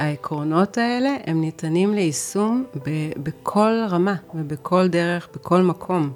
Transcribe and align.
שהעקרונות 0.00 0.78
האלה 0.78 1.16
הם 1.26 1.40
ניתנים 1.40 1.94
ליישום 1.94 2.64
ב- 2.86 3.12
בכל 3.22 3.72
רמה 3.90 4.14
ובכל 4.34 4.88
דרך, 4.88 5.28
בכל 5.34 5.62
מקום. 5.62 6.12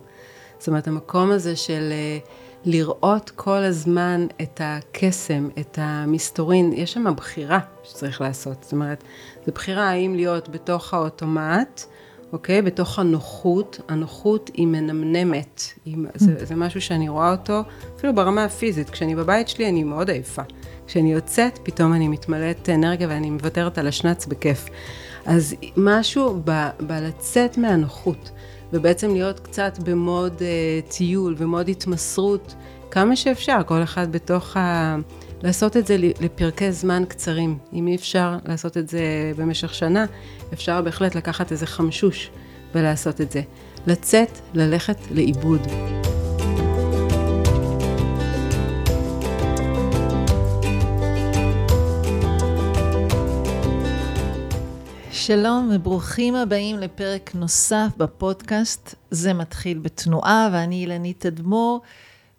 זאת 0.58 0.68
אומרת, 0.68 0.88
המקום 0.88 1.30
הזה 1.30 1.57
של 1.57 1.89
אה, 1.92 2.18
לראות 2.65 3.31
כל 3.31 3.62
הזמן 3.62 4.26
את 4.42 4.60
הקסם, 4.65 5.49
את 5.60 5.78
המסתורין, 5.83 6.73
יש 6.73 6.92
שם 6.92 7.15
בחירה 7.17 7.58
שצריך 7.83 8.20
לעשות. 8.20 8.62
זאת 8.62 8.73
אומרת, 8.73 9.05
זו 9.46 9.52
בחירה 9.52 9.91
האם 9.91 10.14
להיות 10.14 10.48
בתוך 10.48 10.95
האוטומט, 10.95 11.82
אוקיי? 12.32 12.62
בתוך 12.62 12.98
הנוחות. 12.98 13.80
הנוחות 13.89 14.51
היא 14.55 14.66
מנמנמת. 14.66 15.62
היא, 15.85 15.96
זה, 16.14 16.45
זה 16.45 16.57
משהו 16.57 16.80
שאני 16.80 17.09
רואה 17.09 17.32
אותו, 17.32 17.61
אפילו 17.96 18.14
ברמה 18.14 18.45
הפיזית. 18.45 18.91
כשאני 18.91 19.14
בבית 19.14 19.48
שלי 19.48 19.69
אני 19.69 19.85
מאוד 19.85 20.11
עייפה. 20.11 20.43
כשאני 20.87 21.12
יוצאת, 21.12 21.59
פתאום 21.62 21.93
אני 21.93 22.09
מתמלאת 22.09 22.69
אנרגיה 22.69 23.09
ואני 23.09 23.30
מוותרת 23.30 23.79
על 23.79 23.87
השנץ 23.87 24.27
בכיף. 24.27 24.66
אז 25.27 25.55
משהו 25.77 26.41
ב, 26.45 26.69
בלצאת 26.80 27.59
מהנוחות, 27.59 28.30
ובעצם 28.73 29.15
להיות 29.15 29.41
קצת 29.41 29.78
במוד 29.78 30.33
uh, 30.39 30.92
טיול 30.97 31.34
ומוד 31.39 31.69
התמסרות, 31.69 32.55
כמה 32.91 33.16
שאפשר, 33.16 33.61
כל 33.66 33.83
אחד 33.83 34.12
בתוך 34.12 34.56
ה... 34.56 34.97
לעשות 35.42 35.77
את 35.77 35.87
זה 35.87 35.97
לפרקי 35.98 36.73
זמן 36.73 37.03
קצרים. 37.09 37.59
אם 37.73 37.87
אי 37.87 37.95
אפשר 37.95 38.37
לעשות 38.45 38.77
את 38.77 38.89
זה 38.89 39.33
במשך 39.37 39.75
שנה, 39.75 40.05
אפשר 40.53 40.83
בהחלט 40.83 41.14
לקחת 41.14 41.53
איזה 41.53 41.66
חמשוש 41.66 42.30
ולעשות 42.75 43.20
את 43.20 43.30
זה. 43.30 43.42
לצאת, 43.87 44.39
ללכת 44.55 44.97
לאיבוד. 45.11 45.61
שלום 55.27 55.70
וברוכים 55.73 56.34
הבאים 56.34 56.78
לפרק 56.78 57.34
נוסף 57.34 57.89
בפודקאסט. 57.97 58.94
זה 59.11 59.33
מתחיל 59.33 59.78
בתנועה 59.78 60.48
ואני 60.53 60.80
אילנית 60.80 61.20
תדמור. 61.20 61.83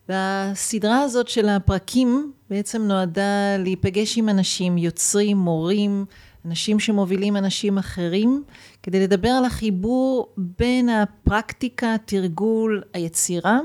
והסדרה 0.09 1.01
הזאת 1.01 1.27
של 1.27 1.49
הפרקים 1.49 2.31
בעצם 2.49 2.81
נועדה 2.81 3.57
להיפגש 3.59 4.17
עם 4.17 4.29
אנשים, 4.29 4.77
יוצרים, 4.77 5.37
מורים, 5.37 6.05
אנשים 6.45 6.79
שמובילים 6.79 7.37
אנשים 7.37 7.77
אחרים, 7.77 8.43
כדי 8.83 9.03
לדבר 9.03 9.29
על 9.29 9.45
החיבור 9.45 10.27
בין 10.37 10.89
הפרקטיקה, 10.89 11.93
התרגול, 11.93 12.81
היצירה 12.93 13.59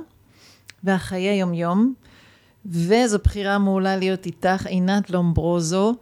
והחיי 0.84 1.28
היומיום. 1.28 1.94
וזו 2.66 3.18
בחירה 3.24 3.58
מעולה 3.58 3.96
להיות 3.96 4.26
איתך, 4.26 4.66
עינת 4.66 5.10
לומברוזו, 5.10 5.94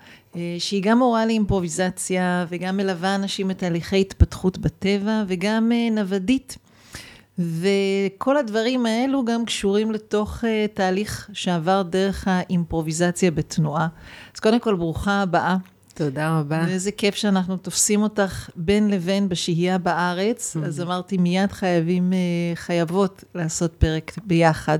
שהיא 0.58 0.82
גם 0.82 0.98
מורה 0.98 1.26
לאימפרוביזציה 1.26 2.46
וגם 2.48 2.76
מלווה 2.76 3.14
אנשים 3.14 3.48
בתהליכי 3.48 4.00
התפתחות 4.00 4.58
בטבע 4.58 5.24
וגם 5.28 5.72
אה, 5.72 5.90
נוודית. 5.90 6.58
וכל 7.38 8.36
הדברים 8.36 8.86
האלו 8.86 9.24
גם 9.24 9.44
קשורים 9.44 9.92
לתוך 9.92 10.44
uh, 10.44 10.46
תהליך 10.74 11.30
שעבר 11.32 11.82
דרך 11.82 12.28
האימפרוביזציה 12.28 13.30
בתנועה. 13.30 13.88
אז 14.34 14.40
קודם 14.40 14.60
כל, 14.60 14.74
ברוכה 14.74 15.22
הבאה. 15.22 15.56
תודה 15.94 16.38
רבה. 16.38 16.64
ואיזה 16.66 16.92
כיף 16.92 17.14
שאנחנו 17.14 17.56
תופסים 17.56 18.02
אותך 18.02 18.50
בין 18.56 18.90
לבין 18.90 19.28
בשהייה 19.28 19.78
בארץ. 19.78 20.56
Mm-hmm. 20.56 20.66
אז 20.66 20.80
אמרתי, 20.80 21.16
מיד 21.16 21.52
חייבים, 21.52 22.12
חייבות 22.54 23.24
לעשות 23.34 23.72
פרק 23.72 24.12
ביחד. 24.24 24.78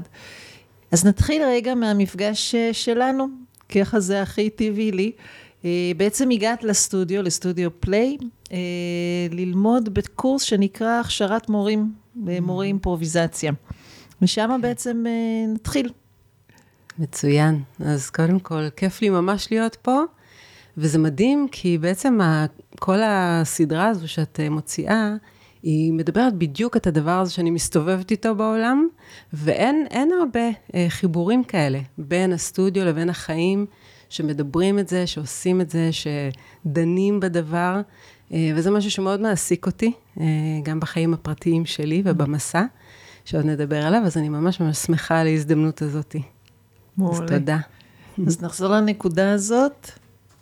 אז 0.92 1.06
נתחיל 1.06 1.42
רגע 1.42 1.74
מהמפגש 1.74 2.54
שלנו, 2.72 3.26
ככה 3.69 4.00
זה 4.00 4.22
הכי 4.22 4.50
טבעי 4.50 4.92
לי. 4.92 5.12
Uh, 5.61 5.64
בעצם 5.97 6.30
הגעת 6.30 6.64
לסטודיו, 6.64 7.22
לסטודיו 7.22 7.80
פליי, 7.80 8.16
uh, 8.44 8.50
ללמוד 9.30 9.94
בקורס 9.94 10.42
שנקרא 10.42 11.00
הכשרת 11.00 11.48
מורים 11.48 11.92
במורי 12.14 12.66
mm. 12.66 12.69
אימפרוביזציה. 12.69 13.52
ושם 14.22 14.48
כן. 14.55 14.60
בעצם 14.60 15.04
נתחיל. 15.48 15.91
מצוין. 16.98 17.62
אז 17.81 18.10
קודם 18.10 18.38
כל, 18.38 18.70
כיף 18.76 19.03
לי 19.03 19.10
ממש 19.10 19.48
להיות 19.50 19.76
פה, 19.82 20.03
וזה 20.76 20.98
מדהים, 20.98 21.47
כי 21.53 21.78
בעצם 21.78 22.19
כל 22.78 22.98
הסדרה 23.04 23.88
הזו 23.88 24.09
שאת 24.09 24.41
מוציאה, 24.50 25.14
היא 25.62 25.92
מדברת 25.92 26.34
בדיוק 26.34 26.76
את 26.76 26.86
הדבר 26.86 27.10
הזה 27.20 27.32
שאני 27.32 27.50
מסתובבת 27.50 28.10
איתו 28.10 28.34
בעולם, 28.34 28.88
ואין 29.32 30.10
הרבה 30.20 30.50
uh, 30.50 30.74
חיבורים 30.88 31.44
כאלה 31.44 31.80
בין 31.98 32.32
הסטודיו 32.32 32.84
לבין 32.84 33.10
החיים, 33.10 33.66
שמדברים 34.08 34.78
את 34.78 34.88
זה, 34.88 35.06
שעושים 35.06 35.60
את 35.60 35.70
זה, 35.70 35.91
שדנים 35.92 37.20
בדבר. 37.20 37.80
אה, 38.32 38.50
וזה 38.54 38.70
משהו 38.70 38.91
שמאוד 38.91 39.20
מעסיק 39.20 39.66
אותי, 39.66 39.92
אה, 40.20 40.26
גם 40.62 40.80
בחיים 40.80 41.14
הפרטיים 41.14 41.66
שלי 41.66 42.02
ובמסע, 42.04 42.62
שעוד 43.25 43.44
נדבר 43.44 43.86
עליו, 43.86 44.02
אז 44.04 44.16
אני 44.16 44.28
ממש 44.28 44.60
ממש 44.60 44.76
שמחה 44.76 45.20
על 45.20 45.26
ההזדמנות 45.26 45.82
הזאת. 45.82 46.16
מעולה. 46.96 47.25
אז 47.25 47.30
תודה. 47.30 47.58
אז 48.26 48.42
נחזור 48.42 48.69
לנקודה 48.69 49.32
הזאת 49.32 49.84
כן. 49.84 49.90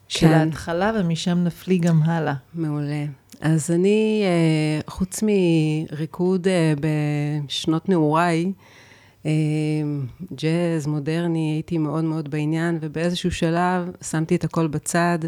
של 0.09 0.27
ההתחלה, 0.27 0.93
ומשם 0.95 1.45
נפלי 1.45 1.79
גם 1.79 2.03
הלאה. 2.03 2.35
מעולה. 2.55 3.05
אז 3.41 3.71
אני, 3.71 4.23
אה, 4.25 4.91
חוץ 4.91 5.23
מריקוד 5.23 6.47
בשנות 6.81 7.89
נעוריי, 7.89 8.53
ג'אז, 10.35 10.87
מודרני, 10.87 11.53
הייתי 11.55 11.79
מאוד 11.79 12.05
מאוד 12.05 12.31
בעניין, 12.31 12.79
ובאיזשהו 12.81 13.31
שלב 13.31 13.91
שמתי 14.11 14.37
את 14.37 14.45
הכל 14.45 14.67
בצד, 14.67 15.19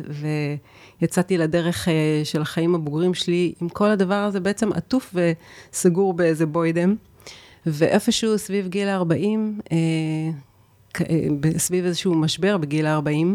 ויצאתי 1.00 1.38
לדרך 1.38 1.88
אה, 1.88 2.20
של 2.24 2.42
החיים 2.42 2.74
הבוגרים 2.74 3.14
שלי, 3.14 3.52
עם 3.60 3.68
כל 3.68 3.90
הדבר 3.90 4.14
הזה 4.14 4.40
בעצם 4.40 4.72
עטוף 4.72 5.14
וסגור 5.14 6.14
באיזה 6.14 6.46
בוידם. 6.46 6.94
ואיפשהו 7.66 8.38
סביב 8.38 8.68
גיל 8.68 8.88
ה-40, 8.88 9.14
אה, 9.72 9.76
אה, 11.00 11.58
סביב 11.58 11.84
איזשהו 11.84 12.14
משבר 12.14 12.56
בגיל 12.56 12.86
ה-40, 12.86 13.26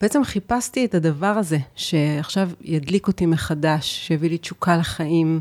בעצם 0.00 0.24
חיפשתי 0.24 0.84
את 0.84 0.94
הדבר 0.94 1.26
הזה, 1.26 1.58
שעכשיו 1.74 2.50
ידליק 2.60 3.08
אותי 3.08 3.26
מחדש, 3.26 4.06
שהביא 4.06 4.30
לי 4.30 4.38
תשוקה 4.38 4.76
לחיים. 4.76 5.40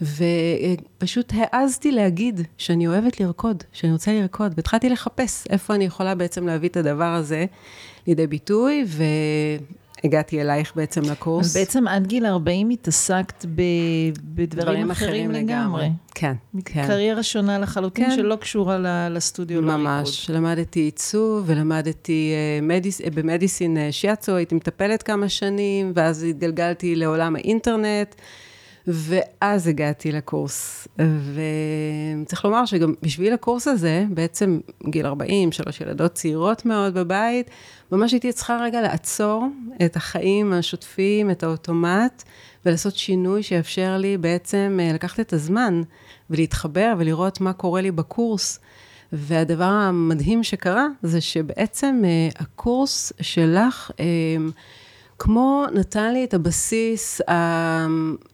ופשוט 0.00 1.32
העזתי 1.36 1.92
להגיד 1.92 2.40
שאני 2.58 2.86
אוהבת 2.86 3.20
לרקוד, 3.20 3.64
שאני 3.72 3.92
רוצה 3.92 4.12
לרקוד, 4.12 4.52
והתחלתי 4.56 4.88
לחפש 4.88 5.46
איפה 5.50 5.74
אני 5.74 5.84
יכולה 5.84 6.14
בעצם 6.14 6.46
להביא 6.46 6.68
את 6.68 6.76
הדבר 6.76 7.14
הזה 7.14 7.46
לידי 8.06 8.26
ביטוי, 8.26 8.84
והגעתי 10.04 10.40
אלייך 10.40 10.72
בעצם 10.76 11.00
לקורס. 11.02 11.46
אז 11.46 11.56
בעצם 11.56 11.88
עד 11.88 12.06
גיל 12.06 12.26
40 12.26 12.70
התעסקת 12.70 13.44
ב... 13.54 13.62
בדברים 14.34 14.90
אחרים, 14.90 14.90
אחרים 14.90 15.30
לגמרי. 15.30 15.90
כן, 16.14 16.32
כן. 16.64 16.86
קריירה 16.86 17.22
שונה 17.22 17.58
לחלוטין, 17.58 18.10
כן. 18.10 18.16
שלא 18.16 18.36
קשורה 18.36 19.08
לסטודיו 19.08 19.62
לריקוד. 19.62 19.80
ממש, 19.80 20.30
למדתי 20.30 20.80
עיצוב 20.80 21.44
ולמדתי 21.46 22.34
uh, 22.60 22.64
מדיס, 22.64 23.00
uh, 23.00 23.10
במדיסין 23.14 23.76
uh, 23.76 23.92
שיאצו, 23.92 24.36
הייתי 24.36 24.54
מטפלת 24.54 25.02
כמה 25.02 25.28
שנים, 25.28 25.92
ואז 25.94 26.22
התגלגלתי 26.22 26.96
לעולם 26.96 27.36
האינטרנט. 27.36 28.14
ואז 28.86 29.68
הגעתי 29.68 30.12
לקורס. 30.12 30.88
וצריך 32.22 32.44
לומר 32.44 32.64
שגם 32.64 32.94
בשביל 33.02 33.32
הקורס 33.32 33.68
הזה, 33.68 34.04
בעצם 34.10 34.60
גיל 34.88 35.06
40, 35.06 35.52
שלוש 35.52 35.80
ילדות 35.80 36.12
צעירות 36.12 36.66
מאוד 36.66 36.94
בבית, 36.94 37.50
ממש 37.92 38.12
הייתי 38.12 38.32
צריכה 38.32 38.58
רגע 38.62 38.80
לעצור 38.80 39.46
את 39.84 39.96
החיים 39.96 40.52
השוטפים, 40.52 41.30
את 41.30 41.42
האוטומט, 41.42 42.22
ולעשות 42.66 42.96
שינוי 42.96 43.42
שיאפשר 43.42 43.96
לי 43.96 44.16
בעצם 44.16 44.78
אה, 44.82 44.92
לקחת 44.92 45.20
את 45.20 45.32
הזמן 45.32 45.82
ולהתחבר 46.30 46.94
ולראות 46.98 47.40
מה 47.40 47.52
קורה 47.52 47.80
לי 47.80 47.90
בקורס. 47.90 48.58
והדבר 49.12 49.64
המדהים 49.64 50.42
שקרה 50.42 50.86
זה 51.02 51.20
שבעצם 51.20 52.02
אה, 52.04 52.28
הקורס 52.38 53.12
שלך, 53.20 53.90
אה, 54.00 54.04
כמו 55.18 55.64
נתן 55.72 56.12
לי 56.12 56.24
את 56.24 56.34
הבסיס 56.34 57.20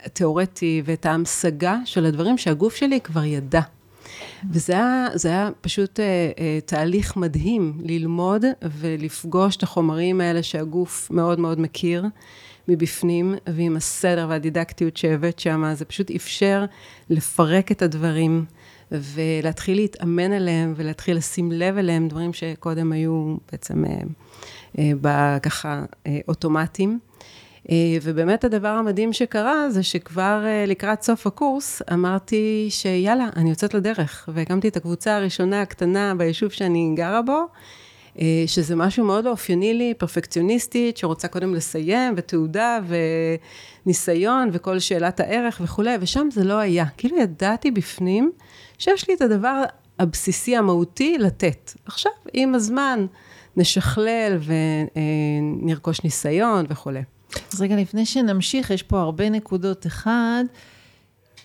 התיאורטי 0.04 0.82
ואת 0.84 1.06
ההמשגה 1.06 1.76
של 1.84 2.06
הדברים 2.06 2.38
שהגוף 2.38 2.76
שלי 2.76 3.00
כבר 3.00 3.24
ידע. 3.24 3.60
וזה 4.50 4.72
היה, 4.72 5.06
היה 5.24 5.50
פשוט 5.60 6.00
uh, 6.00 6.02
uh, 6.02 6.66
תהליך 6.66 7.16
מדהים 7.16 7.78
ללמוד 7.82 8.44
ולפגוש 8.62 9.56
את 9.56 9.62
החומרים 9.62 10.20
האלה 10.20 10.42
שהגוף 10.42 11.10
מאוד 11.10 11.40
מאוד 11.40 11.60
מכיר 11.60 12.04
מבפנים, 12.68 13.34
ועם 13.46 13.76
הסדר 13.76 14.26
והדידקטיות 14.28 14.96
שהבאת 14.96 15.38
שם, 15.38 15.74
זה 15.74 15.84
פשוט 15.84 16.10
אפשר 16.10 16.64
לפרק 17.10 17.72
את 17.72 17.82
הדברים 17.82 18.44
ולהתחיל 18.92 19.76
להתאמן 19.76 20.32
עליהם 20.32 20.74
ולהתחיל 20.76 21.16
לשים 21.16 21.52
לב 21.52 21.76
אליהם, 21.76 22.08
דברים 22.08 22.32
שקודם 22.32 22.92
היו 22.92 23.36
בעצם... 23.52 23.84
Uh, 23.84 23.88
ככה 25.42 25.84
אה, 26.06 26.18
אוטומטיים. 26.28 26.98
אה, 27.70 27.76
ובאמת 28.02 28.44
הדבר 28.44 28.68
המדהים 28.68 29.12
שקרה 29.12 29.70
זה 29.70 29.82
שכבר 29.82 30.44
לקראת 30.66 31.02
סוף 31.02 31.26
הקורס 31.26 31.82
אמרתי 31.92 32.66
שיאללה, 32.70 33.28
אני 33.36 33.50
יוצאת 33.50 33.74
לדרך, 33.74 34.28
והקמתי 34.32 34.68
את 34.68 34.76
הקבוצה 34.76 35.16
הראשונה 35.16 35.62
הקטנה 35.62 36.14
ביישוב 36.14 36.50
שאני 36.50 36.92
גרה 36.96 37.22
בו, 37.22 37.46
שזה 38.46 38.76
משהו 38.76 39.04
מאוד 39.04 39.26
אופייני 39.26 39.74
לי, 39.74 39.94
פרפקציוניסטית, 39.98 40.96
שרוצה 40.96 41.28
קודם 41.28 41.54
לסיים, 41.54 42.14
ותעודה, 42.16 42.78
וניסיון, 43.86 44.48
וכל 44.52 44.78
שאלת 44.78 45.20
הערך 45.20 45.60
וכולי, 45.64 45.96
ושם 46.00 46.28
זה 46.32 46.44
לא 46.44 46.54
היה. 46.54 46.84
כאילו 46.96 47.18
ידעתי 47.18 47.70
בפנים 47.70 48.32
שיש 48.78 49.08
לי 49.08 49.14
את 49.14 49.22
הדבר 49.22 49.62
הבסיסי 49.98 50.56
המהותי 50.56 51.18
לתת. 51.18 51.72
עכשיו, 51.86 52.12
עם 52.32 52.54
הזמן, 52.54 53.06
נשכלל 53.56 54.38
ונרכוש 55.62 56.04
ניסיון 56.04 56.66
וכולי. 56.68 57.02
אז 57.52 57.60
רגע, 57.62 57.76
לפני 57.76 58.06
שנמשיך, 58.06 58.70
יש 58.70 58.82
פה 58.82 59.00
הרבה 59.00 59.30
נקודות. 59.30 59.86
אחד, 59.86 60.44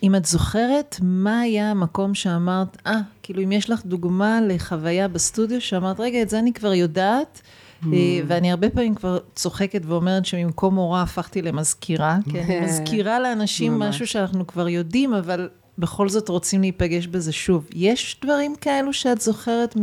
אם 0.04 0.16
את 0.16 0.26
זוכרת, 0.26 0.98
מה 1.02 1.40
היה 1.40 1.72
המקום 1.72 2.14
שאמרת, 2.14 2.78
אה, 2.88 2.94
ah, 2.94 2.96
כאילו 3.24 3.44
אם 3.44 3.52
יש 3.52 3.70
לך 3.70 3.86
דוגמה 3.86 4.40
לחוויה 4.48 5.08
בסטודיו, 5.08 5.62
שאמרת, 5.62 6.00
רגע, 6.00 6.22
את 6.22 6.30
זה 6.30 6.40
אני 6.40 6.54
כבר 6.54 6.74
יודעת, 6.74 7.42
mm. 7.84 7.86
ואני 8.28 8.52
הרבה 8.52 8.70
פעמים 8.70 8.96
כבר 8.96 9.20
צוחקת 9.36 9.82
ואומרת 9.86 10.26
שבמקום 10.26 10.76
מורה 10.76 11.02
הפכתי 11.02 11.42
למזכירה, 11.42 12.18
כי 12.32 12.42
אני 12.42 12.60
מזכירה 12.66 13.20
לאנשים 13.20 13.80
משהו 13.80 14.08
שאנחנו 14.08 14.48
כבר 14.48 14.68
יודעים, 14.68 15.14
אבל 15.14 15.50
בכל 15.78 16.10
זאת 16.10 16.30
רוצים 16.30 16.62
להיפגש 16.62 17.08
בזה 17.08 17.32
שוב. 17.32 17.68
יש 17.74 18.20
דברים 18.24 18.56
כאלו 18.62 18.94
שאת 18.94 19.22
זוכרת 19.22 19.76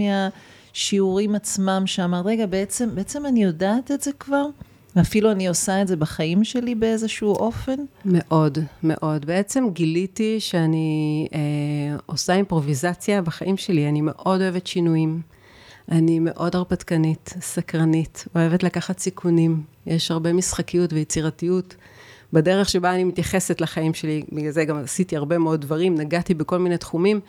מהשיעורים 0.75 1.35
עצמם, 1.35 1.83
שאמרת, 1.87 2.27
רגע, 2.27 2.47
בעצם, 2.47 2.95
בעצם 2.95 3.27
אני 3.27 3.45
יודעת 3.45 3.91
את 3.91 4.01
זה 4.01 4.11
כבר? 4.19 4.47
ואפילו 4.97 5.31
אני 5.31 5.49
עושה 5.49 5.83
את 5.83 5.89
זה 5.89 5.97
בחיים 5.97 6.45
שלי 6.45 6.75
באיזשהו 6.75 7.35
אופן? 7.35 7.77
מאוד, 8.05 8.59
מאוד. 8.83 9.27
בעצם 9.27 9.65
גיליתי 9.73 10.41
שאני 10.41 11.29
אה, 11.35 11.39
עושה 12.07 12.35
אימפרוביזציה 12.35 13.23
בחיים 13.23 13.57
שלי. 13.57 13.89
אני 13.89 14.01
מאוד 14.01 14.41
אוהבת 14.41 14.67
שינויים. 14.67 15.21
אני 15.91 16.19
מאוד 16.19 16.57
הרפתקנית, 16.57 17.35
סקרנית, 17.41 18.25
אוהבת 18.35 18.63
לקחת 18.63 18.99
סיכונים. 18.99 19.63
יש 19.87 20.11
הרבה 20.11 20.33
משחקיות 20.33 20.93
ויצירתיות 20.93 21.77
בדרך 22.33 22.69
שבה 22.69 22.95
אני 22.95 23.05
מתייחסת 23.05 23.61
לחיים 23.61 23.95
שלי. 23.95 24.23
בגלל 24.33 24.51
זה 24.51 24.65
גם 24.65 24.77
עשיתי 24.77 25.17
הרבה 25.17 25.39
מאוד 25.39 25.61
דברים, 25.61 25.95
נגעתי 25.95 26.35
בכל 26.35 26.59
מיני 26.59 26.79
תחומים. 26.79 27.21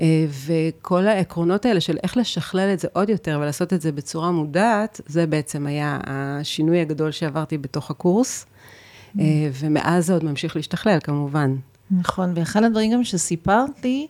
אה, 0.00 0.26
וכל 0.46 1.06
העקרונות 1.06 1.66
האלה 1.66 1.80
של 1.80 1.96
איך 2.02 2.16
לשכלל 2.16 2.70
את 2.72 2.80
זה 2.80 2.88
עוד 2.92 3.08
יותר 3.10 3.38
ולעשות 3.42 3.72
את 3.72 3.80
זה 3.80 3.92
בצורה 3.92 4.30
מודעת, 4.30 5.00
זה 5.06 5.26
בעצם 5.26 5.66
היה 5.66 5.98
השינוי 6.06 6.80
הגדול 6.80 7.10
שעברתי 7.10 7.58
בתוך 7.58 7.90
הקורס, 7.90 8.46
אה, 9.20 9.24
ומאז 9.52 10.06
זה 10.06 10.12
עוד 10.12 10.24
ממשיך 10.24 10.56
להשתכלל, 10.56 10.98
כמובן. 11.04 11.56
נכון, 11.90 12.32
ואחד 12.36 12.62
הדברים 12.62 12.92
גם 12.92 13.04
שסיפרת 13.04 13.84
לי, 13.84 14.06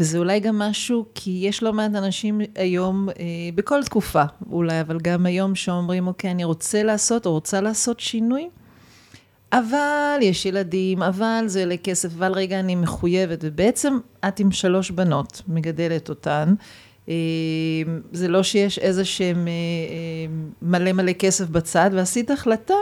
וזה 0.00 0.18
אולי 0.18 0.40
גם 0.40 0.58
משהו, 0.58 1.04
כי 1.14 1.30
יש 1.48 1.62
לא 1.62 1.72
מעט 1.72 1.94
אנשים 1.94 2.40
היום, 2.54 3.08
אה, 3.08 3.14
בכל 3.54 3.84
תקופה 3.84 4.22
אולי, 4.50 4.80
אבל 4.80 4.98
גם 5.02 5.26
היום 5.26 5.54
שאומרים, 5.54 6.06
אוקיי, 6.06 6.30
אני 6.30 6.44
רוצה 6.44 6.82
לעשות 6.82 7.26
או 7.26 7.32
רוצה 7.32 7.60
לעשות 7.60 8.00
שינוי, 8.00 8.48
אבל 9.58 10.18
יש 10.22 10.46
ילדים, 10.46 11.02
אבל 11.02 11.44
זה 11.46 11.60
עולה 11.60 11.76
כסף, 11.76 12.08
אבל 12.18 12.32
רגע 12.32 12.60
אני 12.60 12.74
מחויבת, 12.74 13.38
ובעצם 13.42 13.98
את 14.28 14.40
עם 14.40 14.52
שלוש 14.52 14.90
בנות, 14.90 15.42
מגדלת 15.48 16.08
אותן. 16.08 16.54
אה, 17.08 17.14
זה 18.12 18.28
לא 18.28 18.42
שיש 18.42 18.78
איזה 18.78 19.04
שהם 19.04 19.48
אה, 19.48 19.52
אה, 19.52 20.34
מלא 20.62 20.92
מלא 20.92 21.12
כסף 21.12 21.48
בצד, 21.48 21.90
ועשית 21.92 22.30
החלטה 22.30 22.74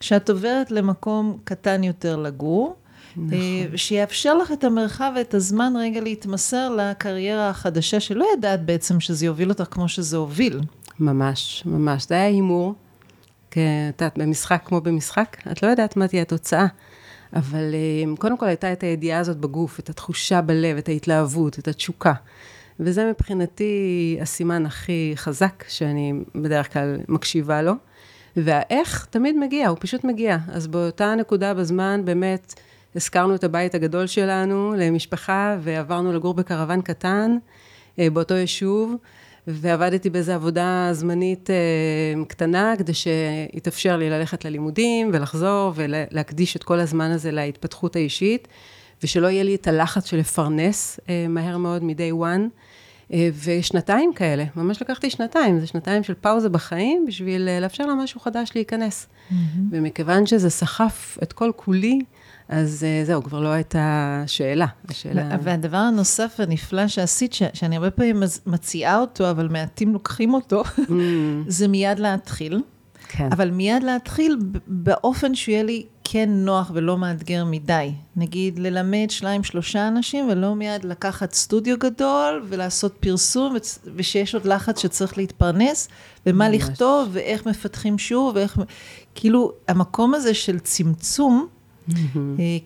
שאת 0.00 0.30
עוברת 0.30 0.70
למקום 0.70 1.38
קטן 1.44 1.84
יותר 1.84 2.16
לגור, 2.16 2.76
נכון. 3.16 3.76
שיאפשר 3.76 4.34
לך 4.34 4.52
את 4.52 4.64
המרחב 4.64 5.12
ואת 5.16 5.34
הזמן 5.34 5.72
רגע 5.76 6.00
להתמסר 6.00 6.74
לקריירה 6.76 7.48
החדשה, 7.48 8.00
שלא 8.00 8.26
ידעת 8.38 8.64
בעצם 8.64 9.00
שזה 9.00 9.26
יוביל 9.26 9.48
אותך 9.48 9.64
כמו 9.70 9.88
שזה 9.88 10.16
הוביל. 10.16 10.60
ממש, 11.00 11.62
ממש. 11.66 12.06
זה 12.08 12.14
היה 12.14 12.26
הימור. 12.26 12.74
את 13.50 14.00
יודעת, 14.00 14.18
במשחק 14.18 14.62
כמו 14.64 14.80
במשחק, 14.80 15.36
את 15.52 15.62
לא 15.62 15.68
יודעת 15.68 15.96
מה 15.96 16.08
תהיה 16.08 16.22
התוצאה. 16.22 16.66
אבל 17.36 17.74
אה, 17.74 18.16
קודם 18.18 18.36
כל 18.36 18.46
הייתה 18.46 18.72
את 18.72 18.82
הידיעה 18.82 19.18
הזאת 19.18 19.36
בגוף, 19.36 19.80
את 19.80 19.88
התחושה 19.88 20.40
בלב, 20.40 20.76
את 20.76 20.88
ההתלהבות, 20.88 21.58
את 21.58 21.68
התשוקה. 21.68 22.12
וזה 22.80 23.10
מבחינתי 23.10 24.18
הסימן 24.20 24.66
הכי 24.66 25.12
חזק 25.16 25.64
שאני 25.68 26.12
בדרך 26.34 26.72
כלל 26.72 26.98
מקשיבה 27.08 27.62
לו. 27.62 27.72
והאיך 28.36 29.06
תמיד 29.10 29.36
מגיע, 29.36 29.68
הוא 29.68 29.76
פשוט 29.80 30.04
מגיע. 30.04 30.36
אז 30.52 30.66
באותה 30.66 31.14
נקודה 31.14 31.54
בזמן 31.54 32.04
באמת 32.04 32.54
הזכרנו 32.96 33.34
את 33.34 33.44
הבית 33.44 33.74
הגדול 33.74 34.06
שלנו 34.06 34.74
למשפחה 34.78 35.56
ועברנו 35.60 36.12
לגור 36.12 36.34
בקרוון 36.34 36.82
קטן 36.82 37.36
אה, 37.98 38.10
באותו 38.10 38.34
יישוב. 38.34 38.96
ועבדתי 39.46 40.10
באיזו 40.10 40.32
עבודה 40.32 40.88
זמנית 40.92 41.50
אה, 41.50 42.24
קטנה, 42.28 42.74
כדי 42.78 42.92
שיתאפשר 42.94 43.96
לי 43.96 44.10
ללכת 44.10 44.44
ללימודים 44.44 45.10
ולחזור 45.12 45.72
ולהקדיש 45.74 46.56
את 46.56 46.64
כל 46.64 46.80
הזמן 46.80 47.10
הזה 47.10 47.30
להתפתחות 47.30 47.96
האישית, 47.96 48.48
ושלא 49.02 49.26
יהיה 49.26 49.42
לי 49.42 49.54
את 49.54 49.66
הלחץ 49.66 50.06
של 50.06 50.16
לפרנס 50.16 51.00
אה, 51.08 51.26
מהר 51.28 51.56
מאוד 51.56 51.84
מ-day 51.84 52.14
one. 52.22 52.60
אה, 53.12 53.28
ושנתיים 53.44 54.12
כאלה, 54.14 54.44
ממש 54.56 54.82
לקחתי 54.82 55.10
שנתיים, 55.10 55.60
זה 55.60 55.66
שנתיים 55.66 56.02
של 56.02 56.14
פאוזה 56.20 56.48
בחיים 56.48 57.04
בשביל 57.08 57.48
לאפשר 57.60 57.86
לה 57.86 57.94
משהו 57.94 58.20
חדש 58.20 58.50
להיכנס. 58.54 59.06
Mm-hmm. 59.06 59.34
ומכיוון 59.70 60.26
שזה 60.26 60.50
סחף 60.50 61.18
את 61.22 61.32
כל 61.32 61.50
כולי, 61.56 61.98
אז 62.50 62.84
אה, 62.84 63.04
זהו, 63.04 63.22
כבר 63.22 63.40
לא 63.40 63.48
הייתה 63.48 64.24
שאלה. 64.26 64.66
השאלה... 64.88 65.36
והדבר 65.42 65.76
הנוסף 65.76 66.34
הנפלא 66.38 66.88
שעשית, 66.88 67.32
ש- 67.32 67.42
שאני 67.52 67.76
הרבה 67.76 67.90
פעמים 67.90 68.22
מציעה 68.46 69.00
אותו, 69.00 69.30
אבל 69.30 69.48
מעטים 69.48 69.92
לוקחים 69.92 70.34
אותו. 70.34 70.62
זה 71.48 71.68
מיד 71.68 71.98
להתחיל. 71.98 72.62
כן. 73.08 73.28
אבל 73.32 73.50
מיד 73.50 73.82
להתחיל 73.82 74.36
באופן 74.66 75.34
שיהיה 75.34 75.62
לי 75.62 75.86
כן 76.04 76.30
נוח 76.32 76.70
ולא 76.74 76.98
מאתגר 76.98 77.44
מדי. 77.44 77.92
נגיד, 78.16 78.58
ללמד 78.58 79.06
שניים, 79.10 79.44
שלושה 79.44 79.88
אנשים, 79.88 80.28
ולא 80.30 80.54
מיד 80.54 80.84
לקחת 80.84 81.32
סטודיו 81.32 81.78
גדול 81.78 82.44
ולעשות 82.48 82.96
פרסום, 83.00 83.56
ושיש 83.96 84.34
עוד 84.34 84.46
לחץ 84.46 84.82
שצריך 84.82 85.18
להתפרנס, 85.18 85.88
ומה 86.26 86.48
ממש. 86.48 86.56
לכתוב, 86.56 87.08
ואיך 87.12 87.46
מפתחים 87.46 87.98
שוב, 87.98 88.36
ואיך... 88.36 88.58
כאילו, 89.14 89.52
המקום 89.68 90.14
הזה 90.14 90.34
של 90.34 90.58
צמצום. 90.58 91.46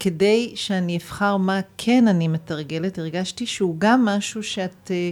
כדי 0.00 0.52
שאני 0.55 0.96
אבחר 0.96 1.37
מה 1.37 1.61
כן 1.78 2.08
אני 2.08 2.28
מתרגלת, 2.28 2.99
הרגשתי 2.99 3.46
שהוא 3.46 3.76
גם 3.78 4.05
משהו 4.05 4.43
שאת, 4.43 4.90
אה, 4.90 5.11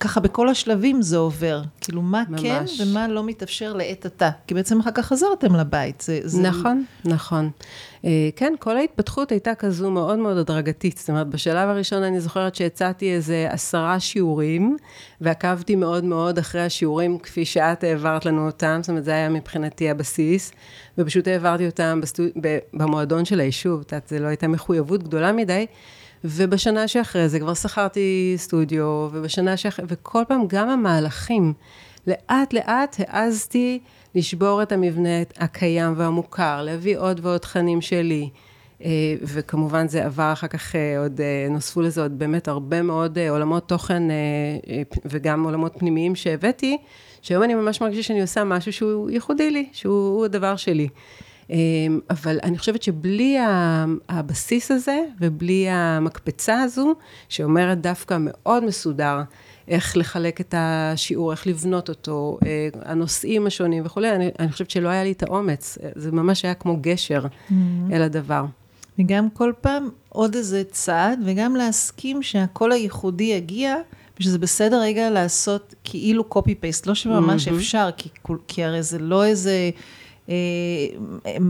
ככה 0.00 0.20
בכל 0.20 0.48
השלבים 0.48 1.02
זה 1.02 1.16
עובר. 1.16 1.62
כאילו, 1.80 2.02
מה 2.02 2.22
ממש. 2.28 2.42
כן 2.42 2.64
ומה 2.80 3.08
לא 3.08 3.24
מתאפשר 3.24 3.72
לעת 3.72 4.06
עתה. 4.06 4.30
כי 4.46 4.54
בעצם 4.54 4.80
אחר 4.80 4.90
כך 4.90 5.06
חזרתם 5.06 5.56
לבית. 5.56 6.00
זה, 6.00 6.20
זה... 6.22 6.42
נכון, 6.42 6.84
נכון. 7.04 7.50
אה, 8.04 8.28
כן, 8.36 8.54
כל 8.58 8.76
ההתפתחות 8.76 9.32
הייתה 9.32 9.54
כזו 9.54 9.90
מאוד 9.90 10.18
מאוד 10.18 10.36
הדרגתית. 10.36 10.98
זאת 10.98 11.10
אומרת, 11.10 11.26
בשלב 11.26 11.68
הראשון 11.68 12.02
אני 12.02 12.20
זוכרת 12.20 12.54
שהצעתי 12.54 13.12
איזה 13.14 13.46
עשרה 13.50 14.00
שיעורים, 14.00 14.76
ועקבתי 15.20 15.76
מאוד 15.76 16.04
מאוד 16.04 16.38
אחרי 16.38 16.60
השיעורים 16.60 17.18
כפי 17.18 17.44
שאת 17.44 17.84
העברת 17.84 18.26
לנו 18.26 18.46
אותם, 18.46 18.78
זאת 18.82 18.88
אומרת, 18.88 19.04
זה 19.04 19.10
היה 19.10 19.28
מבחינתי 19.28 19.90
הבסיס, 19.90 20.52
ופשוט 20.98 21.28
העברתי 21.28 21.66
אותם 21.66 22.00
בסטו... 22.02 22.22
במועדון 22.72 23.24
של 23.24 23.40
היישוב, 23.40 23.80
את 23.80 23.92
יודעת, 23.92 24.08
זו 24.08 24.18
לא 24.18 24.26
הייתה 24.26 24.48
מחויבות 24.48 25.02
גדולה 25.02 25.32
מדי. 25.32 25.66
ובשנה 26.24 26.88
שאחרי 26.88 27.28
זה 27.28 27.40
כבר 27.40 27.54
שכרתי 27.54 28.34
סטודיו, 28.36 29.08
ובשנה 29.12 29.56
שאחרי, 29.56 29.84
וכל 29.88 30.22
פעם 30.28 30.44
גם 30.48 30.68
המהלכים, 30.68 31.52
לאט 32.06 32.52
לאט 32.52 32.96
העזתי 32.98 33.78
לשבור 34.14 34.62
את 34.62 34.72
המבנה 34.72 35.22
הקיים 35.36 35.94
והמוכר, 35.96 36.62
להביא 36.62 36.98
עוד 36.98 37.20
ועוד 37.22 37.38
תכנים 37.38 37.80
שלי. 37.80 38.28
אה, 38.84 39.14
וכמובן 39.22 39.88
זה 39.88 40.04
עבר 40.04 40.32
אחר 40.32 40.46
כך 40.46 40.76
אה, 40.76 40.98
עוד, 40.98 41.20
אה, 41.20 41.46
נוספו 41.50 41.80
לזה 41.80 42.02
עוד 42.02 42.18
באמת 42.18 42.48
הרבה 42.48 42.82
מאוד 42.82 43.18
עולמות 43.30 43.68
תוכן 43.68 44.02
וגם 45.04 45.44
עולמות 45.44 45.72
פנימיים 45.78 46.14
שהבאתי, 46.14 46.78
שהיום 47.22 47.42
אני 47.42 47.54
ממש 47.54 47.80
מרגישה 47.80 48.02
שאני 48.02 48.20
עושה 48.20 48.44
משהו 48.44 48.72
שהוא 48.72 49.10
ייחודי 49.10 49.50
לי, 49.50 49.68
שהוא 49.72 50.24
הדבר 50.24 50.56
שלי. 50.56 50.88
אבל 52.10 52.38
אני 52.42 52.58
חושבת 52.58 52.82
שבלי 52.82 53.36
הבסיס 54.08 54.70
הזה 54.70 54.98
ובלי 55.20 55.66
המקפצה 55.68 56.62
הזו, 56.62 56.94
שאומרת 57.28 57.80
דווקא 57.80 58.16
מאוד 58.20 58.64
מסודר, 58.64 59.22
איך 59.68 59.96
לחלק 59.96 60.40
את 60.40 60.54
השיעור, 60.58 61.32
איך 61.32 61.46
לבנות 61.46 61.88
אותו, 61.88 62.38
אה, 62.46 62.68
הנושאים 62.84 63.46
השונים 63.46 63.86
וכולי, 63.86 64.10
אני, 64.10 64.30
אני 64.38 64.52
חושבת 64.52 64.70
שלא 64.70 64.88
היה 64.88 65.04
לי 65.04 65.12
את 65.12 65.22
האומץ, 65.22 65.78
זה 65.94 66.12
ממש 66.12 66.44
היה 66.44 66.54
כמו 66.54 66.76
גשר 66.80 67.24
mm-hmm. 67.24 67.54
אל 67.92 68.02
הדבר. 68.02 68.44
וגם 68.98 69.30
כל 69.30 69.52
פעם 69.60 69.88
עוד 70.08 70.34
איזה 70.34 70.62
צעד, 70.70 71.18
וגם 71.24 71.56
להסכים 71.56 72.22
שהקול 72.22 72.72
הייחודי 72.72 73.24
יגיע, 73.24 73.76
ושזה 74.20 74.38
בסדר 74.38 74.80
רגע 74.80 75.10
לעשות 75.10 75.74
כאילו 75.84 76.24
copy-paste, 76.34 76.82
לא 76.86 76.94
שממש 76.94 77.48
mm-hmm. 77.48 77.54
אפשר, 77.54 77.88
כי, 77.96 78.08
כי 78.48 78.64
הרי 78.64 78.82
זה 78.82 78.98
לא 78.98 79.24
איזה 79.24 79.50
אה, 79.50 79.70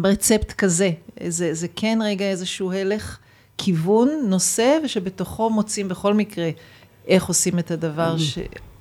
רצפט 0.04 0.52
כזה, 0.52 0.90
זה, 1.28 1.54
זה 1.54 1.66
כן 1.76 1.99
רגע 2.04 2.25
איזשהו 2.25 2.73
הלך 2.73 3.19
כיוון, 3.59 4.09
נושא, 4.28 4.78
ושבתוכו 4.85 5.50
מוצאים 5.50 5.88
בכל 5.88 6.14
מקרה 6.14 6.50
איך 7.07 7.26
עושים 7.26 7.59
את 7.59 7.71
הדבר 7.71 8.19
ש... 8.19 8.38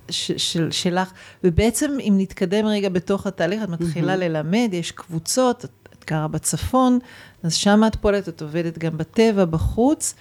ש, 0.09 0.31
של, 0.31 0.71
שלך, 0.71 1.11
ובעצם 1.43 1.91
אם 1.99 2.13
נתקדם 2.17 2.65
רגע 2.65 2.89
בתוך 2.89 3.27
התהליך, 3.27 3.63
את 3.63 3.69
מתחילה. 3.69 4.15
ללמד, 4.15 4.69
יש 4.71 4.91
קבוצות, 4.91 5.65
את 5.65 6.05
גרה 6.07 6.27
בצפון, 6.27 6.99
אז 7.43 7.53
שם 7.53 7.81
את 7.87 7.95
פועלת, 7.95 8.29
את 8.29 8.41
עובדת 8.41 8.77
גם 8.77 8.97
בטבע, 8.97 9.45
בחוץ, 9.45 10.15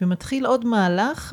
ומתחיל 0.00 0.46
עוד 0.46 0.64
מהלך, 0.64 1.32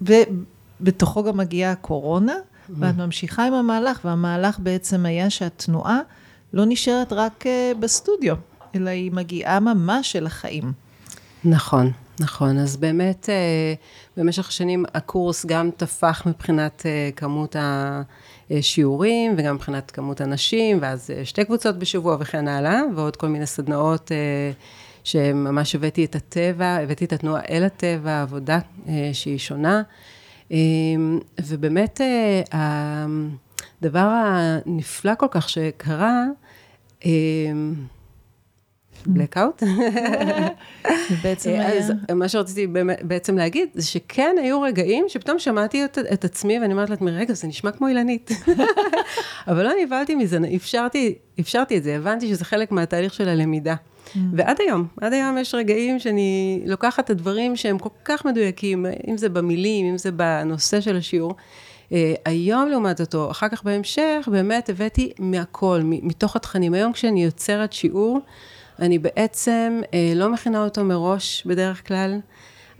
ובתוכו 0.00 1.24
גם 1.24 1.36
מגיעה 1.36 1.72
הקורונה. 1.72 2.34
ואת 2.68 2.96
ממשיכה 2.96 3.46
עם 3.46 3.54
המהלך, 3.54 4.00
והמהלך 4.04 4.58
בעצם 4.58 5.06
היה 5.06 5.30
שהתנועה 5.30 6.00
לא 6.52 6.64
נשארת 6.66 7.12
רק 7.12 7.44
uh, 7.46 7.78
בסטודיו, 7.78 8.36
אלא 8.74 8.90
היא 8.90 9.12
מגיעה 9.12 9.60
ממש 9.60 10.16
אל 10.16 10.26
החיים. 10.26 10.72
נכון, 11.44 11.92
נכון. 12.20 12.58
אז 12.58 12.76
באמת, 12.76 13.28
אה, 13.28 13.74
במשך 14.16 14.48
השנים 14.48 14.84
הקורס 14.94 15.46
גם 15.46 15.70
טפח 15.76 16.26
מבחינת 16.26 16.82
אה, 16.86 17.10
כמות 17.16 17.56
השיעורים, 18.50 19.34
וגם 19.38 19.54
מבחינת 19.54 19.90
כמות 19.90 20.20
הנשים, 20.20 20.78
ואז 20.80 21.10
אה, 21.10 21.24
שתי 21.24 21.44
קבוצות 21.44 21.78
בשבוע 21.78 22.16
וכן 22.20 22.48
הלאה, 22.48 22.80
ועוד 22.94 23.16
כל 23.16 23.28
מיני 23.28 23.46
סדנאות 23.46 24.10
שממש 25.04 25.74
הבאתי 25.74 26.04
את 26.04 26.14
הטבע, 26.14 26.76
הבאתי 26.76 27.04
את 27.04 27.12
התנועה 27.12 27.42
אל 27.50 27.64
הטבע, 27.64 28.22
עבודה 28.22 28.58
שהיא 29.12 29.38
שונה. 29.38 29.82
ובאמת, 31.46 32.00
הדבר 32.52 34.08
הנפלא 34.24 35.12
כל 35.18 35.26
כך 35.30 35.48
שקרה, 35.48 36.24
בלקאוט. 39.06 39.62
בעצם 41.22 41.50
היה... 41.50 41.78
אז 41.78 41.92
מה 42.14 42.28
שרציתי 42.28 42.66
בעצם 43.02 43.38
להגיד, 43.38 43.68
זה 43.74 43.86
שכן 43.86 44.36
היו 44.42 44.62
רגעים 44.62 45.04
שפתאום 45.08 45.38
שמעתי 45.38 45.84
את, 45.84 45.98
את 46.12 46.24
עצמי, 46.24 46.58
ואני 46.60 46.72
אומרת 46.72 46.90
לעצמי, 46.90 47.10
רגע, 47.10 47.34
זה 47.34 47.48
נשמע 47.48 47.70
כמו 47.70 47.88
אילנית. 47.88 48.30
אבל 49.48 49.62
לא 49.64 49.70
נבהלתי 49.84 50.14
מזה, 50.14 50.38
אפשרתי, 50.56 51.14
אפשרתי 51.40 51.78
את 51.78 51.82
זה, 51.82 51.96
הבנתי 51.96 52.28
שזה 52.28 52.44
חלק 52.44 52.72
מהתהליך 52.72 53.14
של 53.14 53.28
הלמידה. 53.28 53.74
Mm. 53.74 54.18
ועד 54.32 54.56
היום, 54.60 54.86
עד 55.00 55.12
היום 55.12 55.38
יש 55.38 55.54
רגעים 55.54 55.98
שאני 55.98 56.62
לוקחת 56.66 57.04
את 57.04 57.10
הדברים 57.10 57.56
שהם 57.56 57.78
כל 57.78 57.88
כך 58.04 58.24
מדויקים, 58.24 58.86
אם 59.08 59.16
זה 59.16 59.28
במילים, 59.28 59.86
אם 59.86 59.98
זה 59.98 60.12
בנושא 60.12 60.80
של 60.80 60.96
השיעור. 60.96 61.34
Uh, 61.92 61.94
היום 62.24 62.68
לעומת 62.68 63.00
אותו, 63.00 63.30
אחר 63.30 63.48
כך 63.48 63.64
בהמשך, 63.64 64.28
באמת 64.30 64.68
הבאתי 64.68 65.12
מהכל, 65.18 65.80
מתוך 65.84 66.36
התכנים. 66.36 66.74
היום 66.74 66.92
כשאני 66.92 67.24
יוצרת 67.24 67.72
שיעור, 67.72 68.20
אני 68.78 68.98
בעצם 68.98 69.80
אה, 69.94 70.12
לא 70.16 70.32
מכינה 70.32 70.64
אותו 70.64 70.84
מראש 70.84 71.42
בדרך 71.46 71.88
כלל. 71.88 72.20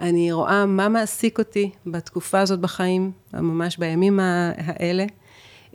אני 0.01 0.33
רואה 0.33 0.67
מה 0.67 0.89
מעסיק 0.89 1.39
אותי 1.39 1.71
בתקופה 1.87 2.41
הזאת 2.41 2.61
בחיים, 2.61 3.13
ממש 3.33 3.77
בימים 3.77 4.21
האלה. 4.57 5.05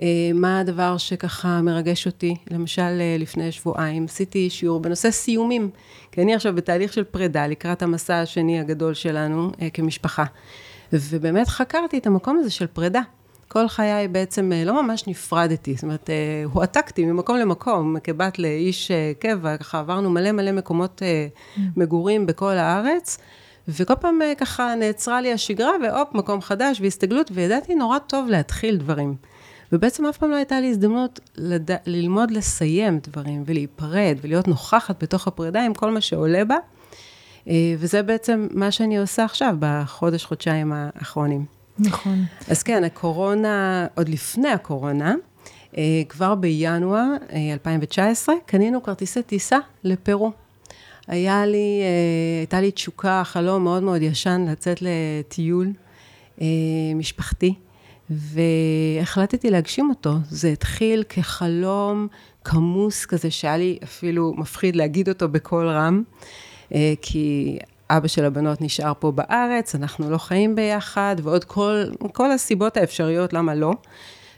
אה, 0.02 0.32
מה 0.34 0.60
הדבר 0.60 0.98
שככה 0.98 1.62
מרגש 1.62 2.06
אותי. 2.06 2.36
למשל, 2.52 2.82
אה, 2.82 3.16
לפני 3.20 3.52
שבועיים 3.52 4.06
עשיתי 4.06 4.50
שיעור 4.50 4.80
בנושא 4.80 5.12
סיומים, 5.12 5.70
כי 6.12 6.22
אני 6.22 6.36
עכשיו 6.36 6.56
בתהליך 6.56 6.94
של 6.94 7.04
פרידה 7.04 7.48
לקראת 7.48 7.82
המסע 7.82 8.22
השני 8.22 8.60
הגדול 8.60 8.94
שלנו 8.94 9.52
אה, 9.62 9.70
כמשפחה. 9.70 10.24
ובאמת 10.94 11.48
חקרתי 11.48 11.98
את 11.98 12.08
המקום 12.08 12.38
הזה 12.38 12.52
של 12.52 12.68
פרידה. 12.68 13.02
כל 13.58 13.68
חיי 13.68 14.08
בעצם 14.08 14.52
אה, 14.52 14.64
לא 14.66 14.84
ממש 14.84 15.08
נפרדתי, 15.08 15.74
זאת 15.74 15.84
אומרת, 15.84 16.10
אה, 16.10 16.44
הועתקתי 16.54 17.06
ממקום 17.06 17.38
למקום, 17.38 17.96
כבת 18.04 18.40
לאיש 18.40 18.92
אה, 18.92 19.12
קבע, 19.20 19.58
ככה 19.58 19.80
עברנו 19.80 20.10
מלא 20.10 20.32
מלא 20.32 20.52
מקומות 20.52 21.02
mm. 21.02 21.60
מגורים 21.76 22.26
בכל 22.26 22.54
הארץ, 22.54 23.18
וכל 23.68 23.94
פעם 23.96 24.20
ככה 24.38 24.76
נעצרה 24.76 25.22
לי 25.22 25.34
השגרה, 25.34 25.72
והופ, 25.84 26.14
מקום 26.14 26.42
חדש 26.42 26.82
והסתגלות, 26.82 27.32
וידעתי 27.34 27.76
נורא 27.76 28.00
טוב 28.00 28.30
להתחיל 28.30 28.78
דברים. 28.78 29.16
ובעצם 29.72 30.06
אף 30.06 30.18
פעם 30.18 30.32
לא 30.32 30.36
הייתה 30.36 30.60
לי 30.60 30.70
הזדמנות 30.70 31.20
לד... 31.38 31.72
ללמוד 31.86 32.32
לסיים 32.32 33.00
דברים, 33.04 33.44
ולהיפרד, 33.46 34.18
ולהיות 34.22 34.48
נוכחת 34.48 35.04
בתוך 35.04 35.28
הפרידה 35.28 35.66
עם 35.66 35.74
כל 35.74 35.92
מה 35.92 36.02
שעולה 36.02 36.46
בה. 36.46 36.58
וזה 37.78 38.04
בעצם 38.04 38.48
מה 38.52 38.72
שאני 38.72 38.98
עושה 38.98 39.26
עכשיו, 39.26 39.56
בחודש, 39.60 40.26
חודשיים 40.26 40.74
האחרונים. 40.74 41.57
נכון. 41.80 42.26
אז 42.50 42.64
כן, 42.64 42.84
הקורונה, 42.84 43.88
עוד 43.96 44.10
לפני 44.10 44.50
הקורונה, 44.50 45.16
אה, 45.78 46.02
כבר 46.10 46.36
בינואר 46.36 47.06
2019, 47.54 48.36
אה, 48.36 48.40
קנינו 48.46 48.84
כרטיסי 48.84 49.22
טיסה 49.22 49.58
לפרו. 49.84 50.32
היה 51.08 51.46
לי, 51.46 51.82
אה, 51.82 52.40
הייתה 52.40 52.62
לי 52.62 52.72
תשוקה, 52.72 53.22
חלום 53.26 53.64
מאוד 53.64 53.84
מאוד 53.84 54.02
ישן 54.02 54.46
לצאת 54.50 54.78
לטיול 54.82 55.74
משפחתי, 56.96 57.54
והחלטתי 58.10 59.50
להגשים 59.50 59.90
אותו. 59.90 60.14
זה 60.30 60.50
התחיל 60.50 61.04
כחלום 61.10 62.08
כמוס 62.44 63.06
כזה, 63.06 63.32
שהיה 63.32 63.58
לי 63.58 63.80
אפילו 63.84 64.34
מפחיד 64.38 64.76
להגיד 64.76 65.10
אותו 65.10 65.30
בקול 65.30 65.68
רם, 65.68 66.04
כי 67.02 67.58
אבא 67.90 68.08
של 68.08 68.26
הבנות 68.26 68.62
נשאר 68.62 68.94
פה 69.00 69.12
בארץ, 69.12 69.76
אנחנו 69.76 70.10
לא 70.10 70.18
חיים 70.18 70.56
ביחד, 70.56 71.16
ועוד 71.24 71.44
כל, 71.44 71.84
כל 72.14 72.32
הסיבות 72.32 72.78
האפשריות 72.78 73.34
למה 73.34 73.56
לא. 73.56 73.74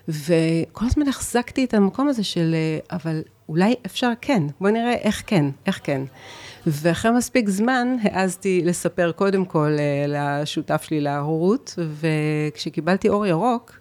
וכל 0.07 0.85
הזמן 0.85 1.07
החזקתי 1.07 1.65
את 1.65 1.73
המקום 1.73 2.07
הזה 2.09 2.23
של, 2.23 2.55
אבל 2.91 3.21
אולי 3.49 3.75
אפשר 3.85 4.11
כן, 4.21 4.43
בוא 4.61 4.69
נראה 4.69 4.93
איך 4.93 5.23
כן, 5.27 5.45
איך 5.65 5.79
כן. 5.83 6.01
ואחרי 6.67 7.11
מספיק 7.11 7.49
זמן 7.49 7.95
העזתי 8.01 8.61
לספר 8.65 9.11
קודם 9.11 9.45
כל 9.45 9.75
אה, 9.79 10.05
לשותף 10.07 10.83
שלי 10.83 11.01
להורות, 11.01 11.79
וכשקיבלתי 11.99 13.09
אור 13.09 13.25
ירוק, 13.25 13.78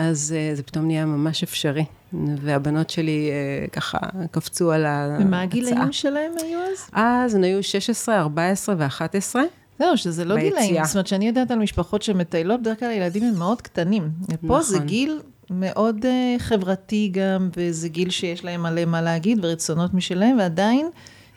אז 0.00 0.34
אה, 0.36 0.54
זה 0.54 0.62
פתאום 0.62 0.86
נהיה 0.86 1.04
ממש 1.04 1.42
אפשרי. 1.42 1.84
והבנות 2.12 2.90
שלי 2.90 3.30
אה, 3.30 3.68
ככה 3.68 3.98
קפצו 4.30 4.72
על 4.72 4.86
ההצעה. 4.86 5.26
ומה 5.26 5.42
הגילאים 5.42 5.92
שלהם 5.92 6.32
היו 6.42 6.58
אז? 6.58 6.90
אז 6.92 7.34
הן 7.34 7.44
היו 7.44 7.62
16, 7.62 8.20
14 8.20 8.74
ו-11. 8.78 9.36
זהו, 9.78 9.96
שזה 9.96 10.24
לא 10.24 10.34
ביציאה. 10.34 10.50
גילאים. 10.50 10.84
זאת 10.84 10.94
אומרת, 10.94 11.06
שאני 11.06 11.26
יודעת 11.26 11.50
על 11.50 11.58
משפחות 11.58 12.02
שמטיילות, 12.02 12.60
בדרך 12.60 12.80
כלל 12.80 12.88
הילדים 12.88 13.22
הם 13.22 13.38
מאוד 13.38 13.62
קטנים. 13.62 14.10
נכון. 14.42 14.62
זה 14.62 14.78
גיל 14.78 15.20
מאוד 15.50 15.96
uh, 16.04 16.42
חברתי 16.42 17.10
גם, 17.12 17.50
וזה 17.56 17.88
גיל 17.88 18.10
שיש 18.10 18.44
להם 18.44 18.62
מלא 18.62 18.84
מה 18.84 19.02
להגיד 19.02 19.44
ורצונות 19.44 19.94
משלהם, 19.94 20.38
ועדיין 20.38 20.90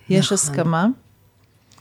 יש 0.10 0.26
נכון. 0.26 0.36
הסכמה. 0.36 0.88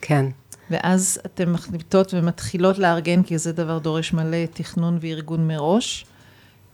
כן. 0.00 0.26
ואז 0.70 1.18
אתן 1.26 1.50
מחליטות 1.50 2.14
ומתחילות 2.14 2.78
לארגן, 2.78 3.22
כי 3.22 3.38
זה 3.38 3.52
דבר 3.52 3.78
דורש 3.78 4.12
מלא 4.12 4.46
תכנון 4.52 4.98
וארגון 5.00 5.48
מראש. 5.48 6.06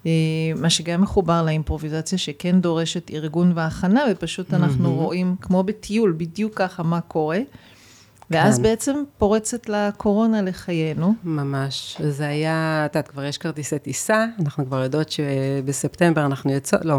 אה, 0.06 0.10
מה 0.56 0.70
שגם 0.70 1.02
מחובר 1.02 1.42
לאימפרוביזציה, 1.42 2.18
שכן 2.18 2.60
דורשת 2.60 3.10
ארגון 3.10 3.52
והכנה, 3.54 4.02
ופשוט 4.10 4.54
אנחנו 4.54 4.84
mm-hmm. 4.88 5.02
רואים, 5.02 5.36
כמו 5.40 5.62
בטיול, 5.62 6.14
בדיוק 6.16 6.54
ככה 6.54 6.82
מה 6.82 7.00
קורה. 7.00 7.38
ואז 8.30 8.56
כן. 8.56 8.62
בעצם 8.62 9.02
פורצת 9.18 9.68
לקורונה 9.68 10.42
לחיינו. 10.42 11.14
ממש. 11.24 11.96
זה 12.08 12.26
היה, 12.26 12.82
את 12.86 12.96
יודעת, 12.96 13.08
כבר 13.08 13.24
יש 13.24 13.38
כרטיסי 13.38 13.78
טיסה, 13.78 14.26
אנחנו 14.40 14.66
כבר 14.66 14.82
יודעות 14.82 15.08
שבספטמבר 15.10 16.26
אנחנו 16.26 16.52
יוצאות, 16.52 16.84
לא, 16.84 16.98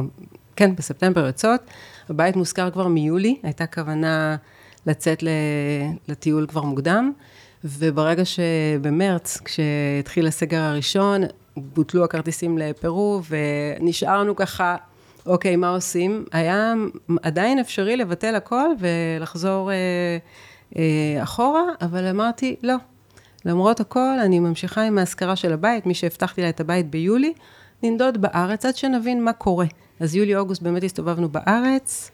כן, 0.56 0.76
בספטמבר 0.76 1.26
יוצאות. 1.26 1.62
הבית 2.10 2.36
מוזכר 2.36 2.72
כבר 2.72 2.88
מיולי, 2.88 3.38
הייתה 3.44 3.66
כוונה 3.66 4.36
לצאת 4.86 5.24
לטיול 6.08 6.48
כבר 6.48 6.62
מוקדם, 6.62 7.12
וברגע 7.64 8.24
שבמרץ, 8.26 9.38
כשהתחיל 9.46 10.28
הסגר 10.28 10.62
הראשון, 10.62 11.22
בוטלו 11.62 12.04
הכרטיסים 12.04 12.58
לפרו, 12.58 13.22
ונשארנו 13.30 14.36
ככה, 14.36 14.76
אוקיי, 15.26 15.56
מה 15.56 15.70
עושים? 15.70 16.26
היה 16.32 16.74
עדיין 17.24 17.60
אפשרי 17.60 17.98
לבטל 17.98 18.36
הכל 18.36 18.70
ולחזור 18.80 19.72
אה, 19.72 19.76
אה, 20.78 21.24
אחורה, 21.24 21.64
אבל 21.82 22.06
אמרתי, 22.06 22.56
לא. 22.64 22.76
למרות 23.46 23.80
הכל, 23.80 24.20
אני 24.26 24.40
ממשיכה 24.40 24.82
עם 24.82 24.98
ההשכרה 24.98 25.36
של 25.36 25.54
הבית, 25.54 25.86
מי 25.86 25.94
שהבטחתי 25.94 26.42
לה 26.42 26.50
את 26.50 26.60
הבית 26.60 26.90
ביולי, 26.90 27.34
ננדוד 27.84 28.22
בארץ 28.22 28.66
עד 28.66 28.76
שנבין 28.76 29.24
מה 29.24 29.34
קורה. 29.34 29.66
אז 30.00 30.16
יולי-אוגוסט 30.16 30.62
באמת 30.62 30.84
הסתובבנו 30.84 31.30
בארץ, 31.30 32.12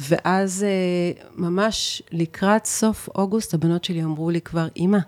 ואז 0.00 0.64
אה, 0.64 1.22
ממש 1.34 2.02
לקראת 2.12 2.64
סוף 2.64 3.08
אוגוסט, 3.14 3.54
הבנות 3.54 3.84
שלי 3.84 4.04
אמרו 4.04 4.30
לי 4.30 4.40
כבר, 4.40 4.66
אמא, 4.76 4.98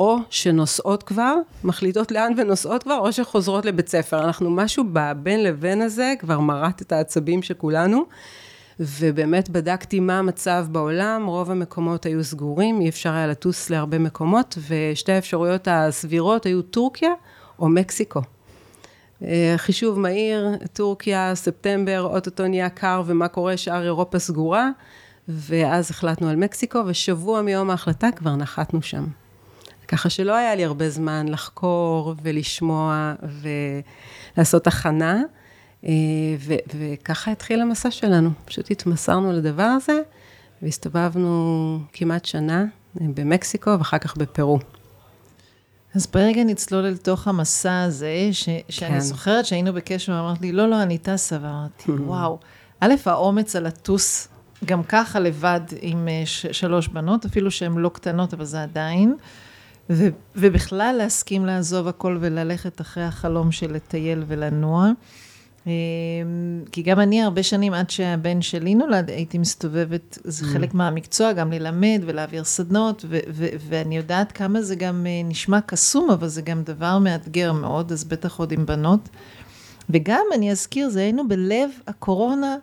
או 0.00 0.16
שנוסעות 0.30 1.02
כבר, 1.02 1.34
מחליטות 1.64 2.12
לאן 2.12 2.32
ונוסעות 2.36 2.82
כבר, 2.82 2.98
או 2.98 3.12
שחוזרות 3.12 3.64
לבית 3.64 3.88
ספר. 3.88 4.24
אנחנו 4.24 4.50
משהו 4.50 4.84
בין 5.22 5.42
לבין 5.42 5.82
הזה, 5.82 6.14
כבר 6.18 6.40
מרט 6.40 6.82
את 6.82 6.92
העצבים 6.92 7.42
של 7.42 7.54
כולנו, 7.54 8.04
ובאמת 8.80 9.48
בדקתי 9.48 10.00
מה 10.00 10.18
המצב 10.18 10.66
בעולם, 10.70 11.26
רוב 11.26 11.50
המקומות 11.50 12.06
היו 12.06 12.24
סגורים, 12.24 12.80
אי 12.80 12.88
אפשר 12.88 13.12
היה 13.12 13.26
לטוס 13.26 13.70
להרבה 13.70 13.98
מקומות, 13.98 14.58
ושתי 14.68 15.12
האפשרויות 15.12 15.68
הסבירות 15.70 16.46
היו 16.46 16.62
טורקיה 16.62 17.10
או 17.58 17.68
מקסיקו. 17.68 18.20
אה, 19.22 19.54
חישוב 19.56 19.98
מהיר, 19.98 20.48
טורקיה, 20.72 21.34
ספטמבר, 21.34 22.00
אוטוטו 22.00 22.46
נהיה 22.46 22.68
קר, 22.68 23.02
ומה 23.06 23.28
קורה, 23.28 23.56
שאר 23.56 23.84
אירופה 23.84 24.18
סגורה, 24.18 24.70
ואז 25.28 25.90
החלטנו 25.90 26.28
על 26.28 26.36
מקסיקו, 26.36 26.78
ושבוע 26.86 27.42
מיום 27.42 27.70
ההחלטה 27.70 28.08
כבר 28.16 28.36
נחתנו 28.36 28.82
שם. 28.82 29.04
ככה 29.88 30.10
שלא 30.10 30.36
היה 30.36 30.54
לי 30.54 30.64
הרבה 30.64 30.90
זמן 30.90 31.28
לחקור 31.28 32.14
ולשמוע 32.22 33.14
ולעשות 34.36 34.66
הכנה. 34.66 35.22
אה, 35.84 35.90
ו- 36.38 36.54
וככה 36.78 37.30
התחיל 37.32 37.60
המסע 37.60 37.90
שלנו. 37.90 38.30
פשוט 38.44 38.70
התמסרנו 38.70 39.32
לדבר 39.32 39.62
הזה, 39.62 40.00
והסתובבנו 40.62 41.78
כמעט 41.92 42.24
שנה 42.24 42.64
במקסיקו 42.94 43.78
ואחר 43.78 43.98
כך 43.98 44.16
בפרו. 44.16 44.58
אז 45.94 46.06
ברגע 46.06 46.44
נצלול 46.44 46.84
אל 46.86 46.96
תוך 46.96 47.28
המסע 47.28 47.82
הזה, 47.82 48.28
ש- 48.32 48.48
שאני 48.68 48.90
כן. 48.94 49.00
זוכרת 49.00 49.46
שהיינו 49.46 49.72
בקשר, 49.72 50.12
ואמרת 50.12 50.40
לי, 50.40 50.52
לא, 50.52 50.70
לא, 50.70 50.82
אני 50.82 50.98
טסה, 50.98 51.38
ואמרתי, 51.42 51.92
וואו. 52.06 52.38
א', 52.80 52.94
האומץ 53.06 53.56
על 53.56 53.66
לטוס, 53.66 54.28
גם 54.64 54.82
ככה 54.82 55.20
לבד 55.20 55.60
עם 55.80 56.08
אה, 56.08 56.22
ש- 56.24 56.46
שלוש 56.46 56.88
בנות, 56.88 57.24
אפילו 57.24 57.50
שהן 57.50 57.78
לא 57.78 57.88
קטנות, 57.88 58.34
אבל 58.34 58.44
זה 58.44 58.62
עדיין. 58.62 59.16
ו- 59.90 60.08
ובכלל 60.36 60.94
להסכים 60.98 61.46
לעזוב 61.46 61.88
הכל 61.88 62.18
וללכת 62.20 62.80
אחרי 62.80 63.04
החלום 63.04 63.52
של 63.52 63.72
לטייל 63.72 64.24
ולנוע. 64.26 64.90
אמ, 65.66 65.72
כי 66.72 66.82
גם 66.82 67.00
אני 67.00 67.22
הרבה 67.22 67.42
שנים, 67.42 67.74
עד 67.74 67.90
שהבן 67.90 68.42
שלי 68.42 68.74
נולד, 68.74 69.10
הייתי 69.10 69.38
מסתובבת, 69.38 70.18
זה 70.24 70.44
mm. 70.44 70.48
חלק 70.48 70.74
מהמקצוע, 70.74 71.32
גם 71.32 71.52
ללמד 71.52 72.02
ולהעביר 72.06 72.44
סדנות, 72.44 73.04
ו- 73.08 73.18
ו- 73.28 73.48
ואני 73.68 73.96
יודעת 73.96 74.32
כמה 74.32 74.62
זה 74.62 74.74
גם 74.74 75.06
אה, 75.06 75.22
נשמע 75.24 75.60
קסום, 75.60 76.10
אבל 76.10 76.28
זה 76.28 76.42
גם 76.42 76.62
דבר 76.62 76.98
מאתגר 76.98 77.52
מאוד, 77.52 77.92
אז 77.92 78.04
בטח 78.04 78.38
עוד 78.38 78.52
עם 78.52 78.66
בנות. 78.66 79.08
וגם, 79.90 80.24
אני 80.34 80.50
אזכיר, 80.50 80.88
זה 80.88 81.00
היינו 81.00 81.28
בלב 81.28 81.70
הקורונה, 81.86 82.56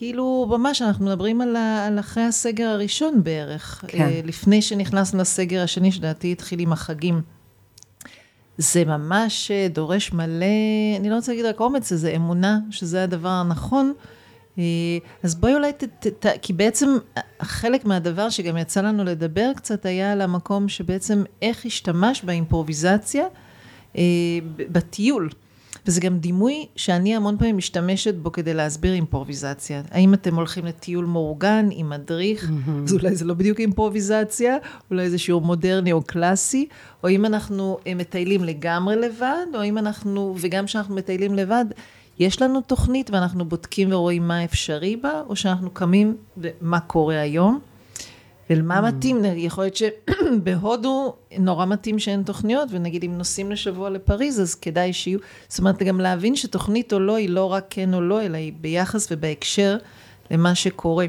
כאילו, 0.00 0.46
ממש, 0.50 0.82
אנחנו 0.82 1.04
מדברים 1.06 1.40
על, 1.40 1.56
ה- 1.56 1.86
על 1.86 1.98
אחרי 1.98 2.22
הסגר 2.22 2.68
הראשון 2.68 3.22
בערך. 3.22 3.84
כן. 3.88 4.00
אה, 4.02 4.20
לפני 4.24 4.62
שנכנסנו 4.62 5.20
לסגר 5.20 5.62
השני, 5.62 5.92
שלדעתי 5.92 6.32
התחיל 6.32 6.60
עם 6.60 6.72
החגים. 6.72 7.22
זה 8.58 8.84
ממש 8.84 9.50
אה, 9.50 9.66
דורש 9.72 10.12
מלא, 10.12 10.46
אני 10.98 11.10
לא 11.10 11.14
רוצה 11.14 11.32
להגיד 11.32 11.44
רק 11.46 11.60
אומץ, 11.60 11.92
זה 11.92 12.10
אמונה 12.16 12.58
שזה 12.70 13.02
הדבר 13.02 13.28
הנכון. 13.28 13.92
אה, 14.58 14.64
אז 15.22 15.34
בואי 15.34 15.54
אולי, 15.54 15.72
ת, 15.72 15.84
ת, 15.84 16.06
ת, 16.06 16.26
כי 16.42 16.52
בעצם 16.52 16.88
חלק 17.42 17.84
מהדבר 17.84 18.30
שגם 18.30 18.56
יצא 18.56 18.80
לנו 18.80 19.04
לדבר 19.04 19.50
קצת 19.56 19.86
היה 19.86 20.12
על 20.12 20.20
המקום 20.20 20.68
שבעצם 20.68 21.22
איך 21.42 21.66
השתמש 21.66 22.22
באימפרוביזציה 22.22 23.24
בטיול. 24.72 25.30
וזה 25.86 26.00
גם 26.00 26.18
דימוי 26.18 26.66
שאני 26.76 27.16
המון 27.16 27.38
פעמים 27.38 27.56
משתמשת 27.56 28.14
בו 28.14 28.32
כדי 28.32 28.54
להסביר 28.54 28.92
אימפרוביזציה. 28.92 29.82
האם 29.90 30.14
אתם 30.14 30.34
הולכים 30.34 30.66
לטיול 30.66 31.04
מאורגן 31.04 31.68
עם 31.70 31.90
מדריך, 31.90 32.50
mm-hmm. 32.50 32.70
אז 32.84 32.92
אולי 32.92 33.16
זה 33.16 33.24
לא 33.24 33.34
בדיוק 33.34 33.60
אימפרוביזציה, 33.60 34.56
אולי 34.90 35.10
זה 35.10 35.18
שיעור 35.18 35.40
מודרני 35.40 35.92
או 35.92 36.02
קלאסי, 36.02 36.68
או 37.04 37.08
אם 37.08 37.24
אנחנו 37.24 37.78
אה, 37.86 37.94
מטיילים 37.94 38.44
לגמרי 38.44 38.96
לבד, 38.96 39.46
או 39.54 39.64
אם 39.64 39.78
אנחנו, 39.78 40.34
וגם 40.40 40.66
כשאנחנו 40.66 40.94
מטיילים 40.94 41.34
לבד, 41.34 41.64
יש 42.18 42.42
לנו 42.42 42.60
תוכנית 42.60 43.10
ואנחנו 43.10 43.44
בודקים 43.44 43.92
ורואים 43.92 44.28
מה 44.28 44.44
אפשרי 44.44 44.96
בה, 44.96 45.22
או 45.28 45.36
שאנחנו 45.36 45.70
קמים 45.70 46.16
ומה 46.36 46.80
קורה 46.80 47.20
היום. 47.20 47.60
ולמה 48.50 48.78
mm. 48.78 48.82
מתאים, 48.82 49.24
יכול 49.24 49.64
להיות 49.64 49.76
שבהודו 49.76 51.14
נורא 51.38 51.66
מתאים 51.66 51.98
שאין 51.98 52.22
תוכניות, 52.22 52.68
ונגיד 52.72 53.04
אם 53.04 53.18
נוסעים 53.18 53.50
לשבוע 53.50 53.90
לפריז, 53.90 54.40
אז 54.40 54.54
כדאי 54.54 54.92
שיהיו, 54.92 55.18
זאת 55.48 55.58
אומרת, 55.58 55.82
גם 55.82 56.00
להבין 56.00 56.36
שתוכנית 56.36 56.92
או 56.92 57.00
לא 57.00 57.16
היא 57.16 57.28
לא 57.28 57.52
רק 57.52 57.66
כן 57.70 57.94
או 57.94 58.00
לא, 58.00 58.22
אלא 58.22 58.36
היא 58.36 58.52
ביחס 58.60 59.08
ובהקשר 59.10 59.76
למה 60.30 60.54
שקורה. 60.54 61.06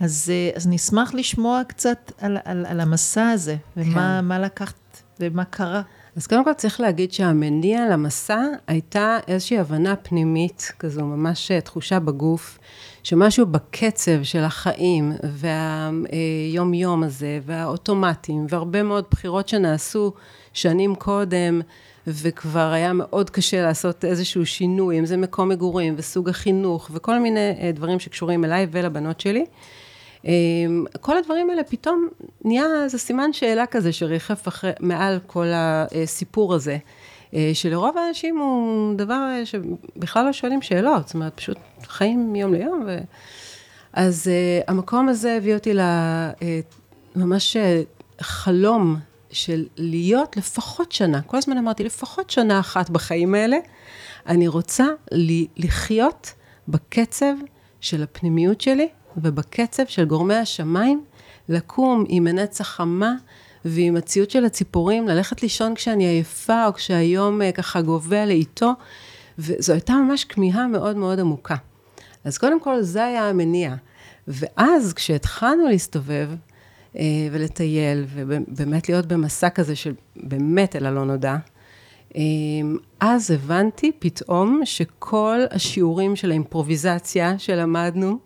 אז, 0.00 0.32
אה, 0.32 0.50
אז 0.56 0.66
נשמח 0.66 1.14
לשמוע 1.14 1.62
קצת 1.68 2.12
על, 2.18 2.38
על, 2.44 2.66
על 2.66 2.80
המסע 2.80 3.28
הזה, 3.28 3.56
ומה 3.76 4.20
כן. 4.28 4.42
לקחת 4.42 5.02
ומה 5.20 5.44
קרה. 5.44 5.82
אז 6.16 6.26
קודם 6.26 6.44
כל 6.44 6.52
צריך 6.52 6.80
להגיד 6.80 7.12
שהמניע 7.12 7.88
למסע 7.90 8.40
הייתה 8.66 9.18
איזושהי 9.28 9.58
הבנה 9.58 9.96
פנימית 9.96 10.72
כזו, 10.78 11.04
ממש 11.04 11.50
אה, 11.50 11.60
תחושה 11.60 12.00
בגוף, 12.00 12.58
שמשהו 13.02 13.46
בקצב 13.46 14.22
של 14.22 14.44
החיים 14.44 15.12
והיום-יום 15.22 17.02
הזה, 17.02 17.40
והאוטומטים, 17.46 18.46
והרבה 18.48 18.82
מאוד 18.82 19.04
בחירות 19.10 19.48
שנעשו 19.48 20.12
שנים 20.52 20.94
קודם, 20.94 21.60
וכבר 22.06 22.72
היה 22.72 22.92
מאוד 22.92 23.30
קשה 23.30 23.62
לעשות 23.62 24.04
איזשהו 24.04 24.46
שינוי, 24.46 24.98
אם 24.98 25.06
זה 25.06 25.16
מקום 25.16 25.48
מגורים 25.48 25.94
וסוג 25.96 26.28
החינוך, 26.28 26.90
וכל 26.92 27.18
מיני 27.18 27.54
אה, 27.60 27.72
דברים 27.72 27.98
שקשורים 27.98 28.44
אליי 28.44 28.66
ולבנות 28.70 29.20
שלי. 29.20 29.44
אמ, 30.24 30.84
כל 31.00 31.18
הדברים 31.18 31.50
האלה 31.50 31.64
פתאום 31.64 32.08
נהיה 32.44 32.66
איזה 32.84 32.98
סימן 32.98 33.32
שאלה 33.32 33.66
כזה 33.66 33.92
שריחף 33.92 34.48
אחרי, 34.48 34.70
מעל 34.80 35.18
כל 35.26 35.46
הסיפור 35.54 36.54
הזה. 36.54 36.78
אה, 37.34 37.50
שלרוב 37.54 37.98
האנשים 37.98 38.38
הוא 38.38 38.94
דבר 38.94 39.44
שבכלל 39.44 40.24
לא 40.26 40.32
שואלים 40.32 40.62
שאלות, 40.62 41.06
זאת 41.06 41.14
אומרת, 41.14 41.32
פשוט 41.34 41.58
חיים 41.82 42.32
מיום 42.32 42.54
ליום. 42.54 42.84
ו... 42.86 42.98
אז 43.92 44.30
uh, 44.30 44.64
המקום 44.68 45.08
הזה 45.08 45.34
הביא 45.36 45.54
אותי 45.54 45.72
לממש 47.16 47.56
uh, 47.56 47.60
חלום 48.20 48.96
של 49.30 49.66
להיות 49.76 50.36
לפחות 50.36 50.92
שנה, 50.92 51.22
כל 51.22 51.36
הזמן 51.36 51.58
אמרתי, 51.58 51.84
לפחות 51.84 52.30
שנה 52.30 52.60
אחת 52.60 52.90
בחיים 52.90 53.34
האלה, 53.34 53.56
אני 54.26 54.48
רוצה 54.48 54.86
לחיות 55.56 56.32
בקצב 56.68 57.34
של 57.80 58.02
הפנימיות 58.02 58.60
שלי 58.60 58.88
ובקצב 59.16 59.82
של 59.86 60.04
גורמי 60.04 60.34
השמיים, 60.34 61.04
לקום 61.48 62.04
עם 62.08 62.24
מנצח 62.24 62.66
חמה 62.66 63.14
ועם 63.64 63.96
הציוד 63.96 64.30
של 64.30 64.44
הציפורים, 64.44 65.08
ללכת 65.08 65.42
לישון 65.42 65.74
כשאני 65.74 66.04
עייפה, 66.04 66.66
או 66.66 66.72
כשהיום 66.72 67.42
אה, 67.42 67.52
ככה 67.52 67.82
גובה 67.82 68.26
לאיתו, 68.26 68.72
וזו 69.38 69.72
הייתה 69.72 69.94
ממש 69.94 70.24
כמיהה 70.24 70.66
מאוד 70.66 70.96
מאוד 70.96 71.20
עמוקה. 71.20 71.56
אז 72.24 72.38
קודם 72.38 72.60
כל, 72.60 72.82
זה 72.82 73.04
היה 73.04 73.28
המניע. 73.28 73.74
ואז, 74.28 74.92
כשהתחלנו 74.92 75.68
להסתובב 75.68 76.28
אה, 76.96 77.02
ולטייל, 77.32 78.04
ובאמת 78.14 78.88
להיות 78.88 79.06
במסע 79.06 79.48
כזה 79.48 79.76
של 79.76 79.94
באמת 80.16 80.76
אל 80.76 80.86
הלא 80.86 81.04
נודע, 81.04 81.36
אה, 82.16 82.20
אז 83.00 83.30
הבנתי 83.30 83.92
פתאום 83.98 84.60
שכל 84.64 85.40
השיעורים 85.50 86.16
של 86.16 86.30
האימפרוביזציה 86.30 87.38
שלמדנו, 87.38 88.18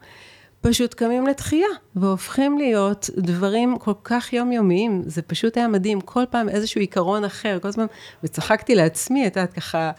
פשוט 0.69 0.95
קמים 0.95 1.27
לתחייה, 1.27 1.69
והופכים 1.97 2.59
להיות 2.59 3.11
דברים 3.17 3.79
כל 3.79 3.93
כך 4.05 4.33
יומיומיים, 4.33 5.03
זה 5.07 5.23
פשוט 5.23 5.57
היה 5.57 5.69
מדהים, 5.69 6.01
כל 6.01 6.25
פעם 6.31 6.49
איזשהו 6.49 6.81
עיקרון 6.81 7.25
אחר, 7.25 7.59
כל 7.63 7.69
הזמן, 7.69 7.87
וצחקתי 8.25 8.75
לעצמי, 8.75 9.27
את 9.27 9.37
יודעת, 9.37 9.53
ככה, 9.53 9.91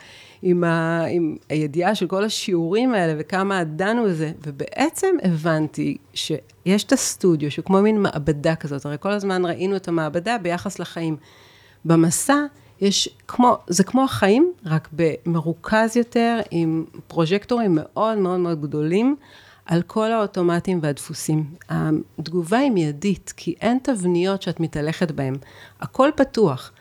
עם, 0.42 0.64
ה, 0.64 1.06
עם 1.06 1.36
הידיעה 1.50 1.96
של 1.96 2.08
כל 2.08 2.24
השיעורים 2.24 2.94
האלה, 2.94 3.14
וכמה 3.18 3.64
דנו 3.64 4.04
בזה, 4.04 4.32
ובעצם 4.46 5.16
הבנתי 5.24 5.98
שיש 6.14 6.84
את 6.84 6.92
הסטודיו, 6.92 7.52
שהוא 7.52 7.66
כמו 7.66 7.82
מין 7.82 8.02
מעבדה 8.02 8.56
כזאת, 8.56 8.86
הרי 8.86 8.98
כל 9.00 9.12
הזמן 9.12 9.46
ראינו 9.46 9.76
את 9.76 9.88
המעבדה 9.88 10.38
ביחס 10.38 10.80
לחיים. 10.80 11.18
במסע, 11.86 12.38
יש 12.82 13.10
כמו, 13.28 13.58
זה 13.68 13.84
כמו 13.84 14.04
החיים, 14.04 14.52
רק 14.66 14.90
במרוכז 14.92 15.98
יותר, 15.98 16.40
עם 16.52 16.86
פרוז'קטורים 17.08 17.72
מאוד 17.76 18.18
מאוד 18.18 18.40
מאוד 18.40 18.62
גדולים. 18.62 19.16
על 19.68 19.82
כל 19.82 20.12
האוטומטים 20.12 20.80
והדפוסים. 20.84 21.44
התגובה 21.70 22.58
היא 22.58 22.72
מיידית, 22.72 23.34
כי 23.38 23.56
אין 23.62 23.78
תבניות 23.84 24.42
שאת 24.42 24.60
מתהלכת 24.60 25.12
בהן. 25.12 25.36
הכל 25.82 26.10
פתוח. 26.16 26.72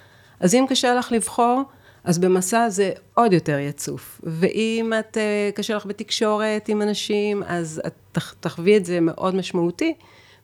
אז 0.40 0.54
אם 0.54 0.64
קשה 0.68 0.94
לך 0.94 1.12
לבחור, 1.12 1.62
אז 2.04 2.18
במסע 2.18 2.68
זה 2.68 2.90
עוד 3.14 3.32
יותר 3.32 3.58
יצוף. 3.58 4.20
ואם 4.22 4.92
את, 4.98 5.16
אה, 5.16 5.50
קשה 5.54 5.76
לך 5.76 5.86
בתקשורת 5.86 6.68
עם 6.68 6.82
אנשים, 6.82 7.42
אז 7.46 7.82
את 7.86 8.18
תחווי 8.40 8.76
את 8.76 8.84
זה 8.84 9.00
מאוד 9.00 9.34
משמעותי. 9.34 9.94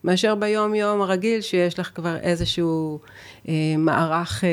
מאשר 0.03 0.35
ביום-יום 0.35 1.01
הרגיל, 1.01 1.41
שיש 1.41 1.79
לך 1.79 1.89
כבר 1.95 2.15
איזשהו 2.15 2.99
אה, 3.47 3.53
מערך 3.77 4.43
אה, 4.43 4.49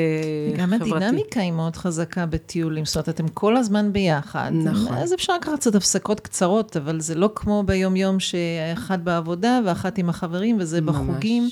גם 0.57 0.69
חברתי. 0.69 0.91
גם 0.91 0.97
הדינמיקה 0.97 1.39
היא 1.39 1.51
מאוד 1.51 1.75
חזקה 1.75 2.25
בטיולים, 2.25 2.85
זאת 2.85 2.95
אומרת, 2.95 3.09
אתם 3.09 3.27
כל 3.27 3.57
הזמן 3.57 3.93
ביחד. 3.93 4.51
נכון. 4.53 4.97
אז 4.97 5.13
אפשר 5.13 5.35
לקחת 5.35 5.59
קצת 5.59 5.75
הפסקות 5.75 6.19
קצרות, 6.19 6.77
אבל 6.77 6.99
זה 6.99 7.15
לא 7.15 7.29
כמו 7.35 7.63
ביום-יום 7.63 8.19
שאחד 8.19 9.05
בעבודה 9.05 9.59
ואחת 9.65 9.97
עם 9.97 10.09
החברים, 10.09 10.57
וזה 10.59 10.81
ממש. 10.81 10.95
בחוגים. 10.95 11.49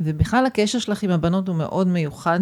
ובכלל 0.00 0.46
הקשר 0.46 0.78
שלך 0.78 1.02
עם 1.02 1.10
הבנות 1.10 1.48
הוא 1.48 1.56
מאוד 1.56 1.88
מיוחד, 1.88 2.40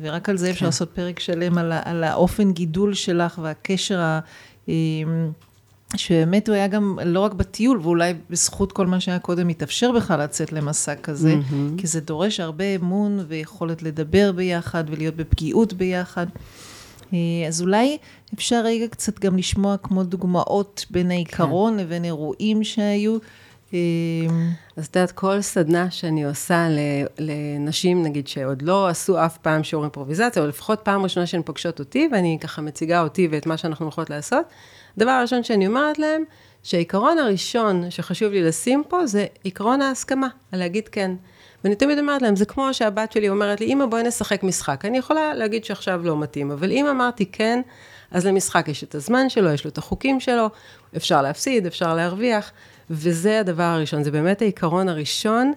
ורק 0.00 0.28
על 0.28 0.36
זה 0.36 0.46
כן. 0.46 0.52
אפשר 0.52 0.66
לעשות 0.66 0.90
פרק 0.94 1.20
שלם 1.20 1.58
על, 1.58 1.72
על 1.84 2.04
האופן 2.04 2.52
גידול 2.52 2.94
שלך 2.94 3.38
והקשר 3.42 4.00
ה... 4.00 4.20
אה, 5.94 5.98
שבאמת 5.98 6.48
הוא 6.48 6.54
היה 6.54 6.66
גם 6.66 6.98
לא 7.04 7.20
רק 7.20 7.32
בטיול, 7.32 7.80
ואולי 7.82 8.14
בזכות 8.30 8.72
כל 8.72 8.86
מה 8.86 9.00
שהיה 9.00 9.18
קודם 9.18 9.48
התאפשר 9.48 9.92
בכלל 9.92 10.20
לצאת 10.20 10.52
למסע 10.52 10.94
כזה, 10.94 11.34
mm-hmm. 11.34 11.80
כי 11.80 11.86
זה 11.86 12.00
דורש 12.00 12.40
הרבה 12.40 12.64
אמון 12.74 13.24
ויכולת 13.28 13.82
לדבר 13.82 14.32
ביחד 14.32 14.84
ולהיות 14.86 15.16
בפגיעות 15.16 15.72
ביחד. 15.72 16.26
אה, 17.12 17.18
אז 17.48 17.62
אולי 17.62 17.98
אפשר 18.34 18.62
רגע 18.64 18.88
קצת 18.88 19.18
גם 19.18 19.36
לשמוע 19.36 19.76
כמו 19.76 20.02
דוגמאות 20.02 20.86
בין 20.90 21.10
העיקרון 21.10 21.72
כן. 21.72 21.80
לבין 21.80 22.04
אירועים 22.04 22.64
שהיו, 22.64 23.18
אז 24.76 24.86
את 24.86 24.96
יודעת, 24.96 25.12
כל 25.12 25.40
סדנה 25.40 25.90
שאני 25.90 26.24
עושה 26.24 26.68
לנשים, 27.18 28.02
נגיד, 28.02 28.28
שעוד 28.28 28.62
לא 28.62 28.88
עשו 28.88 29.24
אף 29.24 29.38
פעם 29.38 29.64
שיעור 29.64 29.84
אימפרוביזציה, 29.84 30.42
או 30.42 30.48
לפחות 30.48 30.80
פעם 30.82 31.02
ראשונה 31.02 31.26
שהן 31.26 31.42
פוגשות 31.42 31.78
אותי, 31.78 32.08
ואני 32.12 32.38
ככה 32.40 32.62
מציגה 32.62 33.02
אותי 33.02 33.28
ואת 33.30 33.46
מה 33.46 33.56
שאנחנו 33.56 33.84
הולכות 33.84 34.10
לעשות, 34.10 34.46
הדבר 34.96 35.10
הראשון 35.10 35.42
שאני 35.42 35.66
אומרת 35.66 35.98
להם, 35.98 36.24
שהעיקרון 36.62 37.18
הראשון 37.18 37.90
שחשוב 37.90 38.32
לי 38.32 38.42
לשים 38.42 38.82
פה, 38.88 39.06
זה 39.06 39.26
עיקרון 39.42 39.82
ההסכמה, 39.82 40.28
על 40.52 40.58
להגיד 40.58 40.88
כן. 40.88 41.10
ואני 41.64 41.74
תמיד 41.74 41.98
אומרת 41.98 42.22
להם, 42.22 42.36
זה 42.36 42.44
כמו 42.44 42.74
שהבת 42.74 43.12
שלי 43.12 43.28
אומרת 43.28 43.60
לי, 43.60 43.66
אמא, 43.66 43.86
בואי 43.86 44.02
נשחק 44.02 44.42
משחק. 44.42 44.84
אני 44.84 44.98
יכולה 44.98 45.34
להגיד 45.34 45.64
שעכשיו 45.64 46.00
לא 46.04 46.18
מתאים, 46.18 46.50
אבל 46.50 46.70
אם 46.70 46.86
אמרתי 46.86 47.26
כן, 47.26 47.60
אז 48.10 48.26
למשחק 48.26 48.68
יש 48.68 48.84
את 48.84 48.94
הזמן 48.94 49.28
שלו, 49.28 49.50
יש 49.50 49.64
לו 49.64 49.70
את 49.70 49.78
החוקים 49.78 50.20
שלו, 50.20 50.50
אפשר 50.96 51.22
להפסיד, 51.22 51.66
אפשר 51.66 51.94
להרוויח, 51.94 52.52
וזה 52.90 53.40
הדבר 53.40 53.62
הראשון, 53.62 54.02
זה 54.02 54.10
באמת 54.10 54.42
העיקרון 54.42 54.88
הראשון, 54.88 55.52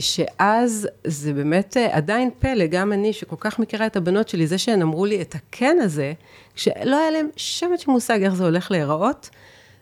שאז 0.00 0.88
זה 1.04 1.32
באמת 1.32 1.76
אה, 1.76 1.96
עדיין 1.96 2.30
פלא, 2.38 2.66
גם 2.66 2.92
אני 2.92 3.12
שכל 3.12 3.36
כך 3.40 3.58
מכירה 3.58 3.86
את 3.86 3.96
הבנות 3.96 4.28
שלי, 4.28 4.46
זה 4.46 4.58
שהן 4.58 4.82
אמרו 4.82 5.06
לי 5.06 5.22
את 5.22 5.34
הכן 5.34 5.76
הזה, 5.82 6.12
כשלא 6.54 6.98
היה 7.00 7.10
להם 7.10 7.28
שמץ 7.36 7.80
של 7.80 7.90
מושג 7.90 8.22
איך 8.22 8.34
זה 8.34 8.44
הולך 8.44 8.70
להיראות, 8.70 9.30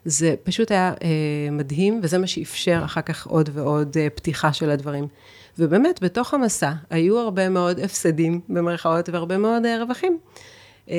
זה 0.04 0.34
פשוט 0.42 0.70
היה 0.70 0.94
אה, 1.02 1.50
מדהים, 1.52 2.00
וזה 2.02 2.18
מה 2.18 2.26
שאפשר 2.26 2.80
אחר 2.84 3.00
כך 3.00 3.26
עוד 3.26 3.50
ועוד 3.52 3.96
אה, 4.00 4.10
פתיחה 4.10 4.52
של 4.52 4.70
הדברים. 4.70 5.06
ובאמת, 5.58 6.02
בתוך 6.02 6.34
המסע 6.34 6.72
היו 6.90 7.18
הרבה 7.18 7.48
מאוד 7.48 7.80
הפסדים 7.80 8.40
במרכאות 8.48 9.08
והרבה 9.08 9.38
מאוד 9.38 9.64
אה, 9.64 9.82
רווחים. 9.82 10.18
אה, 10.90 10.96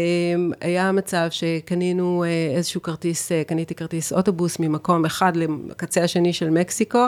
היה 0.61 0.91
מצב 0.91 1.27
שקנינו 1.29 2.23
אה, 2.23 2.55
איזשהו 2.57 2.81
כרטיס, 2.81 3.31
אה, 3.31 3.43
קניתי 3.43 3.75
כרטיס 3.75 4.13
אוטובוס 4.13 4.59
ממקום 4.59 5.05
אחד 5.05 5.33
לקצה 5.35 6.03
השני 6.03 6.33
של 6.33 6.49
מקסיקו, 6.49 7.05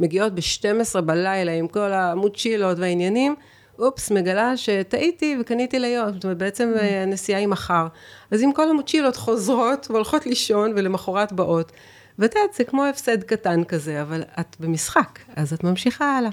מגיעות 0.00 0.34
ב-12 0.34 1.00
בלילה 1.00 1.52
עם 1.52 1.68
כל 1.68 1.92
המוצ'ילות 1.92 2.78
והעניינים, 2.78 3.34
אופס, 3.78 4.10
מגלה 4.10 4.56
שטעיתי 4.56 5.36
וקניתי 5.40 5.78
ליום, 5.78 6.12
זאת 6.12 6.24
אומרת, 6.24 6.38
בעצם 6.38 6.72
mm. 6.76 6.82
הנסיעה 6.82 7.40
היא 7.40 7.48
מחר. 7.48 7.86
אז 8.30 8.42
אם 8.42 8.50
כל 8.54 8.68
המוצ'ילות 8.68 9.16
חוזרות 9.16 9.86
והולכות 9.90 10.26
לישון 10.26 10.72
ולמחרת 10.76 11.32
באות, 11.32 11.72
ואת 12.18 12.34
יודעת, 12.34 12.54
זה 12.54 12.64
כמו 12.64 12.84
הפסד 12.84 13.22
קטן 13.22 13.64
כזה, 13.64 14.02
אבל 14.02 14.22
את 14.40 14.56
במשחק, 14.60 15.18
אז 15.36 15.52
את 15.52 15.64
ממשיכה 15.64 16.18
הלאה. 16.18 16.30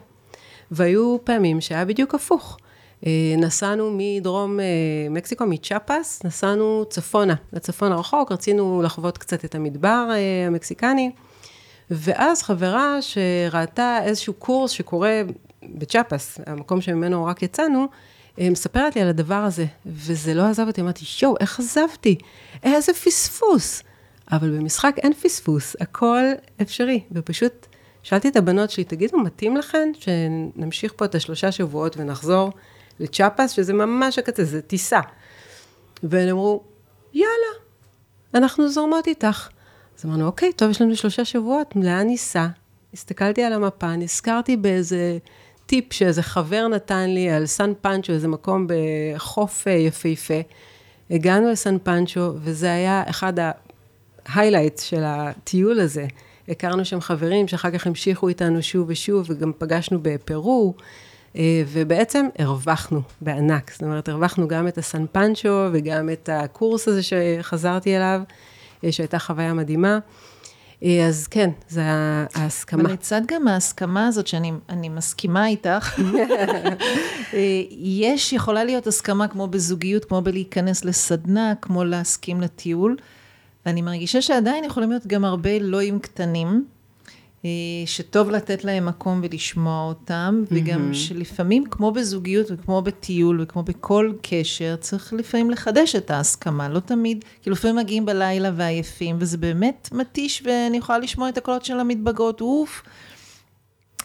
והיו 0.72 1.18
פעמים 1.24 1.62
שהיה 1.62 1.86
בדיוק 1.86 2.16
הפוך. 2.16 2.58
אה, 3.06 3.36
נסענו 3.38 3.98
מדרום 3.98 4.60
אה, 4.60 4.66
מקסיקו, 5.10 5.46
מצ'אפס, 5.46 6.22
נסענו 6.24 6.86
צפונה, 6.90 7.36
לצפון 7.54 7.92
הרחוק, 7.92 8.32
רצינו 8.32 8.82
לחוות 8.82 9.18
קצת 9.18 9.46
את 9.46 9.56
המדבר 9.56 10.08
אה, 10.12 10.48
המקסיקני, 10.48 11.12
ואז 11.92 12.42
חברה 12.42 12.98
שראתה 13.02 14.00
איזשהו 14.04 14.34
קורס 14.34 14.72
שקורה 14.72 15.22
בצ'אפס, 15.64 16.40
המקום 16.46 16.82
שממנו 16.82 17.26
רק 17.26 17.44
יצאנו, 17.44 17.88
מספרת 18.38 18.96
לי 18.96 19.02
על 19.02 19.08
הדבר 19.08 19.36
הזה, 19.36 19.66
וזה 19.86 20.34
לא 20.34 20.44
עזב 20.44 20.68
אותי, 20.68 20.82
אמרתי, 20.82 21.06
שואו, 21.06 21.36
איך 21.40 21.60
עזבתי? 21.60 22.18
איזה 22.64 22.94
פספוס. 22.94 23.84
אבל 24.32 24.58
במשחק 24.58 24.96
אין 24.98 25.14
פספוס, 25.14 25.76
הכל 25.80 26.24
אפשרי, 26.62 27.02
ופשוט 27.12 27.66
שאלתי 28.04 28.28
את 28.28 28.36
הבנות 28.36 28.70
שלי, 28.70 28.84
תגידו, 28.84 29.20
מתאים 29.20 29.58
לכן 29.58 29.92
שנמשיך 30.00 30.94
פה 30.96 31.06
את 31.06 31.16
השלושה 31.16 31.52
שבועות 31.52 31.98
ונחזור 31.98 32.52
לצ'יאפס, 33.00 33.52
שזה 33.52 33.74
ממש 33.74 34.20
הקצה, 34.20 34.44
זה 34.44 34.62
טיסה. 34.62 35.00
והן 36.04 36.30
אמרו, 36.30 36.64
יאללה, 37.14 37.60
אנחנו 38.34 38.70
זורמות 38.70 39.08
איתך. 39.08 39.50
אז 40.00 40.06
אמרנו, 40.06 40.26
אוקיי, 40.26 40.54
טוב, 40.54 40.70
יש 40.70 40.82
לנו 40.82 40.96
שלושה 40.96 41.26
שבועות, 41.26 41.74
לאן 41.76 42.08
ניסע? 42.08 42.48
הסתכלתי 42.94 43.44
על 43.44 43.54
המפה, 43.54 43.96
נזכרתי 43.96 44.58
באיזה 44.58 45.18
טיפ 45.66 45.94
שאיזה 45.94 46.24
חבר 46.24 46.68
נתן 46.68 47.10
לי 47.10 47.30
על 47.30 47.46
סן 47.46 47.74
פנצ'ו, 47.82 48.14
איזה 48.14 48.28
מקום 48.28 48.68
בחוף 48.68 49.68
אה, 49.68 49.74
יפהפה. 49.74 50.42
הגענו 51.10 51.50
לסן 51.50 51.78
פנצ'ו, 51.84 52.34
וזה 52.42 52.72
היה 52.72 53.04
אחד 53.10 53.34
ה 54.26 54.31
highlights 54.31 54.84
של 54.84 55.04
הטיול 55.06 55.80
הזה. 55.80 56.08
הכרנו 56.48 56.86
שם 56.86 57.02
חברים 57.02 57.48
שאחר 57.48 57.72
כך 57.72 57.88
המשיכו 57.88 58.28
איתנו 58.28 58.64
שוב 58.64 58.86
ושוב, 58.90 59.26
וגם 59.30 59.52
פגשנו 59.58 60.00
בפרו, 60.02 60.74
ובעצם 61.68 62.26
הרווחנו 62.40 63.02
בענק. 63.22 63.72
זאת 63.72 63.84
אומרת, 63.84 64.10
הרווחנו 64.10 64.48
גם 64.48 64.68
את 64.68 64.78
הסן 64.78 65.06
פנצ'ו 65.12 65.68
וגם 65.74 66.10
את 66.10 66.30
הקורס 66.34 66.88
הזה 66.88 67.02
שחזרתי 67.04 67.98
אליו, 67.98 68.22
אה, 68.84 68.92
שהייתה 68.92 69.20
חוויה 69.20 69.54
מדהימה. 69.54 70.00
אה, 70.84 71.06
אז 71.08 71.28
כן, 71.28 71.50
זה 71.68 71.82
ההסכמה. 72.36 72.82
אבל 72.84 72.94
לצד 72.94 73.22
גם 73.28 73.48
ההסכמה 73.48 74.08
הזאת, 74.08 74.28
שאני 74.28 74.90
מסכימה 74.90 75.48
איתך, 75.48 76.00
יש, 77.82 78.34
יכולה 78.34 78.64
להיות 78.64 78.88
הסכמה 78.88 79.28
כמו 79.28 79.48
בזוגיות, 79.48 80.06
כמו 80.06 80.22
בלהיכנס 80.22 80.86
לסדנה, 80.86 81.54
כמו 81.62 81.84
להסכים 81.84 82.42
לטיול. 82.42 82.98
ואני 83.66 83.82
מרגישה 83.82 84.22
שעדיין 84.22 84.64
יכולים 84.64 84.90
להיות 84.90 85.08
גם 85.08 85.26
הרבה 85.26 85.60
לואים 85.60 86.00
קטנים, 86.00 86.48
אה, 86.48 86.79
שטוב 87.86 88.30
לתת 88.30 88.64
להם 88.64 88.86
מקום 88.86 89.22
ולשמוע 89.24 89.88
אותם, 89.88 90.44
mm-hmm. 90.44 90.54
וגם 90.56 90.94
שלפעמים, 90.94 91.64
כמו 91.72 91.92
בזוגיות 91.92 92.48
וכמו 92.52 92.82
בטיול 92.82 93.42
וכמו 93.42 93.64
בכל 93.64 94.14
קשר, 94.22 94.76
צריך 94.76 95.14
לפעמים 95.14 95.50
לחדש 95.50 95.96
את 95.96 96.12
ההסכמה, 96.12 96.70
לא 96.70 96.80
תמיד, 96.80 97.26
כאילו 97.42 97.54
לפעמים 97.56 97.76
מגיעים 97.76 98.06
בלילה 98.06 98.52
ועייפים, 98.56 99.16
וזה 99.20 99.38
באמת 99.38 99.90
מתיש, 99.92 100.44
ואני 100.46 100.78
יכולה 100.78 101.00
לשמוע 101.00 101.30
את 101.30 101.38
הקולות 101.38 101.66
של 101.66 101.80
המתבגרות, 101.80 102.42
אוף. 102.42 102.84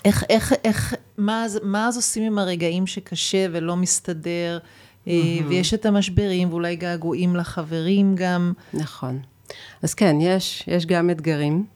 איך, 0.05 0.25
איך, 0.29 0.53
איך, 0.65 0.95
מה, 1.19 1.47
מה 1.63 1.89
אז 1.89 1.97
עושים 1.97 2.23
עם 2.23 2.39
הרגעים 2.39 2.87
שקשה 2.87 3.47
ולא 3.53 3.77
מסתדר, 3.77 4.59
mm-hmm. 4.59 5.11
ויש 5.49 5.75
את 5.75 5.87
המשברים, 5.87 6.51
ואולי 6.51 6.77
געגועים 6.77 7.37
לחברים 7.37 8.15
גם. 8.15 8.53
נכון. 8.75 9.19
אז 9.83 9.95
כן, 9.95 10.17
יש, 10.21 10.65
יש 10.67 10.87
גם 10.87 11.11
אתגרים. 11.11 11.74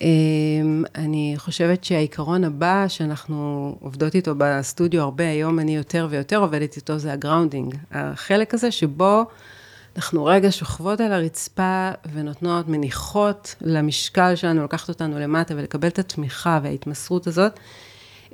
אמ, 0.00 0.84
אני 0.94 1.34
חושבת 1.36 1.84
שהעיקרון 1.84 2.44
הבא 2.44 2.84
שאנחנו 2.88 3.76
עובדות 3.80 4.14
איתו 4.14 4.34
בסטודיו 4.38 5.02
הרבה, 5.02 5.28
היום 5.28 5.58
אני 5.58 5.76
יותר 5.76 6.06
ויותר 6.10 6.36
עובדת 6.36 6.76
איתו, 6.76 6.98
זה 6.98 7.12
ה 7.12 7.18
grounding. 7.18 7.74
החלק 7.92 8.54
הזה 8.54 8.70
שבו 8.70 9.24
אנחנו 9.96 10.24
רגע 10.24 10.52
שוכבות 10.52 11.00
על 11.00 11.12
הרצפה 11.12 11.90
ונותנות, 12.12 12.68
מניחות 12.68 13.54
למשקל 13.60 14.34
שלנו, 14.36 14.64
לקחת 14.64 14.88
אותנו 14.88 15.18
למטה 15.18 15.54
ולקבל 15.56 15.88
את 15.88 15.98
התמיכה 15.98 16.60
וההתמסרות 16.62 17.26
הזאת. 17.26 17.60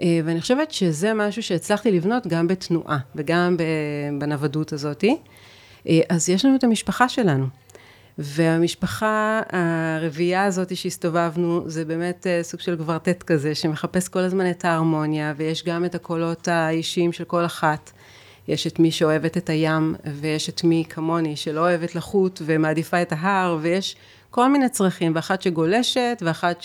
אה, 0.01 0.21
ואני 0.25 0.41
חושבת 0.41 0.71
שזה 0.71 1.15
משהו 1.15 1.43
שהצלחתי 1.43 1.91
לבנות 1.91 2.27
גם 2.27 2.49
בתנועה 2.49 2.99
וגם 3.15 3.57
בנוודות 4.19 4.73
הזאתי. 4.73 5.17
אה, 5.89 6.01
אז 6.09 6.29
יש 6.29 6.45
לנו 6.45 6.57
את 6.57 6.65
המשפחה 6.65 7.09
שלנו. 7.09 7.47
והמשפחה 8.19 9.41
הרביעייה 9.51 10.45
הזאת 10.45 10.77
שהסתובבנו, 10.77 11.63
זה 11.67 11.85
באמת 11.85 12.27
אה, 12.27 12.43
סוג 12.43 12.61
של 12.61 12.77
קוורטט 12.77 13.23
כזה, 13.23 13.55
שמחפש 13.55 14.09
כל 14.09 14.19
הזמן 14.19 14.51
את 14.51 14.65
ההרמוניה, 14.65 15.35
ויש 15.37 15.65
גם 15.65 15.85
את 15.85 15.95
הקולות 15.95 16.49
האישיים 16.49 17.13
של 17.13 17.25
כל 17.25 17.45
אחת. 17.45 17.91
יש 18.49 18.67
את 18.67 18.79
מי 18.79 18.91
שאוהבת 18.91 19.37
את 19.37 19.51
הים, 19.51 19.95
ויש 20.21 20.49
את 20.49 20.65
מי 20.65 20.85
כמוני 20.89 21.37
שלא 21.37 21.61
אוהבת 21.61 21.95
לחוט 21.95 22.43
ומעדיפה 22.45 23.03
את 23.03 23.13
ההר, 23.13 23.59
ויש 23.61 23.97
כל 24.31 24.49
מיני 24.49 24.69
צרכים, 24.69 25.13
ואחת 25.15 25.43
שגולשת, 25.43 26.23
ואחת 26.27 26.65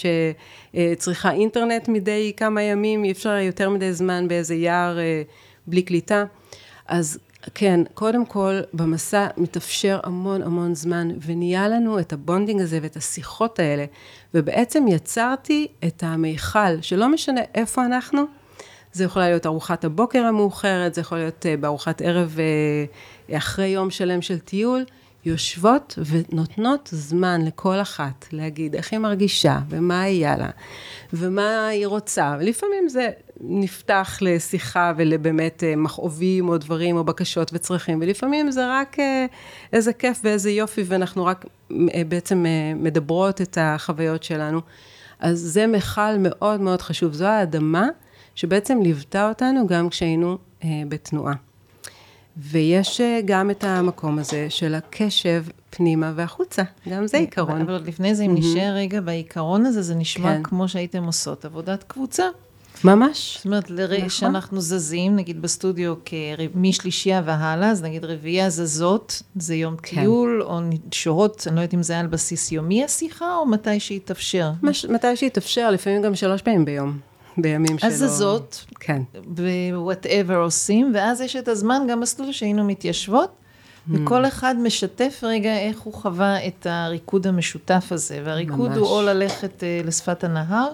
שצריכה 0.75 1.31
אינטרנט 1.31 1.87
מדי 1.87 2.33
כמה 2.37 2.61
ימים, 2.61 3.03
אי 3.03 3.11
אפשר 3.11 3.29
יותר 3.29 3.69
מדי 3.69 3.93
זמן 3.93 4.27
באיזה 4.27 4.55
יער 4.55 4.99
אה, 4.99 5.21
בלי 5.67 5.81
קליטה. 5.81 6.23
אז 6.87 7.19
כן, 7.55 7.81
קודם 7.93 8.25
כל, 8.25 8.59
במסע 8.73 9.27
מתאפשר 9.37 9.99
המון 10.03 10.41
המון 10.41 10.75
זמן, 10.75 11.09
ונהיה 11.25 11.67
לנו 11.67 11.99
את 11.99 12.13
ה 12.13 12.19
bonding 12.19 12.61
הזה 12.61 12.79
ואת 12.81 12.97
השיחות 12.97 13.59
האלה, 13.59 13.85
ובעצם 14.33 14.85
יצרתי 14.87 15.67
את 15.87 16.03
המיכל, 16.03 16.81
שלא 16.81 17.09
משנה 17.09 17.41
איפה 17.55 17.85
אנחנו, 17.85 18.23
זה 18.93 19.03
יכולה 19.03 19.29
להיות 19.29 19.45
ארוחת 19.45 19.85
הבוקר 19.85 20.25
המאוחרת, 20.25 20.93
זה 20.93 21.01
יכול 21.01 21.17
להיות 21.17 21.45
אה, 21.45 21.57
בארוחת 21.57 22.01
ערב 22.01 22.37
אה, 22.39 23.37
אחרי 23.37 23.67
יום 23.67 23.89
שלם 23.89 24.21
של 24.21 24.39
טיול, 24.39 24.85
יושבות 25.29 25.99
ונותנות 26.05 26.89
זמן 26.91 27.45
לכל 27.45 27.81
אחת 27.81 28.25
להגיד 28.31 28.75
איך 28.75 28.91
היא 28.91 28.99
מרגישה 28.99 29.59
ומה 29.69 30.01
היה 30.01 30.37
לה 30.37 30.49
ומה 31.13 31.67
היא 31.67 31.87
רוצה. 31.87 32.35
ולפעמים 32.39 32.89
זה 32.89 33.09
נפתח 33.41 34.17
לשיחה 34.21 34.93
ולבאמת 34.97 35.63
אה, 35.63 35.75
מכאובים 35.75 36.49
או 36.49 36.57
דברים 36.57 36.97
או 36.97 37.03
בקשות 37.03 37.51
וצרכים, 37.53 37.99
ולפעמים 38.01 38.51
זה 38.51 38.61
רק 38.69 38.99
אה, 38.99 39.25
איזה 39.73 39.93
כיף 39.93 40.21
ואיזה 40.23 40.51
יופי 40.51 40.83
ואנחנו 40.85 41.25
רק 41.25 41.45
אה, 41.71 42.01
בעצם 42.07 42.45
מדברות 42.75 43.41
את 43.41 43.57
החוויות 43.61 44.23
שלנו. 44.23 44.61
אז 45.19 45.39
זה 45.39 45.67
מכל 45.67 46.17
מאוד 46.19 46.61
מאוד 46.61 46.81
חשוב, 46.81 47.13
זו 47.13 47.25
האדמה 47.25 47.87
שבעצם 48.35 48.81
ליוותה 48.81 49.29
אותנו 49.29 49.67
גם 49.67 49.89
כשהיינו 49.89 50.37
בתנועה. 50.87 51.48
ויש 52.41 53.01
אה, 53.01 53.19
גם 53.25 53.51
את 53.51 53.63
המקום 53.63 54.19
הזה 54.19 54.45
של 54.49 54.75
הקשב 54.75 55.43
פנימה 55.69 56.13
והחוצה, 56.15 56.63
גם 56.89 57.07
זה 57.07 57.17
עיקרון. 57.17 57.61
אבל 57.61 57.81
לפני 57.85 58.15
זה, 58.15 58.23
אם 58.23 58.35
נשאר 58.35 58.73
רגע 58.75 59.01
בעיקרון 59.01 59.65
הזה, 59.65 59.81
זה 59.81 59.95
נשמע 59.95 60.35
כן. 60.35 60.43
כמו 60.43 60.67
שהייתם 60.67 61.03
עושות 61.03 61.45
עבודת 61.45 61.83
קבוצה. 61.83 62.23
ממש. 62.83 63.35
זאת 63.37 63.45
אומרת, 63.45 63.69
לרגע 63.69 63.97
נכון. 63.97 64.09
שאנחנו 64.09 64.61
זזים, 64.61 65.15
נגיד 65.15 65.41
בסטודיו 65.41 65.95
כר- 66.05 66.15
משלישייה 66.55 67.21
והלאה, 67.25 67.71
אז 67.71 67.83
נגיד 67.83 68.05
רביעייה 68.05 68.49
זזות, 68.49 69.21
זה 69.35 69.55
יום 69.55 69.75
כן. 69.83 70.01
טיול, 70.01 70.41
או 70.43 70.59
שוהות, 70.91 71.43
אני 71.47 71.55
לא 71.55 71.61
יודעת 71.61 71.73
אם 71.73 71.83
זה 71.83 71.93
היה 71.93 71.99
על 71.99 72.07
בסיס 72.07 72.51
יומי 72.51 72.83
השיחה, 72.83 73.35
או 73.35 73.45
מתי 73.45 73.79
שיתאפשר. 73.79 74.51
מש, 74.63 74.85
מתי 74.85 75.15
שיתאפשר, 75.15 75.71
לפעמים 75.71 76.01
גם 76.01 76.15
שלוש 76.15 76.41
פעמים 76.41 76.65
ביום, 76.65 76.99
בימים 77.37 77.77
שלא... 77.77 77.89
אז 77.89 77.97
זזות, 77.97 78.65
כן. 78.79 79.01
ו-whatever 79.35 80.33
עושים, 80.33 80.91
ואז 80.95 81.21
יש 81.21 81.35
את 81.35 81.47
הזמן 81.47 81.81
גם 81.89 82.01
בסטודיו 82.01 82.33
שהיינו 82.33 82.63
מתיישבות, 82.63 83.35
וכל 83.89 84.25
אחד 84.25 84.55
משתף 84.63 85.19
רגע 85.23 85.57
איך 85.57 85.79
הוא 85.79 85.93
חווה 85.93 86.47
את 86.47 86.67
הריקוד 86.69 87.27
המשותף 87.27 87.87
הזה, 87.91 88.21
והריקוד 88.25 88.69
ממש. 88.69 88.77
הוא 88.77 88.87
או 88.87 89.01
ללכת 89.01 89.63
אה, 89.63 89.81
לשפת 89.85 90.23
הנהר, 90.23 90.67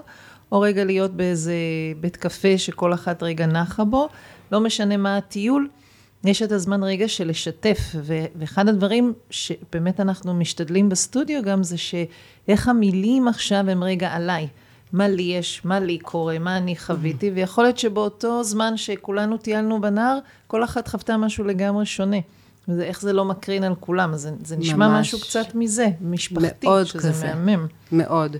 או 0.52 0.60
רגע 0.60 0.84
להיות 0.84 1.10
באיזה 1.10 1.54
בית 2.00 2.16
קפה 2.16 2.58
שכל 2.58 2.94
אחת 2.94 3.22
רגע 3.22 3.46
נחה 3.46 3.84
בו, 3.84 4.08
לא 4.52 4.60
משנה 4.60 4.96
מה 4.96 5.16
הטיול, 5.16 5.68
יש 6.24 6.42
את 6.42 6.52
הזמן 6.52 6.82
רגע 6.82 7.08
של 7.08 7.28
לשתף, 7.28 7.78
ו- 7.94 8.24
ואחד 8.36 8.68
הדברים 8.68 9.12
שבאמת 9.30 10.00
אנחנו 10.00 10.34
משתדלים 10.34 10.88
בסטודיו 10.88 11.42
גם 11.42 11.62
זה 11.62 11.76
שאיך 11.78 12.68
המילים 12.68 13.28
עכשיו 13.28 13.70
הם 13.70 13.84
רגע 13.84 14.12
עליי. 14.12 14.48
מה 14.92 15.08
לי 15.08 15.22
יש, 15.22 15.60
מה 15.64 15.80
לי 15.80 15.98
קורה, 15.98 16.38
מה 16.38 16.56
אני 16.56 16.76
חוויתי, 16.76 17.30
ויכול 17.34 17.64
להיות 17.64 17.78
שבאותו 17.78 18.44
זמן 18.44 18.76
שכולנו 18.76 19.36
טיילנו 19.36 19.80
בנהר, 19.80 20.18
כל 20.46 20.64
אחת 20.64 20.88
חוותה 20.88 21.16
משהו 21.16 21.44
לגמרי 21.44 21.86
שונה. 21.86 22.16
וזה, 22.68 22.84
איך 22.84 23.00
זה 23.00 23.12
לא 23.12 23.24
מקרין 23.24 23.64
על 23.64 23.74
כולם, 23.80 24.16
זה, 24.16 24.30
זה 24.44 24.56
נשמע 24.56 24.88
ממש. 24.88 25.14
משהו 25.14 25.20
קצת 25.20 25.54
מזה, 25.54 25.88
משפחתי, 26.00 26.66
מאוד 26.66 26.86
שזה 26.86 26.98
כזה. 26.98 27.34
מהמם. 27.34 27.66
מאוד. 27.92 28.36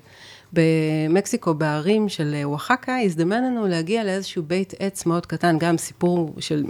במקסיקו, 0.52 1.54
בערים 1.54 2.09
של 2.09 2.37
אווחקה, 2.44 2.98
הזדמן 2.98 3.44
לנו 3.44 3.66
להגיע 3.66 4.04
לאיזשהו 4.04 4.42
בית 4.42 4.74
עץ 4.78 5.06
מאוד 5.06 5.26
קטן, 5.26 5.59
גם 5.59 5.78
סיפור 5.78 6.35
של 6.38 6.64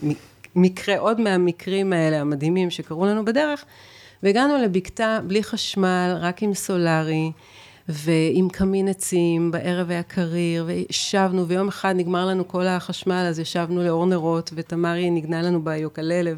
מקרה, 0.56 0.98
עוד 0.98 1.20
מהמקרים 1.20 1.92
האלה 1.92 2.20
המדהימים 2.20 2.70
שקרו 2.70 3.06
לנו 3.06 3.24
בדרך, 3.24 3.64
והגענו 4.22 4.56
לבקתה 4.56 5.18
בלי 5.26 5.42
חשמל, 5.42 6.16
רק 6.20 6.42
עם 6.42 6.54
סולארי, 6.54 7.32
ועם 7.88 8.48
קמין 8.48 8.88
עצים, 8.88 9.50
בערב 9.50 9.90
היה 9.90 10.02
קריר, 10.02 10.64
וישבנו, 10.66 11.48
ויום 11.48 11.68
אחד 11.68 11.94
נגמר 11.96 12.26
לנו 12.26 12.48
כל 12.48 12.66
החשמל, 12.66 13.26
אז 13.28 13.38
ישבנו 13.38 13.84
לאור 13.84 14.06
נרות, 14.06 14.50
ותמרי 14.54 15.10
נגנה 15.10 15.42
לנו 15.42 15.64
ביוקללה, 15.64 16.32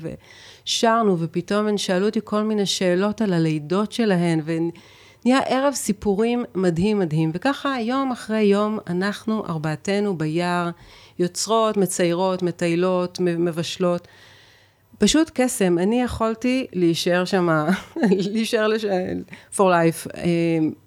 ושרנו, 0.64 1.16
ופתאום 1.18 1.66
הן 1.66 1.78
שאלו 1.78 2.06
אותי 2.06 2.20
כל 2.24 2.42
מיני 2.42 2.66
שאלות 2.66 3.20
על 3.20 3.32
הלידות 3.32 3.92
שלהן, 3.92 4.40
ונהיה 4.44 5.40
ערב 5.46 5.74
סיפורים 5.74 6.44
מדהים 6.54 6.98
מדהים, 6.98 7.30
וככה 7.34 7.80
יום 7.80 8.12
אחרי 8.12 8.42
יום 8.42 8.78
אנחנו 8.86 9.46
ארבעתנו 9.46 10.18
ביער, 10.18 10.70
יוצרות, 11.18 11.76
מציירות, 11.76 12.42
מטיילות, 12.42 13.20
מבשלות. 13.20 14.08
פשוט 14.98 15.30
קסם, 15.34 15.78
אני 15.78 16.02
יכולתי 16.02 16.66
להישאר 16.72 17.24
שם, 17.24 17.48
להישאר 18.32 18.66
לש... 18.66 18.84
for 19.54 19.58
life. 19.58 20.10
אה, 20.16 20.22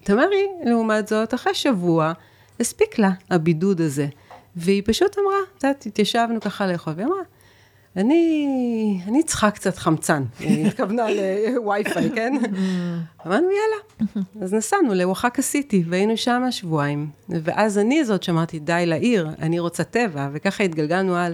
תמרי, 0.03 0.47
לעומת 0.65 1.07
זאת, 1.07 1.33
אחרי 1.33 1.53
שבוע, 1.53 2.13
הספיק 2.59 2.99
לה 2.99 3.11
הבידוד 3.29 3.81
הזה. 3.81 4.07
והיא 4.55 4.81
פשוט 4.85 5.17
אמרה, 5.19 5.37
את 5.57 5.63
יודעת, 5.63 5.85
התיישבנו 5.85 6.41
ככה 6.41 6.67
לאכול, 6.67 6.93
והיא 6.95 7.07
אמרה, 7.07 7.21
אני, 7.97 9.01
אני 9.07 9.23
צריכה 9.23 9.51
קצת 9.51 9.77
חמצן. 9.77 10.23
היא 10.39 10.67
התכוונה 10.67 11.03
לווי-פיי, 11.09 12.09
כן? 12.15 12.33
אמרנו, 13.27 13.47
יאללה. 13.51 14.23
אז 14.41 14.53
נסענו 14.53 14.93
לאווחקה 14.93 15.41
סיטי, 15.41 15.83
והיינו 15.89 16.17
שם 16.17 16.43
שבועיים. 16.51 17.09
ואז 17.29 17.77
אני 17.77 18.05
זאת 18.05 18.23
שאמרתי, 18.23 18.59
די 18.59 18.83
לעיר, 18.85 19.29
אני 19.41 19.59
רוצה 19.59 19.83
טבע, 19.83 20.29
וככה 20.33 20.63
התגלגלנו 20.63 21.15
על... 21.15 21.33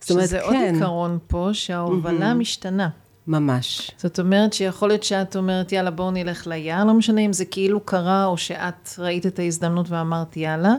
זאת 0.00 0.10
אומרת, 0.10 0.26
שזה 0.26 0.38
כן, 0.38 0.44
עוד 0.44 0.74
עיקרון 0.74 1.18
פה, 1.26 1.50
שההובלה 1.52 2.34
משתנה. 2.34 2.88
ממש. 3.26 3.90
זאת 3.96 4.20
אומרת 4.20 4.52
שיכול 4.52 4.88
להיות 4.88 5.02
שאת 5.02 5.36
אומרת, 5.36 5.72
יאללה, 5.72 5.90
בואו 5.90 6.10
נלך 6.10 6.46
ליער, 6.46 6.84
לא 6.84 6.94
משנה 6.94 7.20
אם 7.20 7.32
זה 7.32 7.44
כאילו 7.44 7.80
קרה, 7.80 8.24
או 8.24 8.36
שאת 8.36 8.90
ראית 8.98 9.26
את 9.26 9.38
ההזדמנות 9.38 9.90
ואמרת, 9.90 10.36
יאללה, 10.36 10.74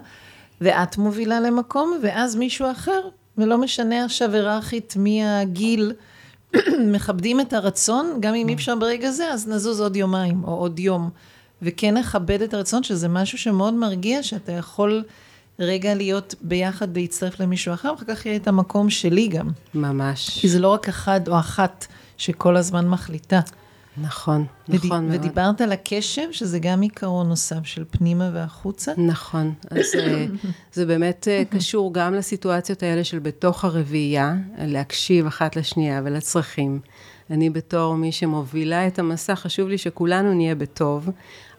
ואת 0.62 0.97
מובילה 0.97 1.39
למקום, 1.39 1.99
ואז 2.03 2.36
מישהו 2.36 2.71
אחר, 2.71 3.01
ולא 3.38 3.58
משנה 3.58 4.05
עכשיו 4.05 4.34
היררכית 4.34 4.93
מי 4.97 5.25
הגיל, 5.25 5.93
מכבדים 6.93 7.39
את 7.39 7.53
הרצון, 7.53 8.17
גם 8.19 8.36
אם 8.36 8.49
אי 8.49 8.53
אפשר 8.53 8.75
ברגע 8.75 9.12
זה, 9.12 9.32
אז 9.32 9.47
נזוז 9.47 9.82
עוד 9.82 9.95
יומיים, 9.95 10.43
או 10.43 10.55
עוד 10.55 10.79
יום. 10.79 11.10
וכן 11.62 11.97
נכבד 11.97 12.41
את 12.41 12.53
הרצון, 12.53 12.84
שזה 12.84 13.08
משהו 13.08 13.38
שמאוד 13.38 13.73
מרגיע, 13.73 14.23
שאתה 14.23 14.51
יכול 14.51 15.03
רגע 15.60 15.95
להיות 15.95 16.36
ביחד, 16.41 16.98
להצטרף 16.98 17.39
למישהו 17.39 17.74
אחר, 17.74 17.91
ואחר 17.91 18.15
כך 18.15 18.26
יהיה 18.26 18.36
את 18.36 18.48
המקום 18.48 18.89
שלי 18.89 19.28
גם. 19.28 19.50
ממש. 19.74 20.30
כי 20.39 20.50
זה 20.50 20.60
לא 20.60 20.67
רק 20.67 20.89
אחד 20.89 21.28
או 21.28 21.39
אחת 21.39 21.88
שכל 22.17 22.58
הזמן 22.58 22.88
מחליטה. 22.88 23.39
נכון, 24.02 24.45
ודי- 24.69 24.78
נכון 24.88 25.08
מאוד. 25.08 25.19
ודיברת 25.19 25.62
על 25.62 25.72
הקשב, 25.72 26.22
שזה 26.32 26.60
גם 26.60 26.82
עיקרון 26.82 27.28
נוסף 27.30 27.60
של 27.65 27.84
פנימה 27.91 28.30
והחוצה. 28.34 28.91
נכון, 28.98 29.54
אז 29.72 29.86
אה, 30.00 30.26
זה 30.74 30.86
באמת 30.86 31.28
אה, 31.32 31.43
קשור 31.50 31.93
גם 31.93 32.13
לסיטואציות 32.13 32.84
האלה 32.84 33.04
של 33.04 33.19
בתוך 33.19 33.65
הרביעייה, 33.65 34.36
להקשיב 34.58 35.26
אחת 35.26 35.56
לשנייה 35.56 36.02
ולצרכים. 36.06 36.80
אני 37.32 37.50
בתור 37.50 37.96
מי 37.96 38.12
שמובילה 38.12 38.88
את 38.88 39.00
המסע, 39.00 39.36
חשוב 39.36 39.70
לי 39.70 39.78
שכולנו 39.78 40.34
נהיה 40.34 40.56
בטוב, 40.56 41.10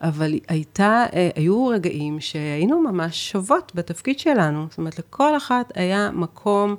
אבל 0.00 0.34
הייתה, 0.48 1.06
אה, 1.12 1.30
היו 1.34 1.66
רגעים 1.66 2.20
שהיינו 2.20 2.80
ממש 2.80 3.30
שוות 3.30 3.72
בתפקיד 3.74 4.18
שלנו. 4.18 4.66
זאת 4.70 4.78
אומרת, 4.78 4.98
לכל 4.98 5.36
אחת 5.36 5.72
היה 5.74 6.10
מקום 6.10 6.76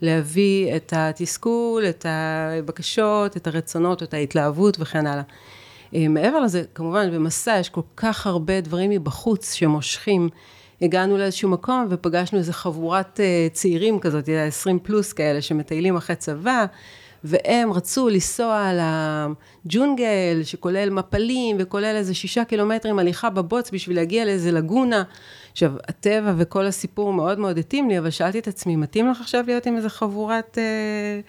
להביא 0.00 0.76
את 0.76 0.92
התסכול, 0.96 1.84
את 1.88 2.06
הבקשות, 2.08 3.36
את 3.36 3.46
הרצונות, 3.46 4.02
את 4.02 4.14
ההתלהבות 4.14 4.76
וכן 4.80 5.06
הלאה. 5.06 5.22
אה, 5.94 6.08
מעבר 6.08 6.40
לזה, 6.40 6.62
כמובן, 6.74 7.10
במסע 7.10 7.56
יש 7.60 7.68
כל 7.68 7.80
כך 7.96 8.26
הרבה 8.26 8.60
דברים 8.60 8.90
מבחוץ 8.90 9.54
שמושכים. 9.54 10.28
הגענו 10.82 11.18
לאיזשהו 11.18 11.48
מקום 11.48 11.86
ופגשנו 11.90 12.38
איזו 12.38 12.52
חבורת 12.52 13.20
אה, 13.20 13.48
צעירים 13.52 13.98
כזאת, 13.98 14.28
20 14.28 14.78
פלוס 14.78 15.12
כאלה, 15.12 15.42
שמטיילים 15.42 15.96
אחרי 15.96 16.16
צבא, 16.16 16.66
והם 17.24 17.72
רצו 17.72 18.08
לנסוע 18.08 18.70
לג'ונגל, 19.64 20.40
שכולל 20.42 20.90
מפלים, 20.90 21.56
וכולל 21.58 21.94
איזה 21.96 22.14
שישה 22.14 22.44
קילומטרים 22.44 22.98
הליכה 22.98 23.30
בבוץ 23.30 23.70
בשביל 23.70 23.96
להגיע 23.96 24.24
לאיזה 24.24 24.52
לגונה. 24.52 25.02
עכשיו, 25.52 25.72
הטבע 25.88 26.34
וכל 26.36 26.66
הסיפור 26.66 27.12
מאוד 27.12 27.38
מאוד 27.38 27.58
התאים 27.58 27.88
לי, 27.88 27.98
אבל 27.98 28.10
שאלתי 28.10 28.38
את 28.38 28.48
עצמי, 28.48 28.76
מתאים 28.76 29.10
לך 29.10 29.20
עכשיו 29.20 29.44
להיות 29.46 29.66
עם 29.66 29.76
איזה 29.76 29.88
חבורת 29.88 30.58
אה, 30.58 31.20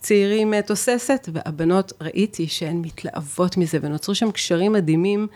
צעירים 0.00 0.54
אה, 0.54 0.62
תוססת? 0.62 1.28
והבנות, 1.32 1.92
ראיתי 2.00 2.48
שהן 2.48 2.76
מתלהבות 2.76 3.56
מזה, 3.56 3.78
ונוצרו 3.82 4.14
שם 4.14 4.30
קשרים 4.30 4.72
מדהימים, 4.72 5.26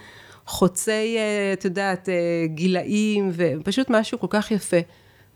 חוצי, 0.47 1.17
אה, 1.19 1.53
את 1.53 1.65
יודעת, 1.65 2.09
אה, 2.09 2.15
גילאים, 2.47 3.31
ופשוט 3.33 3.91
משהו 3.91 4.19
כל 4.19 4.27
כך 4.31 4.51
יפה. 4.51 4.77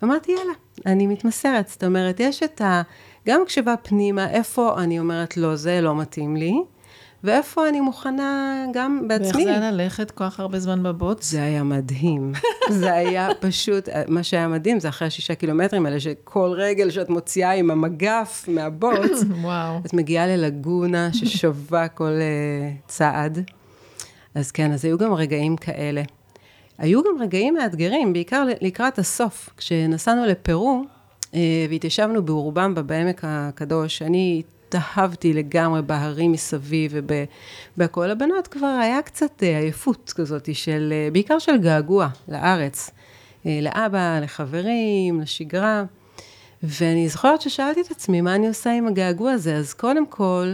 ואמרתי, 0.03 0.33
יאללה, 0.33 0.53
אני 0.87 1.07
מתמסרת. 1.07 1.69
זאת 1.69 1.85
אומרת, 1.85 2.21
יש 2.21 2.43
את 2.43 2.61
ה... 2.61 2.83
גם 3.27 3.43
כשבא 3.47 3.75
פנימה, 3.83 4.31
איפה 4.31 4.83
אני 4.83 4.99
אומרת, 4.99 5.37
לא, 5.37 5.57
זה 5.57 5.81
לא 5.81 5.97
מתאים 5.97 6.37
לי, 6.37 6.55
ואיפה 7.25 7.69
אני 7.69 7.81
מוכנה 7.81 8.65
גם 8.73 9.07
ואיך 9.09 9.23
בעצמי. 9.23 9.45
זה 9.45 9.51
היה 9.51 9.71
ללכת 9.71 10.11
כל 10.11 10.25
כך 10.25 10.41
הרבה 10.41 10.59
זמן 10.59 10.83
בבוץ? 10.83 11.31
זה 11.31 11.43
היה 11.43 11.63
מדהים. 11.63 12.33
זה 12.81 12.93
היה 12.93 13.29
פשוט, 13.41 13.89
מה 14.09 14.23
שהיה 14.23 14.49
מדהים 14.49 14.81
זה 14.81 14.89
אחרי 14.89 15.09
השישה 15.09 15.35
קילומטרים 15.35 15.87
האלה, 15.87 16.01
שכל 16.01 16.53
רגל 16.57 16.91
שאת 16.91 17.09
מוציאה 17.09 17.53
עם 17.53 17.71
המגף 17.71 18.45
מהבוץ, 18.49 19.25
וואו. 19.43 19.79
את 19.87 19.95
מגיעה 19.95 20.27
ללגונה 20.27 21.13
ששווה 21.13 21.89
כל 21.99 22.13
uh, 22.13 22.89
צעד. 22.89 23.51
אז 24.35 24.51
כן, 24.51 24.73
אז 24.73 24.85
היו 24.85 24.99
גם 24.99 25.13
רגעים 25.13 25.57
כאלה. 25.57 26.03
היו 26.79 27.03
גם 27.03 27.23
רגעים 27.23 27.55
מאתגרים, 27.55 28.13
בעיקר 28.13 28.47
לקראת 28.61 28.99
הסוף, 28.99 29.51
כשנסענו 29.57 30.27
לפרו, 30.27 30.83
והתיישבנו 31.71 32.23
באורבמבה, 32.25 32.83
בעמק 32.83 33.21
הקדוש, 33.23 34.03
אני 34.03 34.43
התאהבתי 34.69 35.33
לגמרי 35.33 35.83
בהרים 35.83 36.33
מסביב 36.33 36.93
ובהכל. 36.95 38.11
הבנות 38.11 38.47
כבר 38.49 38.79
היה 38.83 39.03
קצת 39.03 39.41
uh, 39.41 39.45
עייפות 39.45 40.13
כזאת, 40.17 40.55
של, 40.55 40.93
uh, 41.09 41.13
בעיקר 41.13 41.39
של 41.39 41.57
געגוע 41.57 42.09
לארץ, 42.29 42.91
לאבא, 43.45 44.21
לחברים, 44.23 45.21
לשגרה. 45.21 45.85
ואני 46.63 47.09
זוכרת 47.09 47.41
ששאלתי 47.41 47.81
את 47.81 47.91
עצמי, 47.91 48.21
מה 48.21 48.35
אני 48.35 48.49
עושה 48.49 48.73
עם 48.73 48.87
הגעגוע 48.87 49.33
הזה? 49.33 49.57
אז 49.57 49.75
קודם 49.75 50.07
כל, 50.07 50.53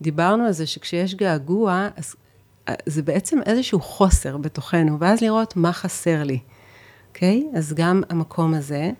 דיברנו 0.00 0.44
על 0.44 0.52
זה 0.52 0.66
שכשיש 0.66 1.14
געגוע, 1.14 1.88
אז 1.96 2.16
אה, 2.68 2.74
זה 2.86 3.02
בעצם 3.02 3.38
איזשהו 3.46 3.80
חוסר 3.80 4.36
בתוכנו, 4.36 5.00
ואז 5.00 5.20
לראות 5.20 5.56
מה 5.56 5.72
חסר 5.72 6.22
לי, 6.22 6.38
אוקיי? 7.08 7.46
אז 7.54 7.72
גם 7.76 8.02
המקום 8.08 8.54
הזה. 8.54 8.90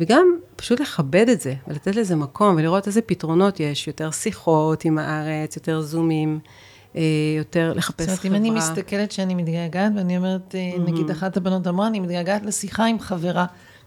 וגם 0.00 0.36
פשוט 0.56 0.80
לכבד 0.80 1.28
את 1.28 1.40
זה, 1.40 1.54
ולתת 1.68 1.96
לזה 1.96 2.16
מקום, 2.16 2.56
ולראות 2.56 2.86
איזה 2.86 3.02
פתרונות 3.02 3.60
יש, 3.60 3.86
יותר 3.86 4.10
שיחות 4.10 4.84
עם 4.84 4.98
הארץ, 4.98 5.56
יותר 5.56 5.80
זומים, 5.80 6.38
אה, 6.96 7.02
יותר 7.36 7.72
לחפש 7.76 8.04
חברה. 8.04 8.14
זאת 8.14 8.24
אומרת, 8.24 8.40
אם 8.40 8.42
אני 8.42 8.50
מסתכלת 8.50 9.12
שאני 9.12 9.34
מתגעגעת, 9.34 9.92
ואני 9.96 10.16
אומרת, 10.16 10.54
mm-hmm. 10.54 10.80
נגיד 10.80 11.10
אחת 11.10 11.36
הבנות 11.36 11.66
אמרה, 11.66 11.86
אני 11.86 12.00
מתגעגעת 12.00 12.42
לשיחה 12.42 12.84
עם 12.84 13.00
חברה. 13.00 13.46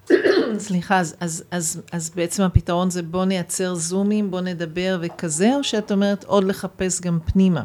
סליחה, 0.58 0.99
אז, 0.99 1.15
אז, 1.19 1.43
אז, 1.52 1.82
אז 1.91 2.12
בעצם 2.15 2.43
הפתרון 2.43 2.89
זה 2.89 3.02
בוא 3.02 3.26
נייצר 3.26 3.76
זומים, 3.76 4.32
בוא 4.32 4.41
נדבר 4.41 4.99
וכזה, 5.02 5.56
או 5.56 5.63
שאת 5.63 5.91
אומרת 5.91 6.23
עוד 6.23 6.43
לחפש 6.43 7.02
גם 7.02 7.19
פנימה? 7.26 7.63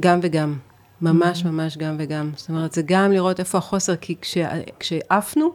גם 0.00 0.20
וגם. 0.22 0.56
ממש 1.00 1.44
ממש 1.44 1.78
גם 1.78 1.96
וגם. 1.98 2.30
זאת 2.36 2.48
אומרת, 2.48 2.72
זה 2.72 2.82
גם 2.84 3.12
לראות 3.12 3.40
איפה 3.40 3.58
החוסר, 3.58 3.96
כי 3.96 4.14
כשעפנו, 4.78 5.52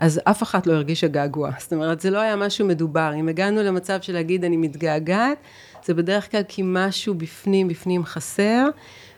אז 0.00 0.20
אף 0.24 0.42
אחת 0.42 0.66
לא 0.66 0.72
הרגישה 0.72 1.08
געגוע. 1.08 1.50
זאת 1.58 1.72
אומרת, 1.72 2.00
זה 2.00 2.10
לא 2.10 2.18
היה 2.18 2.36
משהו 2.36 2.66
מדובר. 2.66 3.12
אם 3.20 3.28
הגענו 3.28 3.62
למצב 3.62 4.00
של 4.02 4.12
להגיד 4.12 4.44
אני 4.44 4.56
מתגעגעת, 4.56 5.38
זה 5.84 5.94
בדרך 5.94 6.30
כלל 6.30 6.42
כי 6.48 6.62
משהו 6.64 7.14
בפנים, 7.14 7.68
בפנים 7.68 8.04
חסר, 8.04 8.64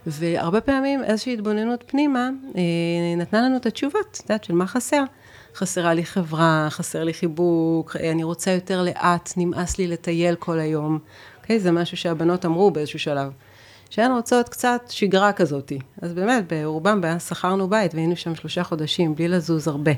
והרבה 0.06 0.60
פעמים 0.60 1.04
איזושהי 1.04 1.32
התבוננות 1.34 1.84
פנימה 1.86 2.30
אה, 2.56 2.62
נתנה 3.16 3.42
לנו 3.42 3.56
את 3.56 3.66
התשובות, 3.66 4.06
את 4.10 4.30
יודעת, 4.30 4.44
של 4.44 4.54
מה 4.54 4.66
חסר. 4.66 5.04
חסרה 5.54 5.94
לי 5.94 6.04
חברה, 6.04 6.66
חסר 6.70 7.04
לי 7.04 7.14
חיבוק, 7.14 7.96
אני 7.96 8.24
רוצה 8.24 8.50
יותר 8.50 8.82
לאט, 8.82 9.32
נמאס 9.36 9.78
לי 9.78 9.86
לטייל 9.86 10.34
כל 10.34 10.58
היום. 10.58 10.98
אוקיי? 11.40 11.60
זה 11.60 11.72
משהו 11.72 11.96
שהבנות 11.96 12.44
אמרו 12.44 12.70
באיזשהו 12.70 12.98
שלב. 12.98 13.32
שהן 13.90 14.12
רוצות 14.12 14.48
קצת 14.48 14.80
שגרה 14.88 15.32
כזאתי. 15.32 15.78
אז 16.02 16.12
באמת, 16.12 16.52
בפרו 16.52 17.00
שכרנו 17.18 17.68
בית 17.68 17.94
והיינו 17.94 18.16
שם 18.16 18.34
שלושה 18.34 18.64
חודשים, 18.64 19.14
בלי 19.14 19.28
לזוז 19.28 19.68
הרבה. 19.68 19.92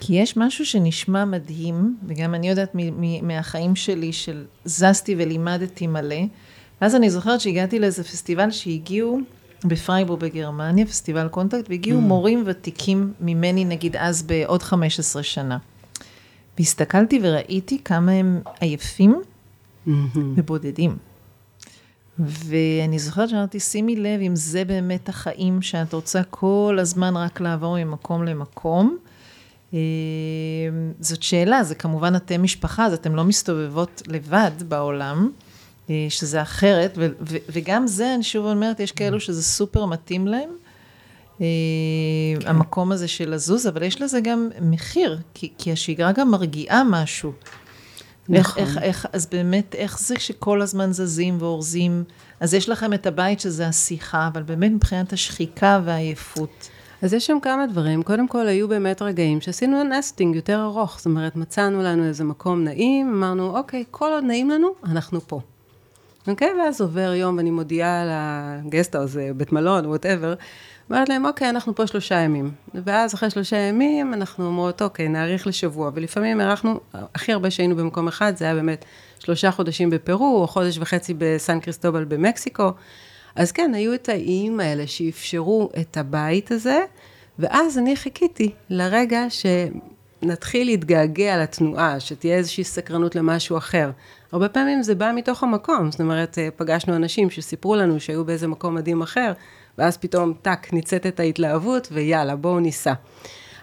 כי 0.00 0.14
יש 0.14 0.36
משהו 0.36 0.66
שנשמע 0.66 1.24
מדהים, 1.24 1.96
וגם 2.06 2.34
אני 2.34 2.48
יודעת 2.48 2.76
מהחיים 3.22 3.76
שלי, 3.76 4.12
של 4.12 4.44
זזתי 4.64 5.14
ולימדתי 5.18 5.86
מלא, 5.86 6.22
ואז 6.80 6.94
אני 6.94 7.10
זוכרת 7.10 7.40
שהגעתי 7.40 7.78
לאיזה 7.78 8.04
פסטיבל 8.04 8.50
שהגיעו 8.50 9.20
בפרייבורג 9.64 10.16
בגרמניה, 10.16 10.86
פסטיבל 10.86 11.28
contact, 11.28 11.70
והגיעו 11.70 11.98
mm. 11.98 12.02
מורים 12.02 12.42
ותיקים 12.46 13.12
ממני, 13.20 13.64
נגיד 13.64 13.96
אז 13.96 14.22
בעוד 14.22 14.62
15 14.62 15.22
שנה. 15.22 15.58
והסתכלתי 16.58 17.20
וראיתי 17.22 17.78
כמה 17.84 18.12
הם 18.12 18.40
עייפים 18.60 19.22
mm-hmm. 19.86 19.90
ובודדים. 20.16 20.96
ואני 22.18 22.98
זוכרת 22.98 23.28
שאמרתי, 23.28 23.60
שימי 23.60 23.96
לב 23.96 24.20
אם 24.20 24.36
זה 24.36 24.64
באמת 24.64 25.08
החיים 25.08 25.62
שאת 25.62 25.92
רוצה 25.92 26.22
כל 26.30 26.78
הזמן 26.80 27.16
רק 27.16 27.40
לעבור 27.40 27.84
ממקום 27.84 28.24
למקום. 28.24 28.96
אה, 29.74 29.78
זאת 31.00 31.22
שאלה, 31.22 31.64
זה 31.64 31.74
כמובן 31.74 32.16
אתם 32.16 32.42
משפחה, 32.42 32.86
אז 32.86 32.92
אתן 32.92 33.12
לא 33.12 33.24
מסתובבות 33.24 34.02
לבד 34.06 34.50
בעולם, 34.68 35.30
אה, 35.90 36.06
שזה 36.08 36.42
אחרת, 36.42 36.94
ו- 36.96 37.06
ו- 37.20 37.36
וגם 37.48 37.86
זה, 37.86 38.14
אני 38.14 38.22
שוב 38.22 38.46
אומרת, 38.46 38.80
יש 38.80 38.92
כאלו 38.92 39.20
שזה 39.20 39.42
סופר 39.42 39.86
מתאים 39.86 40.26
להם, 40.26 40.50
אה, 41.40 41.46
כן. 42.40 42.48
המקום 42.48 42.92
הזה 42.92 43.08
של 43.08 43.34
לזוז, 43.34 43.66
אבל 43.66 43.82
יש 43.82 44.02
לזה 44.02 44.20
גם 44.20 44.48
מחיר, 44.60 45.18
כי, 45.34 45.52
כי 45.58 45.72
השגרה 45.72 46.12
גם 46.12 46.30
מרגיעה 46.30 46.82
משהו. 46.84 47.32
נכון. 48.28 48.62
איך, 48.62 48.76
איך, 48.76 48.78
איך, 48.82 49.06
אז 49.12 49.26
באמת, 49.26 49.74
איך 49.74 50.00
זה 50.00 50.14
שכל 50.18 50.62
הזמן 50.62 50.92
זזים 50.92 51.36
ואורזים? 51.40 52.04
אז 52.40 52.54
יש 52.54 52.68
לכם 52.68 52.92
את 52.92 53.06
הבית 53.06 53.40
שזה 53.40 53.66
השיחה, 53.68 54.28
אבל 54.32 54.42
באמת 54.42 54.72
מבחינת 54.72 55.12
השחיקה 55.12 55.80
והעייפות. 55.84 56.68
אז 57.04 57.14
יש 57.14 57.26
שם 57.26 57.38
כמה 57.42 57.66
דברים. 57.66 58.02
קודם 58.02 58.28
כל, 58.28 58.46
היו 58.46 58.68
באמת 58.68 59.02
רגעים 59.02 59.40
שעשינו 59.40 59.84
נסטינג 59.84 60.36
יותר 60.36 60.62
ארוך. 60.62 60.96
זאת 60.96 61.06
אומרת, 61.06 61.36
מצאנו 61.36 61.82
לנו 61.82 62.04
איזה 62.04 62.24
מקום 62.24 62.64
נעים, 62.64 63.08
אמרנו, 63.14 63.56
אוקיי, 63.56 63.84
כל 63.90 64.10
עוד 64.12 64.24
נעים 64.24 64.50
לנו, 64.50 64.68
אנחנו 64.84 65.20
פה. 65.20 65.40
אוקיי? 66.28 66.48
ואז 66.60 66.80
עובר 66.80 67.14
יום 67.14 67.36
ואני 67.36 67.50
מודיעה 67.50 68.04
ל 68.64 68.68
guesthouse, 68.68 69.18
בית 69.36 69.52
מלון, 69.52 69.86
whatever, 69.86 70.34
אומרת 70.90 71.08
להם, 71.08 71.26
אוקיי, 71.26 71.48
אנחנו 71.48 71.74
פה 71.74 71.86
שלושה 71.86 72.14
ימים. 72.14 72.50
ואז 72.74 73.14
אחרי 73.14 73.30
שלושה 73.30 73.56
ימים, 73.56 74.14
אנחנו 74.14 74.46
אומרות, 74.46 74.82
אוקיי, 74.82 75.08
נאריך 75.08 75.46
לשבוע. 75.46 75.90
ולפעמים 75.94 76.40
הארכנו, 76.40 76.80
הכי 76.94 77.32
הרבה 77.32 77.50
שהיינו 77.50 77.76
במקום 77.76 78.08
אחד, 78.08 78.36
זה 78.36 78.44
היה 78.44 78.54
באמת 78.54 78.84
שלושה 79.18 79.50
חודשים 79.50 79.90
בפרו, 79.90 80.42
או 80.42 80.48
חודש 80.48 80.78
וחצי 80.78 81.14
בסן 81.18 81.60
קריסטובל 81.60 82.04
במקסיקו. 82.04 82.70
אז 83.36 83.52
כן, 83.52 83.74
היו 83.74 83.94
את 83.94 84.08
האיים 84.08 84.60
האלה 84.60 84.86
שאפשרו 84.86 85.70
את 85.80 85.96
הבית 85.96 86.50
הזה, 86.50 86.78
ואז 87.38 87.78
אני 87.78 87.96
חיכיתי 87.96 88.52
לרגע 88.70 89.26
שנתחיל 90.22 90.66
להתגעגע 90.66 91.42
לתנועה, 91.42 92.00
שתהיה 92.00 92.36
איזושהי 92.36 92.64
סקרנות 92.64 93.14
למשהו 93.14 93.56
אחר. 93.56 93.90
הרבה 94.32 94.48
פעמים 94.48 94.82
זה 94.82 94.94
בא 94.94 95.12
מתוך 95.14 95.42
המקום, 95.42 95.90
זאת 95.90 96.00
אומרת, 96.00 96.38
פגשנו 96.56 96.96
אנשים 96.96 97.30
שסיפרו 97.30 97.76
לנו 97.76 98.00
שהיו 98.00 98.24
באיזה 98.24 98.48
מקום 98.48 98.74
מדהים 98.74 99.02
אחר, 99.02 99.32
ואז 99.78 99.96
פתאום, 99.96 100.32
טאק, 100.42 100.72
ניצת 100.72 101.06
את 101.06 101.20
ההתלהבות, 101.20 101.88
ויאללה, 101.92 102.36
בואו 102.36 102.60
ניסע. 102.60 102.92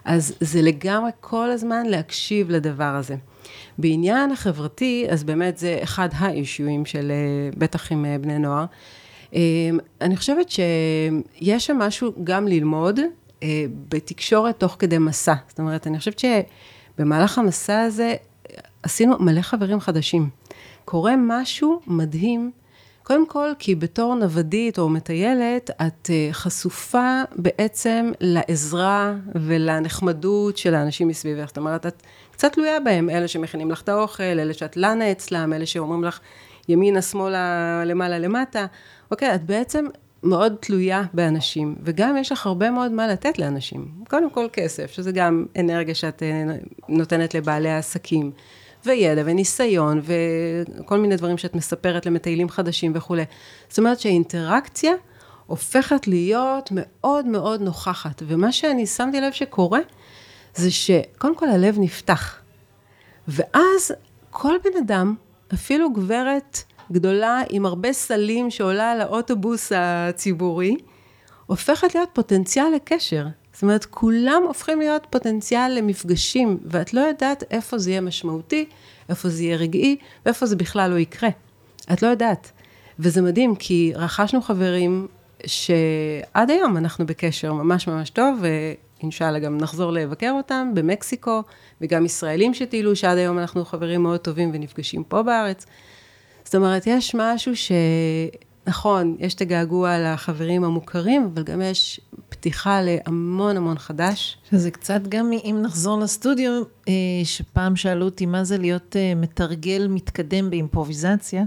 אז 0.06 0.36
זה 0.40 0.62
לגמרי 0.62 1.12
כל 1.20 1.52
הזמן 1.52 1.86
להקשיב 1.86 2.50
לדבר 2.50 2.84
הזה. 2.84 3.16
בעניין 3.78 4.32
החברתי, 4.32 5.06
אז 5.10 5.24
באמת 5.24 5.58
זה 5.58 5.80
אחד 5.84 6.10
האישויים 6.14 6.86
של 6.86 7.12
אה, 7.12 7.50
בטח 7.58 7.92
עם 7.92 8.06
אה, 8.06 8.18
בני 8.18 8.40
נוער. 8.40 8.66
אה, 9.36 9.40
אני 10.02 10.18
חושבת 10.18 10.50
שיש 10.50 11.66
שם 11.66 11.78
משהו 11.78 12.12
גם 12.24 12.48
ללמוד 12.48 13.00
בתקשורת 13.90 14.60
תוך 14.60 14.76
כדי 14.80 14.98
מסע. 14.98 15.34
זאת 15.48 15.60
אומרת, 15.60 15.88
אני 15.88 16.00
חושבת 16.00 16.20
שבמהלך 16.20 17.38
המסע 17.38 17.82
הזה 17.82 18.16
עשינו 18.84 19.16
מלא 19.20 19.42
חברים 19.42 19.80
חדשים. 19.80 20.30
קורה 20.86 21.14
משהו 21.18 21.80
מדהים 21.88 22.52
קודם 23.04 23.26
כל, 23.26 23.50
כי 23.60 23.76
בתור 23.76 24.16
נוודית 24.16 24.80
או 24.80 24.90
מטיילת, 24.90 25.70
את 25.70 26.10
אה, 26.10 26.30
חשופה 26.32 27.22
בעצם 27.36 28.12
לעזרה 28.20 29.14
ולנחמדות 29.36 30.58
של 30.58 30.76
האנשים 30.76 31.08
מסביבך. 31.08 31.48
זאת 31.48 31.58
אומרת, 31.58 31.86
את 31.86 32.04
קצת 32.32 32.54
תלויה 32.54 32.80
בהם, 32.80 33.10
אלה 33.10 33.28
שמכינים 33.28 33.72
לך 33.72 33.82
את 33.82 33.90
האוכל, 33.90 34.24
אלה 34.24 34.54
שאת 34.54 34.78
לנה 34.78 35.12
אצלם, 35.12 35.54
אלה 35.54 35.66
שאומרים 35.66 36.04
לך 36.04 36.20
ימינה, 36.70 37.02
שמאלה, 37.02 37.84
למעלה, 37.86 38.20
למטה. 38.20 38.66
אוקיי, 39.12 39.36
את 39.36 39.44
בעצם 39.44 39.86
מאוד 40.24 40.56
תלויה 40.60 41.04
באנשים, 41.14 41.76
וגם 41.84 42.18
יש 42.18 42.32
לך 42.32 42.46
הרבה 42.46 42.72
מאוד 42.72 42.92
מה 42.92 43.08
לתת 43.08 43.40
לאנשים. 43.40 43.92
קודם 44.10 44.30
כל 44.30 44.48
כסף, 44.54 44.92
שזה 44.92 45.12
גם 45.12 45.46
אנרגיה 45.60 45.96
שאת 45.96 46.24
אה, 46.24 46.56
נותנת 46.90 47.34
לבעלי 47.34 47.70
העסקים. 47.70 48.32
וידע 48.86 49.22
וניסיון 49.26 50.02
וכל 50.04 50.98
מיני 50.98 51.16
דברים 51.16 51.38
שאת 51.38 51.56
מספרת 51.56 52.06
למטיילים 52.06 52.50
חדשים 52.50 52.92
וכולי. 52.96 53.24
זאת 53.70 53.78
אומרת 53.78 54.00
שהאינטראקציה 54.00 54.92
הופכת 55.48 56.08
להיות 56.08 56.70
מאוד 56.72 57.26
מאוד 57.26 57.62
נוכחת, 57.62 58.24
ומה 58.28 58.52
שאני 58.52 58.86
שמתי 58.86 59.22
לב 59.22 59.32
שקורה, 59.32 59.80
זה 60.56 60.72
שקודם 60.72 61.36
כל 61.36 61.50
הלב 61.50 61.76
נפתח, 61.80 62.40
ואז 63.28 63.92
כל 64.30 64.56
בן 64.64 64.78
אדם, 64.84 65.16
אפילו 65.54 65.94
גברת 65.94 66.64
גדולה 66.92 67.42
עם 67.50 67.66
הרבה 67.66 67.94
סלים 67.94 68.52
שעולה 68.52 68.92
על 68.92 69.02
האוטובוס 69.02 69.72
הציבורי, 69.76 70.76
הופכת 71.46 71.96
להיות 71.96 72.10
פוטנציאל 72.14 72.66
לקשר. 72.76 73.26
זאת 73.54 73.64
אומרת, 73.64 73.86
כולם 73.86 74.44
הופכים 74.48 74.80
להיות 74.80 75.08
פוטנציאל 75.10 75.72
למפגשים, 75.78 76.58
ואת 76.66 76.94
לא 76.94 77.02
יודעת 77.02 77.44
איפה 77.52 77.78
זה 77.78 77.90
יהיה 77.90 78.02
משמעותי, 78.02 78.66
איפה 79.10 79.30
זה 79.30 79.44
יהיה 79.44 79.58
רגעי, 79.58 79.98
ואיפה 80.26 80.46
זה 80.46 80.56
בכלל 80.56 80.92
לא 80.92 80.98
יקרה. 80.98 81.30
את 81.94 82.02
לא 82.02 82.08
יודעת. 82.08 82.52
וזה 83.00 83.22
מדהים, 83.22 83.56
כי 83.56 83.92
רכשנו 83.96 84.42
חברים 84.42 85.08
שעד 85.46 86.52
היום 86.52 86.78
אנחנו 86.78 87.06
בקשר 87.06 87.54
ממש 87.54 87.88
ממש 87.88 88.10
טוב, 88.10 88.44
ואינשאללה 89.00 89.40
גם 89.40 89.58
נחזור 89.58 89.92
לבקר 89.92 90.32
אותם 90.32 90.72
במקסיקו, 90.74 91.44
וגם 91.82 92.06
ישראלים 92.06 92.54
שטיילו, 92.54 92.96
שעד 92.96 93.18
היום 93.18 93.40
אנחנו 93.40 93.66
חברים 93.66 94.04
מאוד 94.04 94.20
טובים 94.20 94.52
ונפגשים 94.54 95.04
פה 95.04 95.24
בארץ. 95.24 95.66
זאת 96.44 96.56
אומרת, 96.56 96.88
יש 96.88 97.16
משהו 97.16 97.56
ש... 97.56 97.72
נכון, 98.68 99.16
יש 99.20 99.34
את 99.34 99.42
הגעגוע 99.42 100.14
לחברים 100.14 100.64
המוכרים, 100.64 101.30
אבל 101.34 101.44
גם 101.44 101.62
יש 101.62 102.00
פתיחה 102.30 102.82
להמון 102.82 103.58
המון 103.58 103.78
חדש. 103.78 104.38
שזה 104.52 104.72
קצת 104.72 105.02
גם, 105.10 105.32
אם 105.44 105.58
נחזור 105.62 106.00
לסטודיו, 106.00 106.64
אה, 106.88 106.94
שפעם 107.24 107.76
שאלו 107.76 108.06
אותי 108.06 108.26
מה 108.26 108.44
זה 108.44 108.58
להיות 108.58 108.96
אה, 108.96 109.14
מתרגל 109.16 109.88
מתקדם 109.90 110.50
באימפרוביזציה, 110.50 111.44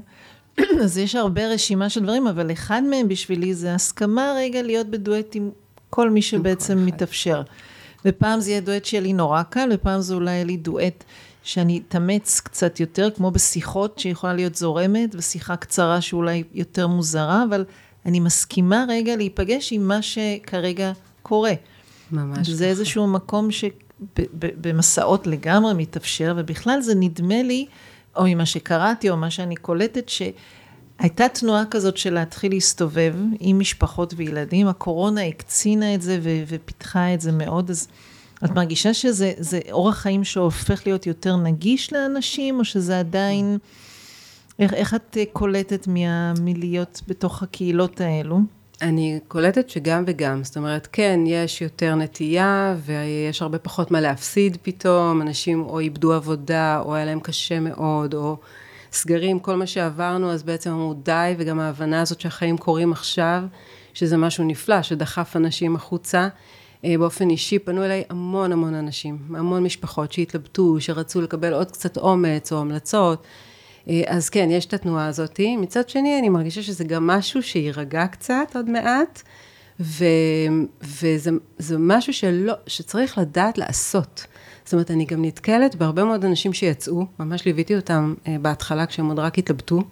אז 0.84 0.98
יש 0.98 1.14
הרבה 1.14 1.46
רשימה 1.46 1.88
של 1.88 2.02
דברים, 2.02 2.26
אבל 2.26 2.52
אחד 2.52 2.82
מהם 2.90 3.08
בשבילי 3.08 3.54
זה 3.54 3.74
הסכמה 3.74 4.34
רגע 4.36 4.62
להיות 4.62 4.86
בדואט 4.86 5.34
עם 5.34 5.50
כל 5.90 6.10
מי 6.10 6.22
שבעצם 6.22 6.86
מתאפשר. 6.86 7.42
ופעם 8.04 8.40
זה 8.40 8.50
יהיה 8.50 8.60
דואט 8.60 8.84
שיהיה 8.84 9.00
לי 9.00 9.12
נורא 9.12 9.42
קל, 9.42 9.68
ופעם 9.74 10.00
זה 10.00 10.14
אולי 10.14 10.30
יהיה 10.30 10.44
לי 10.44 10.56
דואט 10.56 11.04
שאני 11.44 11.82
אתאמץ 11.88 12.40
קצת 12.40 12.80
יותר, 12.80 13.08
כמו 13.16 13.30
בשיחות 13.30 13.98
שיכולה 13.98 14.32
להיות 14.32 14.54
זורמת, 14.54 15.14
ושיחה 15.14 15.56
קצרה 15.56 16.00
שאולי 16.00 16.44
יותר 16.54 16.86
מוזרה, 16.86 17.44
אבל 17.48 17.64
אני 18.06 18.20
מסכימה 18.20 18.84
רגע 18.88 19.16
להיפגש 19.16 19.72
עם 19.72 19.88
מה 19.88 20.02
שכרגע 20.02 20.92
קורה. 21.22 21.52
ממש. 22.12 22.48
זה 22.48 22.54
נכון. 22.54 22.70
איזשהו 22.70 23.06
מקום 23.06 23.50
ש, 23.50 23.64
במסעות 24.40 25.26
לגמרי 25.26 25.74
מתאפשר, 25.74 26.34
ובכלל 26.36 26.80
זה 26.80 26.94
נדמה 26.94 27.42
לי, 27.42 27.66
או 28.16 28.24
ממה 28.26 28.46
שקראתי, 28.46 29.10
או 29.10 29.16
מה 29.16 29.30
שאני 29.30 29.56
קולטת, 29.56 30.08
שהייתה 30.08 31.28
תנועה 31.28 31.64
כזאת 31.70 31.96
של 31.96 32.14
להתחיל 32.14 32.52
להסתובב 32.52 33.14
עם 33.40 33.58
משפחות 33.58 34.14
וילדים, 34.16 34.68
הקורונה 34.68 35.24
הקצינה 35.24 35.94
את 35.94 36.02
זה 36.02 36.18
ופיתחה 36.48 37.14
את 37.14 37.20
זה 37.20 37.32
מאוד, 37.32 37.70
אז 37.70 37.88
את 38.44 38.50
מרגישה 38.50 38.94
שזה 38.94 39.32
אורח 39.72 39.96
חיים 39.96 40.24
שהופך 40.24 40.86
להיות 40.86 41.06
יותר 41.06 41.36
נגיש 41.36 41.92
לאנשים, 41.92 42.58
או 42.58 42.64
שזה 42.64 42.98
עדיין... 42.98 43.58
איך, 44.58 44.74
איך 44.74 44.94
את 44.94 45.16
קולטת 45.32 45.86
מה, 45.86 46.32
מלהיות 46.40 47.02
בתוך 47.08 47.42
הקהילות 47.42 48.00
האלו? 48.00 48.40
אני 48.82 49.18
קולטת 49.28 49.70
שגם 49.70 50.04
וגם, 50.06 50.44
זאת 50.44 50.56
אומרת, 50.56 50.88
כן, 50.92 51.20
יש 51.26 51.62
יותר 51.62 51.94
נטייה 51.94 52.76
ויש 52.84 53.42
הרבה 53.42 53.58
פחות 53.58 53.90
מה 53.90 54.00
להפסיד 54.00 54.56
פתאום, 54.62 55.22
אנשים 55.22 55.62
או 55.62 55.78
איבדו 55.78 56.12
עבודה, 56.12 56.80
או 56.84 56.94
היה 56.94 57.04
להם 57.04 57.20
קשה 57.20 57.60
מאוד, 57.60 58.14
או 58.14 58.36
סגרים, 58.92 59.38
כל 59.38 59.56
מה 59.56 59.66
שעברנו, 59.66 60.30
אז 60.30 60.42
בעצם 60.42 60.70
אמרו 60.70 60.94
די, 60.94 61.34
וגם 61.38 61.60
ההבנה 61.60 62.00
הזאת 62.00 62.20
שהחיים 62.20 62.58
קורים 62.58 62.92
עכשיו, 62.92 63.42
שזה 63.94 64.16
משהו 64.16 64.44
נפלא, 64.44 64.82
שדחף 64.82 65.36
אנשים 65.36 65.76
החוצה. 65.76 66.28
אה, 66.84 66.98
באופן 66.98 67.30
אישי 67.30 67.58
פנו 67.58 67.84
אליי 67.84 68.04
המון 68.10 68.52
המון 68.52 68.74
אנשים, 68.74 69.18
המון 69.34 69.62
משפחות 69.62 70.12
שהתלבטו, 70.12 70.76
שרצו 70.80 71.20
לקבל 71.20 71.52
עוד 71.52 71.70
קצת 71.70 71.96
אומץ 71.96 72.52
או 72.52 72.60
המלצות. 72.60 73.26
אה, 73.88 74.02
אז 74.06 74.28
כן, 74.28 74.48
יש 74.50 74.66
את 74.66 74.74
התנועה 74.74 75.06
הזאת. 75.06 75.40
מצד 75.58 75.88
שני, 75.88 76.18
אני 76.18 76.28
מרגישה 76.28 76.62
שזה 76.62 76.84
גם 76.84 77.06
משהו 77.06 77.42
שיירגע 77.42 78.06
קצת 78.06 78.52
עוד 78.54 78.70
מעט, 78.70 79.22
ו, 79.80 80.04
וזה 80.82 81.78
משהו 81.78 82.12
שלא, 82.12 82.52
שצריך 82.66 83.18
לדעת 83.18 83.58
לעשות. 83.58 84.26
זאת 84.64 84.72
אומרת, 84.72 84.90
אני 84.90 85.04
גם 85.04 85.24
נתקלת 85.24 85.74
בהרבה 85.74 86.04
מאוד 86.04 86.24
אנשים 86.24 86.52
שיצאו, 86.52 87.06
ממש 87.18 87.46
ליוויתי 87.46 87.76
אותם 87.76 88.14
אה, 88.28 88.36
בהתחלה 88.42 88.86
כשהם 88.86 89.06
עוד 89.06 89.18
רק 89.18 89.38
התלבטו, 89.38 89.82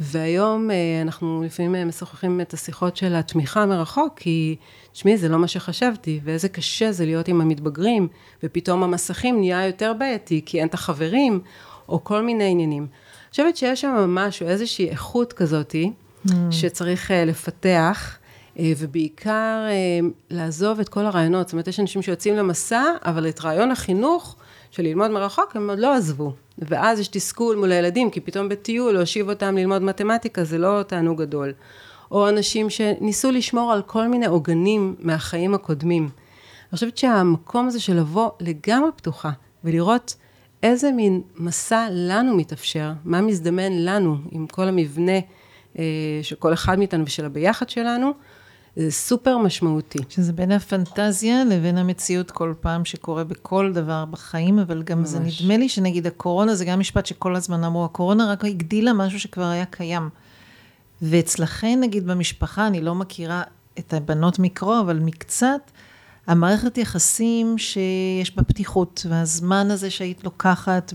והיום 0.00 0.70
אה, 0.70 0.76
אנחנו 1.02 1.42
לפעמים 1.46 1.88
משוחחים 1.88 2.40
את 2.40 2.54
השיחות 2.54 2.96
של 2.96 3.14
התמיכה 3.14 3.66
מרחוק, 3.66 4.12
כי 4.16 4.56
תשמעי, 4.92 5.18
זה 5.18 5.28
לא 5.28 5.38
מה 5.38 5.48
שחשבתי, 5.48 6.20
ואיזה 6.24 6.48
קשה 6.48 6.92
זה 6.92 7.04
להיות 7.04 7.28
עם 7.28 7.40
המתבגרים, 7.40 8.08
ופתאום 8.42 8.82
המסכים 8.82 9.38
נהיה 9.40 9.66
יותר 9.66 9.92
בעייתי, 9.98 10.42
כי 10.46 10.60
אין 10.60 10.68
את 10.68 10.74
החברים, 10.74 11.40
או 11.88 12.04
כל 12.04 12.22
מיני 12.22 12.50
עניינים. 12.50 12.82
אני 12.82 13.30
חושבת 13.30 13.56
שיש 13.56 13.80
שם 13.80 13.94
משהו, 14.08 14.46
איזושהי 14.46 14.88
איכות 14.88 15.32
כזאתי, 15.32 15.92
mm. 16.26 16.30
שצריך 16.50 17.10
uh, 17.10 17.14
לפתח, 17.26 18.16
ובעיקר 18.78 19.64
לעזוב 20.30 20.80
את 20.80 20.88
כל 20.88 21.06
הרעיונות. 21.06 21.48
זאת 21.48 21.52
אומרת, 21.52 21.68
יש 21.68 21.80
אנשים 21.80 22.02
שיוצאים 22.02 22.36
למסע, 22.36 22.82
אבל 23.04 23.28
את 23.28 23.40
רעיון 23.40 23.70
החינוך 23.70 24.36
של 24.70 24.82
ללמוד 24.82 25.10
מרחוק, 25.10 25.56
הם 25.56 25.70
עוד 25.70 25.78
לא 25.78 25.94
עזבו. 25.94 26.32
ואז 26.58 27.00
יש 27.00 27.08
תסכול 27.08 27.56
מול 27.56 27.72
הילדים, 27.72 28.10
כי 28.10 28.20
פתאום 28.20 28.48
בטיול 28.48 28.92
להושיב 28.92 29.28
אותם 29.28 29.56
ללמוד 29.56 29.82
מתמטיקה, 29.82 30.44
זה 30.44 30.58
לא 30.58 30.82
תענוג 30.82 31.22
גדול. 31.22 31.52
או 32.10 32.28
אנשים 32.28 32.70
שניסו 32.70 33.30
לשמור 33.30 33.72
על 33.72 33.82
כל 33.82 34.08
מיני 34.08 34.26
עוגנים 34.26 34.94
מהחיים 34.98 35.54
הקודמים. 35.54 36.02
אני 36.02 36.74
חושבת 36.74 36.98
שהמקום 36.98 37.66
הזה 37.66 37.80
של 37.80 37.96
לבוא 37.96 38.30
לגמרי 38.40 38.90
פתוחה, 38.96 39.30
ולראות 39.64 40.16
איזה 40.62 40.92
מין 40.92 41.20
מסע 41.36 41.86
לנו 41.90 42.36
מתאפשר, 42.36 42.92
מה 43.04 43.20
מזדמן 43.20 43.72
לנו 43.72 44.16
עם 44.30 44.46
כל 44.46 44.68
המבנה 44.68 45.18
אה, 45.78 45.84
של 46.22 46.36
כל 46.36 46.52
אחד 46.52 46.78
מאיתנו 46.78 47.04
ושל 47.06 47.24
הביחד 47.24 47.68
שלנו, 47.68 48.12
זה 48.76 48.90
סופר 48.90 49.38
משמעותי. 49.38 49.98
שזה 50.08 50.32
בין 50.32 50.52
הפנטזיה 50.52 51.44
לבין 51.44 51.78
המציאות 51.78 52.30
כל 52.30 52.54
פעם 52.60 52.84
שקורה 52.84 53.24
בכל 53.24 53.72
דבר 53.74 54.04
בחיים, 54.04 54.58
אבל 54.58 54.82
גם 54.82 54.98
ממש. 54.98 55.08
זה 55.08 55.20
נדמה 55.20 55.56
לי 55.56 55.68
שנגיד 55.68 56.06
הקורונה, 56.06 56.54
זה 56.54 56.64
גם 56.64 56.80
משפט 56.80 57.06
שכל 57.06 57.36
הזמן 57.36 57.64
אמרו, 57.64 57.84
הקורונה 57.84 58.32
רק 58.32 58.44
הגדילה 58.44 58.92
משהו 58.92 59.20
שכבר 59.20 59.44
היה 59.44 59.64
קיים. 59.64 60.08
ואצלכן, 61.02 61.78
נגיד 61.80 62.06
במשפחה, 62.06 62.66
אני 62.66 62.80
לא 62.80 62.94
מכירה 62.94 63.42
את 63.78 63.94
הבנות 63.94 64.38
מקרוא, 64.38 64.80
אבל 64.80 64.98
מקצת, 64.98 65.70
המערכת 66.30 66.78
יחסים 66.78 67.58
שיש 67.58 68.36
בה 68.36 68.42
פתיחות, 68.42 69.06
והזמן 69.08 69.70
הזה 69.70 69.90
שהיית 69.90 70.24
לוקחת 70.24 70.92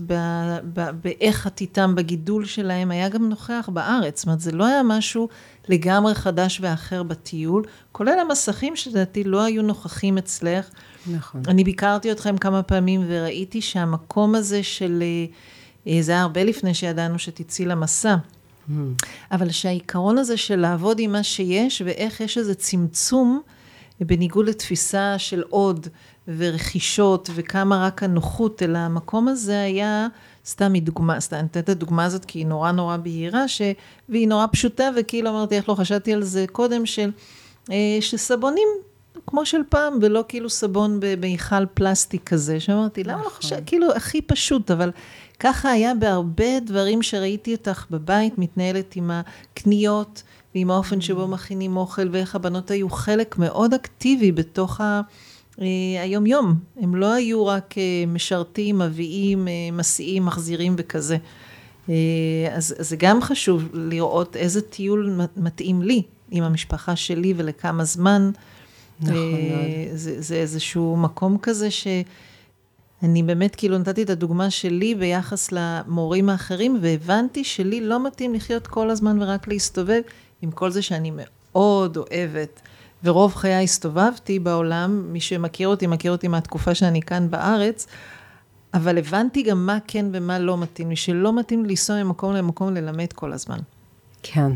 באיך 1.02 1.46
את 1.46 1.60
איתם, 1.60 1.94
בגידול 1.94 2.44
שלהם, 2.44 2.90
היה 2.90 3.08
גם 3.08 3.28
נוכח 3.28 3.68
בארץ. 3.72 4.18
זאת 4.18 4.26
אומרת, 4.26 4.40
זה 4.40 4.52
לא 4.52 4.66
היה 4.66 4.82
משהו 4.82 5.28
לגמרי 5.68 6.14
חדש 6.14 6.58
ואחר 6.60 7.02
בטיול, 7.02 7.64
כולל 7.92 8.18
המסכים 8.18 8.76
שלדעתי 8.76 9.24
לא 9.24 9.44
היו 9.44 9.62
נוכחים 9.62 10.18
אצלך. 10.18 10.68
נכון. 11.06 11.42
אני 11.48 11.64
ביקרתי 11.64 12.12
אתכם 12.12 12.38
כמה 12.38 12.62
פעמים 12.62 13.04
וראיתי 13.08 13.60
שהמקום 13.60 14.34
הזה 14.34 14.62
של, 14.62 15.02
אה, 15.86 16.02
זה 16.02 16.12
היה 16.12 16.22
הרבה 16.22 16.44
לפני 16.44 16.74
שידענו 16.74 17.18
שתצאי 17.18 17.64
למסע. 17.64 18.16
Mm. 18.16 18.72
אבל 19.32 19.50
שהעיקרון 19.50 20.18
הזה 20.18 20.36
של 20.36 20.56
לעבוד 20.56 20.98
עם 20.98 21.12
מה 21.12 21.22
שיש, 21.22 21.82
ואיך 21.84 22.20
יש 22.20 22.38
איזה 22.38 22.54
צמצום, 22.54 23.40
בניגוד 24.00 24.48
לתפיסה 24.48 25.18
של 25.18 25.42
עוד 25.48 25.88
ורכישות 26.28 27.30
וכמה 27.34 27.86
רק 27.86 28.02
הנוחות, 28.02 28.62
אלא 28.62 28.78
המקום 28.78 29.28
הזה 29.28 29.60
היה, 29.60 30.08
סתם 30.46 30.72
מדוגמה, 30.72 31.20
סתם 31.20 31.36
אני 31.36 31.46
אתן 31.46 31.60
את 31.60 31.68
הדוגמה 31.68 32.04
הזאת 32.04 32.24
כי 32.24 32.38
היא 32.38 32.46
נורא 32.46 32.72
נורא 32.72 32.96
בהירה, 32.96 33.48
ש... 33.48 33.62
והיא 34.08 34.28
נורא 34.28 34.46
פשוטה, 34.52 34.90
וכאילו 34.96 35.30
אמרתי, 35.30 35.56
איך 35.56 35.68
לא 35.68 35.74
חשבתי 35.74 36.12
על 36.12 36.22
זה 36.22 36.44
קודם, 36.52 36.86
של, 36.86 37.10
אה, 37.70 37.98
שסבונים 38.00 38.68
כמו 39.26 39.46
של 39.46 39.60
פעם, 39.68 39.98
ולא 40.02 40.24
כאילו 40.28 40.50
סבון 40.50 40.98
במיכל 41.00 41.66
פלסטיק 41.74 42.28
כזה, 42.28 42.60
שאמרתי, 42.60 43.04
למה 43.04 43.12
לא 43.12 43.26
נכון. 43.26 43.32
חשבתי, 43.38 43.62
כאילו 43.66 43.92
הכי 43.92 44.22
פשוט, 44.22 44.70
אבל 44.70 44.90
ככה 45.40 45.70
היה 45.70 45.94
בהרבה 45.94 46.60
דברים 46.60 47.02
שראיתי 47.02 47.54
אותך 47.54 47.86
בבית, 47.90 48.38
מתנהלת 48.38 48.96
עם 48.96 49.10
הקניות. 49.10 50.22
ועם 50.56 50.70
האופן 50.70 51.00
שבו 51.00 51.24
mm. 51.24 51.28
מכינים 51.28 51.76
אוכל, 51.76 52.08
ואיך 52.12 52.34
הבנות 52.34 52.70
היו 52.70 52.90
חלק 52.90 53.38
מאוד 53.38 53.74
אקטיבי 53.74 54.32
בתוך 54.32 54.80
ה... 54.80 55.00
אה, 55.60 55.66
היום-יום. 56.02 56.54
הם 56.80 56.94
לא 56.94 57.12
היו 57.12 57.46
רק 57.46 57.74
אה, 57.78 58.04
משרתים, 58.06 58.78
מביאים, 58.78 59.48
אה, 59.48 59.52
מסיעים, 59.72 60.24
מחזירים 60.24 60.74
וכזה. 60.78 61.16
אז, 61.86 62.74
אז 62.78 62.88
זה 62.88 62.96
גם 62.96 63.22
חשוב 63.22 63.68
לראות 63.72 64.36
איזה 64.36 64.60
טיול 64.60 65.18
מתאים 65.36 65.82
לי, 65.82 66.02
עם 66.30 66.44
המשפחה 66.44 66.96
שלי 66.96 67.34
ולכמה 67.36 67.84
זמן. 67.84 68.30
נכון 69.00 69.14
מאוד. 69.14 69.94
זה, 69.94 70.22
זה 70.22 70.34
איזשהו 70.34 70.96
מקום 70.96 71.38
כזה 71.42 71.70
שאני 71.70 73.22
באמת 73.22 73.56
כאילו 73.56 73.78
נתתי 73.78 74.02
את 74.02 74.10
הדוגמה 74.10 74.50
שלי 74.50 74.94
ביחס 74.94 75.52
למורים 75.52 76.28
האחרים, 76.28 76.78
והבנתי 76.80 77.44
שלי 77.44 77.80
לא 77.80 78.06
מתאים 78.06 78.34
לחיות 78.34 78.66
כל 78.66 78.90
הזמן 78.90 79.22
ורק 79.22 79.48
להסתובב. 79.48 80.00
עם 80.46 80.52
כל 80.52 80.70
זה 80.70 80.82
שאני 80.82 81.12
מאוד 81.14 81.96
אוהבת, 81.96 82.60
ורוב 83.04 83.34
חיי 83.34 83.64
הסתובבתי 83.64 84.38
בעולם, 84.38 85.12
מי 85.12 85.20
שמכיר 85.20 85.68
אותי, 85.68 85.86
מכיר 85.86 86.12
אותי 86.12 86.28
מהתקופה 86.28 86.74
שאני 86.74 87.02
כאן 87.02 87.30
בארץ, 87.30 87.86
אבל 88.74 88.98
הבנתי 88.98 89.42
גם 89.42 89.66
מה 89.66 89.78
כן 89.86 90.06
ומה 90.12 90.38
לא 90.38 90.58
מתאים 90.58 90.90
לי, 90.90 90.96
שלא 90.96 91.32
מתאים 91.32 91.64
לנסוע 91.64 92.02
ממקום 92.02 92.32
למקום 92.34 92.74
ללמד 92.74 93.12
כל 93.12 93.32
הזמן. 93.32 93.58
כן. 94.22 94.50
אה, 94.50 94.54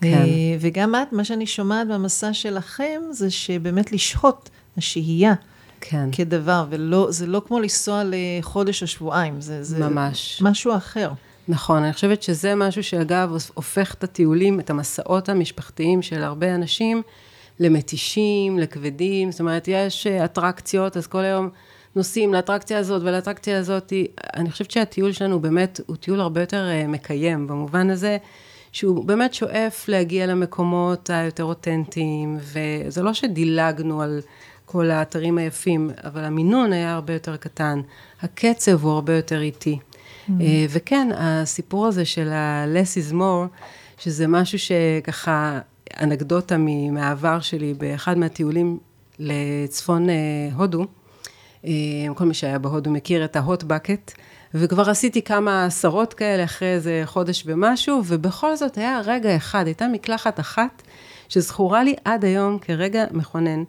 כן. 0.00 0.26
וגם 0.60 0.94
את, 0.94 1.12
מה 1.12 1.24
שאני 1.24 1.46
שומעת 1.46 1.88
במסע 1.88 2.32
שלכם, 2.32 3.00
זה 3.10 3.30
שבאמת 3.30 3.92
לשהות, 3.92 4.50
השהייה, 4.76 5.34
כן. 5.80 6.08
כדבר, 6.12 6.66
וזה 6.70 7.26
לא 7.26 7.42
כמו 7.46 7.60
לנסוע 7.60 8.02
לחודש 8.06 8.82
או 8.82 8.86
שבועיים, 8.86 9.40
זה, 9.40 9.62
זה 9.62 9.78
ממש. 9.78 10.42
משהו 10.42 10.76
אחר. 10.76 11.12
נכון, 11.48 11.82
אני 11.82 11.92
חושבת 11.92 12.22
שזה 12.22 12.54
משהו 12.54 12.82
שאגב 12.82 13.32
הופך 13.54 13.94
את 13.94 14.04
הטיולים, 14.04 14.60
את 14.60 14.70
המסעות 14.70 15.28
המשפחתיים 15.28 16.02
של 16.02 16.22
הרבה 16.22 16.54
אנשים 16.54 17.02
למתישים, 17.60 18.58
לכבדים, 18.58 19.30
זאת 19.30 19.40
אומרת, 19.40 19.68
יש 19.68 20.06
אה, 20.06 20.24
אטרקציות, 20.24 20.96
אז 20.96 21.06
כל 21.06 21.18
היום 21.18 21.48
נוסעים 21.96 22.34
לאטרקציה 22.34 22.78
הזאת 22.78 23.02
ולאטרקציה 23.02 23.58
הזאת. 23.58 23.92
אני 24.34 24.50
חושבת 24.50 24.70
שהטיול 24.70 25.12
שלנו 25.12 25.40
באמת 25.40 25.80
הוא 25.86 25.96
טיול 25.96 26.20
הרבה 26.20 26.40
יותר 26.40 26.68
אה, 26.68 26.86
מקיים, 26.86 27.46
במובן 27.46 27.90
הזה 27.90 28.16
שהוא 28.72 29.04
באמת 29.04 29.34
שואף 29.34 29.88
להגיע 29.88 30.26
למקומות 30.26 31.10
היותר 31.10 31.44
אותנטיים, 31.44 32.38
וזה 32.40 33.02
לא 33.02 33.14
שדילגנו 33.14 34.02
על 34.02 34.20
כל 34.64 34.90
האתרים 34.90 35.38
היפים, 35.38 35.90
אבל 36.04 36.24
המינון 36.24 36.72
היה 36.72 36.94
הרבה 36.94 37.12
יותר 37.12 37.36
קטן, 37.36 37.80
הקצב 38.22 38.84
הוא 38.84 38.92
הרבה 38.92 39.16
יותר 39.16 39.40
איטי. 39.40 39.78
Mm. 40.28 40.32
וכן, 40.68 41.08
הסיפור 41.16 41.86
הזה 41.86 42.04
של 42.04 42.28
ה-less 42.28 43.10
is 43.10 43.14
more, 43.14 43.56
שזה 43.98 44.26
משהו 44.28 44.58
שככה, 44.58 45.58
אנקדוטה 46.00 46.56
מהעבר 46.92 47.40
שלי 47.40 47.74
באחד 47.74 48.18
מהטיולים 48.18 48.78
לצפון 49.18 50.10
אה, 50.10 50.14
הודו, 50.56 50.86
אה, 51.64 51.70
כל 52.14 52.24
מי 52.24 52.34
שהיה 52.34 52.58
בהודו 52.58 52.90
מכיר 52.90 53.24
את 53.24 53.36
ה-hot 53.36 53.62
bucket, 53.62 54.14
וכבר 54.54 54.90
עשיתי 54.90 55.22
כמה 55.22 55.64
עשרות 55.64 56.14
כאלה 56.14 56.44
אחרי 56.44 56.68
איזה 56.68 57.02
חודש 57.04 57.42
ומשהו, 57.46 58.02
ובכל 58.06 58.56
זאת 58.56 58.78
היה 58.78 59.00
רגע 59.04 59.36
אחד, 59.36 59.66
הייתה 59.66 59.88
מקלחת 59.88 60.40
אחת, 60.40 60.82
שזכורה 61.28 61.84
לי 61.84 61.94
עד 62.04 62.24
היום 62.24 62.58
כרגע 62.58 63.04
מכונן, 63.10 63.64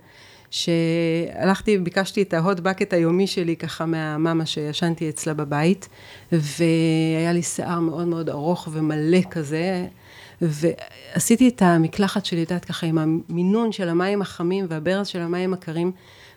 שהלכתי, 0.54 1.78
ביקשתי 1.78 2.22
את 2.22 2.34
ההוט 2.34 2.60
בקט 2.60 2.94
היומי 2.94 3.28
שלי 3.28 3.56
ככה 3.56 3.86
מהמאמה 3.86 4.46
שישנתי 4.46 5.10
אצלה 5.10 5.34
בבית, 5.34 5.90
והיה 6.32 7.34
לי 7.34 7.44
שיער 7.44 7.80
מאוד 7.80 8.08
מאוד 8.08 8.30
ארוך 8.30 8.68
ומלא 8.72 9.22
כזה, 9.32 9.88
ועשיתי 10.42 11.48
את 11.50 11.62
המקלחת 11.62 12.26
שלי, 12.26 12.44
את 12.44 12.52
יודעת, 12.52 12.66
ככה 12.66 12.88
עם 12.88 12.98
המינון 12.98 13.72
של 13.72 13.90
המים 13.90 14.22
החמים 14.22 14.66
והברז 14.70 15.08
של 15.08 15.20
המים 15.20 15.54
הקרים, 15.54 15.92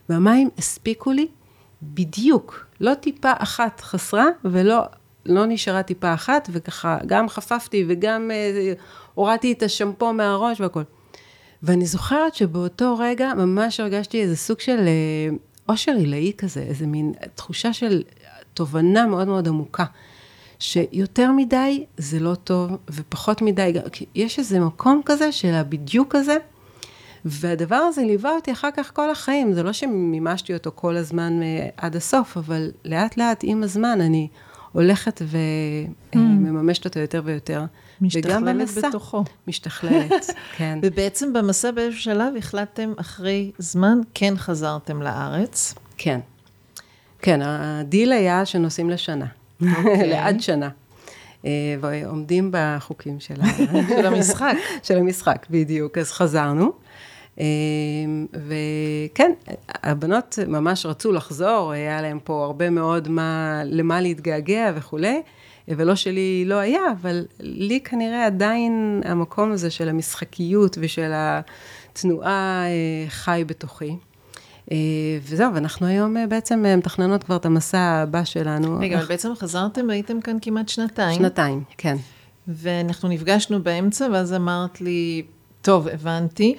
והמים 0.08 0.50
הספיקו 0.58 1.12
לי 1.12 1.26
בדיוק, 1.82 2.66
לא 2.80 2.94
טיפה 2.94 3.32
אחת 3.38 3.80
חסרה 3.80 4.26
ולא 4.44 4.82
לא 5.26 5.46
נשארה 5.46 5.82
טיפה 5.82 6.14
אחת, 6.14 6.48
וככה 6.52 6.98
גם 7.06 7.28
חפפתי 7.28 7.84
וגם 7.88 8.30
אה, 8.30 8.72
הורדתי 9.14 9.52
את 9.52 9.62
השמפו 9.62 10.12
מהראש 10.12 10.60
והכל. 10.60 10.82
ואני 11.66 11.86
זוכרת 11.86 12.34
שבאותו 12.34 12.96
רגע 12.98 13.34
ממש 13.34 13.80
הרגשתי 13.80 14.22
איזה 14.22 14.36
סוג 14.36 14.60
של 14.60 14.78
אה, 14.78 15.36
אושר 15.68 15.92
עילאי 15.92 16.32
כזה, 16.38 16.60
איזה 16.60 16.86
מין 16.86 17.12
תחושה 17.34 17.72
של 17.72 18.02
תובנה 18.54 19.06
מאוד 19.06 19.28
מאוד 19.28 19.48
עמוקה. 19.48 19.84
שיותר 20.58 21.32
מדי 21.32 21.84
זה 21.96 22.20
לא 22.20 22.34
טוב, 22.34 22.70
ופחות 22.90 23.42
מדי, 23.42 23.72
יש 24.14 24.38
איזה 24.38 24.60
מקום 24.60 25.00
כזה 25.04 25.32
של 25.32 25.54
הבדיוק 25.54 26.14
הזה, 26.14 26.36
והדבר 27.24 27.76
הזה 27.76 28.02
ליווה 28.02 28.30
אותי 28.30 28.52
אחר 28.52 28.70
כך 28.76 28.94
כל 28.94 29.10
החיים, 29.10 29.52
זה 29.52 29.62
לא 29.62 29.72
שמימשתי 29.72 30.54
אותו 30.54 30.70
כל 30.74 30.96
הזמן 30.96 31.42
אה, 31.42 31.68
עד 31.76 31.96
הסוף, 31.96 32.36
אבל 32.36 32.70
לאט 32.84 33.16
לאט 33.16 33.40
עם 33.42 33.62
הזמן 33.62 34.00
אני 34.00 34.28
הולכת 34.72 35.22
ומממשת 36.14 36.84
mm. 36.84 36.88
אותו 36.88 36.98
יותר 36.98 37.22
ויותר. 37.24 37.64
משתכללת 38.00 38.42
במסע, 38.42 38.88
בתוכו. 38.88 39.24
משתכללת, 39.48 40.30
כן. 40.56 40.78
ובעצם 40.82 41.32
במסע 41.32 41.70
באיזשהו 41.70 42.02
שלב 42.02 42.36
החלטתם 42.38 42.92
אחרי 42.96 43.50
זמן, 43.58 43.98
כן 44.14 44.34
חזרתם 44.36 45.02
לארץ. 45.02 45.74
כן. 45.96 46.20
כן, 47.22 47.40
הדיל 47.42 48.12
היה 48.12 48.44
שנוסעים 48.44 48.90
לשנה. 48.90 49.26
Okay. 49.62 49.66
אוקיי. 49.76 50.08
לעד 50.12 50.40
שנה. 50.40 50.68
אה, 51.44 51.50
ועומדים 51.80 52.50
בחוקים 52.52 53.20
של, 53.20 53.34
של 53.96 54.06
המשחק. 54.06 54.54
של 54.82 54.98
המשחק, 54.98 55.46
בדיוק. 55.50 55.98
אז 55.98 56.12
חזרנו. 56.12 56.72
אמ, 57.38 58.26
וכן, 58.34 59.32
הבנות 59.68 60.38
ממש 60.48 60.86
רצו 60.86 61.12
לחזור, 61.12 61.72
היה 61.72 62.02
להם 62.02 62.18
פה 62.24 62.44
הרבה 62.44 62.70
מאוד 62.70 63.08
מה, 63.08 63.62
למה 63.64 64.00
להתגעגע 64.00 64.72
וכולי, 64.76 65.22
ולא 65.68 65.94
שלי 65.94 66.44
לא 66.46 66.54
היה, 66.54 66.80
אבל 67.00 67.24
לי 67.40 67.80
כנראה 67.80 68.26
עדיין 68.26 69.02
המקום 69.04 69.52
הזה 69.52 69.70
של 69.70 69.88
המשחקיות 69.88 70.78
ושל 70.80 71.12
התנועה 71.14 72.64
אה, 72.66 73.08
חי 73.08 73.44
בתוכי. 73.46 73.96
אה, 74.72 74.76
וזהו, 75.22 75.54
ואנחנו 75.54 75.86
היום 75.86 76.16
אה, 76.16 76.26
בעצם 76.26 76.64
מתכננות 76.78 77.24
כבר 77.24 77.36
את 77.36 77.46
המסע 77.46 77.80
הבא 77.80 78.24
שלנו. 78.24 78.78
רגע, 78.80 78.98
אבל 78.98 79.06
בעצם 79.06 79.34
חזרתם 79.34 79.88
והייתם 79.88 80.20
כאן 80.20 80.36
כמעט 80.42 80.68
שנתיים. 80.68 81.18
שנתיים, 81.18 81.62
כן. 81.78 81.96
ואנחנו 82.48 83.08
נפגשנו 83.08 83.62
באמצע, 83.62 84.08
ואז 84.12 84.32
אמרת 84.32 84.80
לי, 84.80 85.22
טוב, 85.66 85.88
הבנתי. 85.88 86.56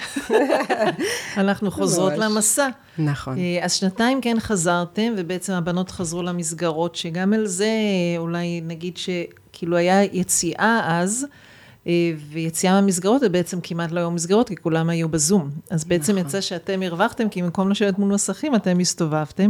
אנחנו 1.38 1.72
חוזרות 1.72 2.14
למסע. 2.18 2.70
נכון. 2.98 3.38
אה, 3.38 3.60
אז 3.62 3.74
שנתיים 3.74 4.22
כן 4.22 4.40
חזרתם, 4.40 5.14
ובעצם 5.18 5.54
הבנות 5.54 5.92
חזרו 5.92 6.24
למסגרות, 6.24 6.96
שגם 6.96 7.34
על 7.34 7.48
זה 7.48 7.70
אולי 8.18 8.62
נגיד 8.62 8.98
שכאילו 8.98 9.78
היה 9.78 10.04
יציאה 10.04 10.82
אז, 11.02 11.26
אה, 11.88 12.12
ויציאה 12.32 12.82
מהמסגרות, 12.82 13.22
ובעצם 13.26 13.60
כמעט 13.64 13.92
לא 13.92 14.00
היו 14.00 14.12
מסגרות, 14.12 14.48
כי 14.48 14.56
כולם 14.56 14.90
היו 14.90 15.10
בזום. 15.10 15.50
אז 15.70 15.86
בעצם 15.86 16.16
נכון. 16.16 16.28
יצא 16.28 16.42
שאתם 16.42 16.82
הרווחתם, 16.84 17.30
כי 17.30 17.42
במקום 17.42 17.70
לשבת 17.70 18.00
מול 18.00 18.14
מסכים, 18.14 18.56
אתם 18.56 18.80
הסתובבתם. 18.80 19.50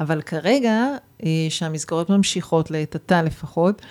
אבל 0.00 0.22
כרגע, 0.22 0.86
אה, 1.22 1.28
שהמסגרות 1.48 2.10
ממשיכות, 2.10 2.70
לעת 2.70 2.94
עתה 2.94 3.22
לפחות, 3.22 3.82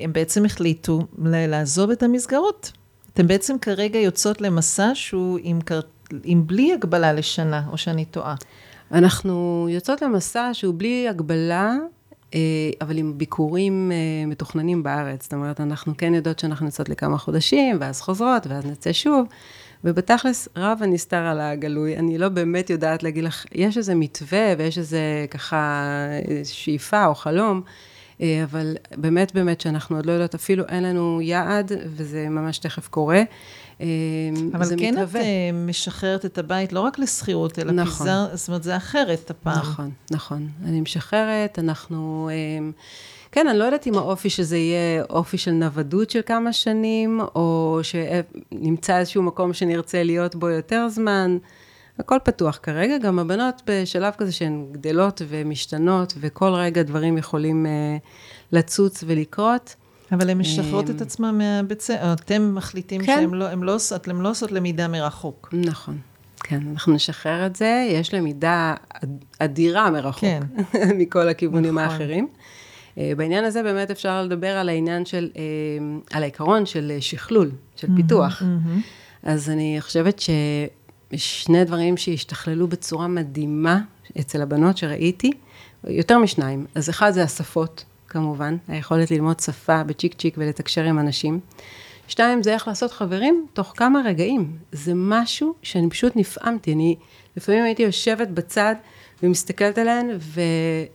הם 0.00 0.12
בעצם 0.12 0.44
החליטו 0.44 1.06
לעזוב 1.18 1.90
את 1.90 2.02
המסגרות. 2.02 2.72
אתם 3.14 3.26
בעצם 3.26 3.58
כרגע 3.58 3.98
יוצאות 3.98 4.40
למסע 4.40 4.90
שהוא 4.94 5.38
עם, 5.42 5.58
עם 6.24 6.46
בלי 6.46 6.72
הגבלה 6.72 7.12
לשנה, 7.12 7.62
או 7.72 7.78
שאני 7.78 8.04
טועה. 8.04 8.34
אנחנו 8.92 9.66
יוצאות 9.70 10.02
למסע 10.02 10.50
שהוא 10.52 10.74
בלי 10.76 11.08
הגבלה, 11.08 11.74
אה, 12.34 12.40
אבל 12.80 12.98
עם 12.98 13.18
ביקורים 13.18 13.92
אה, 13.92 14.26
מתוכננים 14.26 14.82
בארץ. 14.82 15.22
זאת 15.22 15.32
אומרת, 15.32 15.60
אנחנו 15.60 15.96
כן 15.98 16.14
יודעות 16.14 16.38
שאנחנו 16.38 16.66
יוצאות 16.66 16.88
לכמה 16.88 17.18
חודשים, 17.18 17.76
ואז 17.80 18.00
חוזרות, 18.00 18.46
ואז 18.46 18.66
נצא 18.66 18.92
שוב. 18.92 19.26
ובתכלס, 19.84 20.48
רב 20.56 20.78
הנסתר 20.82 21.16
על 21.16 21.40
הגלוי. 21.40 21.96
אני 21.96 22.18
לא 22.18 22.28
באמת 22.28 22.70
יודעת 22.70 23.02
להגיד 23.02 23.24
לך, 23.24 23.44
יש 23.52 23.78
איזה 23.78 23.94
מתווה 23.94 24.54
ויש 24.58 24.78
איזה 24.78 25.26
ככה 25.30 25.84
שאיפה 26.44 27.06
או 27.06 27.14
חלום. 27.14 27.62
אה, 28.20 28.44
אבל 28.44 28.76
באמת 28.96 29.34
באמת 29.34 29.60
שאנחנו 29.60 29.96
עוד 29.96 30.06
לא 30.06 30.12
יודעות, 30.12 30.34
אפילו 30.34 30.64
אין 30.68 30.82
לנו 30.82 31.20
יעד, 31.22 31.72
וזה 31.96 32.28
ממש 32.28 32.58
תכף 32.58 32.88
קורה. 32.88 33.22
אה, 33.80 33.86
אבל 34.54 34.66
כן 34.78 34.94
מתהווה. 34.94 35.20
את 35.20 35.26
אה, 35.26 35.50
משחררת 35.52 36.24
את 36.24 36.38
הבית 36.38 36.72
לא 36.72 36.80
רק 36.80 36.98
לשכירות, 36.98 37.58
אלא 37.58 37.72
נכון. 37.72 38.06
פיזר, 38.06 38.36
זאת 38.36 38.48
אומרת, 38.48 38.62
זה 38.62 38.76
אחרת 38.76 39.30
הפעם. 39.30 39.58
נכון, 39.58 39.90
נכון. 40.10 40.48
אני 40.64 40.80
משחררת, 40.80 41.58
אנחנו... 41.58 42.30
כן, 43.32 43.48
אני 43.48 43.58
לא 43.58 43.64
יודעת 43.64 43.86
אם 43.86 43.94
האופי 43.94 44.30
שזה 44.30 44.56
יהיה 44.56 45.02
אופי 45.10 45.38
של 45.38 45.50
נוודות 45.50 46.10
של 46.10 46.20
כמה 46.26 46.52
שנים, 46.52 47.20
או 47.34 47.80
שנמצא 47.82 48.98
איזשהו 48.98 49.22
מקום 49.22 49.52
שנרצה 49.52 50.02
להיות 50.02 50.34
בו 50.34 50.48
יותר 50.48 50.88
זמן. 50.88 51.38
הכל 52.00 52.18
פתוח 52.24 52.58
כרגע, 52.62 52.98
גם 52.98 53.18
הבנות 53.18 53.62
בשלב 53.66 54.12
כזה 54.18 54.32
שהן 54.32 54.66
גדלות 54.72 55.22
ומשתנות, 55.28 56.14
וכל 56.20 56.52
רגע 56.54 56.82
דברים 56.82 57.18
יכולים 57.18 57.66
uh, 57.66 58.06
לצוץ 58.52 59.04
ולקרות. 59.06 59.74
אבל 60.12 60.30
הן 60.30 60.38
משחררות 60.38 60.90
את 60.90 61.00
עצמן 61.00 61.38
מהבית 61.38 61.80
ספר, 61.80 62.12
אתם 62.12 62.54
מחליטים 62.54 63.00
כן. 63.00 63.16
שהן 63.20 63.34
לא, 63.34 63.46
לא, 63.52 64.22
לא 64.22 64.30
עושות 64.30 64.52
למידה 64.52 64.88
מרחוק. 64.88 65.54
נכון. 65.66 65.98
כן, 66.42 66.60
אנחנו 66.72 66.92
נשחרר 66.94 67.46
את 67.46 67.56
זה, 67.56 67.88
יש 67.90 68.14
למידה 68.14 68.74
אדירה 69.38 69.90
מרחוק, 69.90 70.20
כן. 70.20 70.40
מכל 70.98 71.28
הכיוונים 71.28 71.78
נכון. 71.78 71.92
האחרים. 71.92 72.28
Uh, 72.94 72.98
בעניין 73.16 73.44
הזה 73.44 73.62
באמת 73.62 73.90
אפשר 73.90 74.22
לדבר 74.22 74.56
על 74.56 74.68
העניין 74.68 75.04
של, 75.04 75.30
uh, 75.34 76.16
על 76.16 76.22
העיקרון 76.22 76.66
של 76.66 76.92
שכלול, 77.00 77.50
של 77.76 77.88
פיתוח. 77.96 78.42
Mm-hmm. 78.42 79.00
אז 79.22 79.50
אני 79.50 79.76
חושבת 79.80 80.18
ש... 80.18 80.30
שני 81.16 81.64
דברים 81.64 81.96
שהשתכללו 81.96 82.68
בצורה 82.68 83.08
מדהימה 83.08 83.80
אצל 84.20 84.42
הבנות 84.42 84.76
שראיתי, 84.76 85.30
יותר 85.84 86.18
משניים. 86.18 86.66
אז 86.74 86.90
אחד 86.90 87.10
זה 87.10 87.22
השפות, 87.22 87.84
כמובן, 88.08 88.56
היכולת 88.68 89.10
ללמוד 89.10 89.40
שפה 89.40 89.82
בצ'יק 89.82 90.14
צ'יק 90.14 90.34
ולתקשר 90.38 90.84
עם 90.84 90.98
אנשים. 90.98 91.40
שתיים, 92.08 92.42
זה 92.42 92.52
איך 92.54 92.68
לעשות 92.68 92.92
חברים 92.92 93.46
תוך 93.52 93.72
כמה 93.76 94.00
רגעים. 94.04 94.56
זה 94.72 94.92
משהו 94.94 95.54
שאני 95.62 95.90
פשוט 95.90 96.16
נפעמתי. 96.16 96.72
אני 96.72 96.96
לפעמים 97.36 97.64
הייתי 97.64 97.82
יושבת 97.82 98.28
בצד 98.28 98.74
ומסתכלת 99.22 99.78
עליהן 99.78 100.10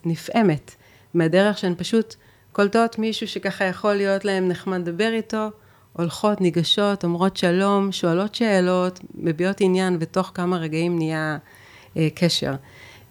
ונפעמת 0.06 0.76
מהדרך 1.14 1.58
שהן 1.58 1.74
פשוט 1.78 2.16
קולטות 2.52 3.00
מישהו 3.00 3.28
שככה 3.28 3.66
יכול 3.66 3.94
להיות 3.94 4.26
להם 4.26 4.48
נחמד 4.48 4.80
לדבר 4.80 5.14
איתו, 5.14 5.50
הולכות, 5.98 6.42
ניגשות, 6.42 7.04
אומרות 7.04 7.38
שלום, 7.38 7.92
שואלות 7.92 8.36
שאלות, 8.36 9.00
מביעות 9.16 9.62
עניין, 9.62 9.98
ותוך 10.00 10.32
כמה 10.34 10.58
רגעים 10.58 10.98
נהיה 10.98 11.38
אה, 11.98 12.08
קשר. 12.16 12.54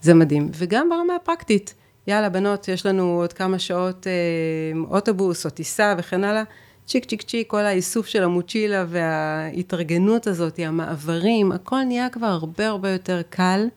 זה 0.03 0.15
מדהים. 0.15 0.51
וגם 0.55 0.89
ברמה 0.89 1.17
הפרקטית, 1.17 1.75
יאללה, 2.07 2.29
בנות, 2.29 2.69
יש 2.69 2.87
לנו 2.87 3.21
עוד 3.21 3.33
כמה 3.33 3.59
שעות 3.59 4.07
אה, 4.07 4.13
אוטובוס 4.91 5.45
או 5.47 5.51
טיסה 5.51 5.95
וכן 5.99 6.25
הלאה. 6.25 6.43
צ'יק 6.87 7.05
צ'יק 7.05 7.23
צ'יק, 7.23 7.51
כל 7.51 7.61
האיסוף 7.61 8.07
של 8.07 8.23
המוצ'ילה 8.23 8.85
וההתארגנות 8.89 10.27
הזאת, 10.27 10.59
המעברים, 10.59 11.53
הכל 11.53 11.83
נהיה 11.83 12.09
כבר 12.09 12.27
הרבה 12.27 12.69
הרבה 12.69 12.91
יותר 12.91 13.23
קל. 13.31 13.69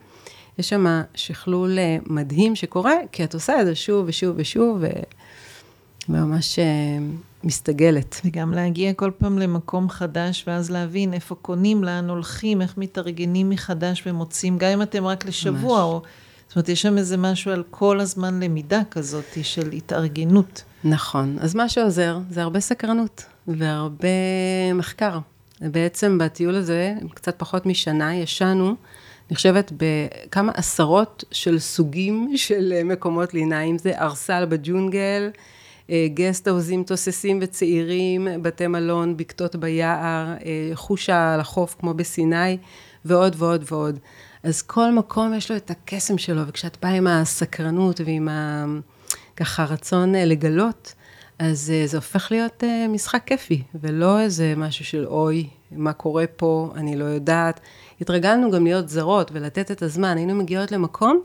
יש 0.60 0.70
שם 0.70 1.01
שכלול 1.16 1.80
אה, 1.80 1.97
מדהים 2.05 2.55
שקורה, 2.55 2.95
כי 3.12 3.24
את 3.24 3.34
עושה 3.34 3.62
את 3.62 3.66
זה 3.66 3.76
שוב 3.76 4.05
ושוב 4.08 4.36
ושוב, 4.38 4.84
וממש 6.10 6.60
אה, 6.60 6.66
מסתגלת. 7.43 8.21
וגם 8.25 8.53
להגיע 8.53 8.93
כל 8.93 9.11
פעם 9.17 9.39
למקום 9.39 9.89
חדש, 9.89 10.43
ואז 10.47 10.69
להבין 10.69 11.13
איפה 11.13 11.35
קונים, 11.35 11.83
לאן 11.83 12.09
הולכים, 12.09 12.61
איך 12.61 12.77
מתארגנים 12.77 13.49
מחדש 13.49 14.03
ומוצאים, 14.05 14.57
גם 14.57 14.69
אם 14.69 14.81
אתם 14.81 15.05
רק 15.05 15.25
לשבוע, 15.25 15.77
ממש. 15.77 15.93
או... 15.93 16.01
זאת 16.47 16.55
אומרת, 16.55 16.69
יש 16.69 16.81
שם 16.81 16.97
איזה 16.97 17.17
משהו 17.17 17.51
על 17.51 17.63
כל 17.69 17.99
הזמן 17.99 18.43
למידה 18.43 18.81
כזאת 18.91 19.38
של 19.41 19.71
התארגנות. 19.71 20.63
נכון. 20.83 21.38
אז 21.39 21.55
מה 21.55 21.69
שעוזר 21.69 22.19
זה 22.29 22.41
הרבה 22.41 22.59
סקרנות 22.59 23.25
והרבה 23.47 24.07
מחקר. 24.73 25.19
בעצם 25.61 26.17
בטיול 26.17 26.55
הזה, 26.55 26.93
קצת 27.13 27.35
פחות 27.38 27.65
משנה, 27.65 28.15
ישנו, 28.15 28.75
אני 29.29 29.35
חושבת, 29.35 29.71
בכמה 29.77 30.51
עשרות 30.55 31.23
של 31.31 31.59
סוגים 31.59 32.31
של 32.35 32.83
מקומות 32.85 33.33
לינה, 33.33 33.61
אם 33.61 33.77
זה 33.77 33.99
ארסל 33.99 34.45
בג'ונגל, 34.45 35.29
גסטהאוזים 36.13 36.83
תוססים 36.83 37.39
וצעירים, 37.41 38.27
בתי 38.41 38.67
מלון, 38.67 39.17
בקתות 39.17 39.55
ביער, 39.55 40.33
אה, 40.45 40.71
חושה 40.73 41.33
על 41.33 41.39
החוף 41.39 41.75
כמו 41.79 41.93
בסיני, 41.93 42.57
ועוד 43.05 43.35
ועוד 43.38 43.65
ועוד. 43.71 43.99
אז 44.43 44.61
כל 44.61 44.91
מקום 44.91 45.33
יש 45.33 45.51
לו 45.51 45.57
את 45.57 45.71
הקסם 45.71 46.17
שלו, 46.17 46.47
וכשאת 46.47 46.77
באה 46.81 46.91
עם 46.91 47.07
הסקרנות 47.07 48.01
ועם 48.05 48.29
ה... 48.29 48.65
ככה 49.38 49.65
רצון 49.65 50.15
אה, 50.15 50.25
לגלות, 50.25 50.93
אז 51.39 51.71
אה, 51.75 51.88
זה 51.88 51.97
הופך 51.97 52.27
להיות 52.31 52.63
אה, 52.63 52.88
משחק 52.89 53.23
כיפי, 53.25 53.63
ולא 53.75 54.19
איזה 54.19 54.53
משהו 54.57 54.85
של 54.85 55.05
אוי, 55.05 55.49
מה 55.71 55.93
קורה 55.93 56.25
פה, 56.35 56.71
אני 56.75 56.95
לא 56.95 57.05
יודעת. 57.05 57.59
התרגלנו 58.01 58.51
גם 58.51 58.63
להיות 58.63 58.89
זרות 58.89 59.31
ולתת 59.33 59.71
את 59.71 59.81
הזמן, 59.81 60.17
היינו 60.17 60.35
מגיעות 60.35 60.71
למקום 60.71 61.21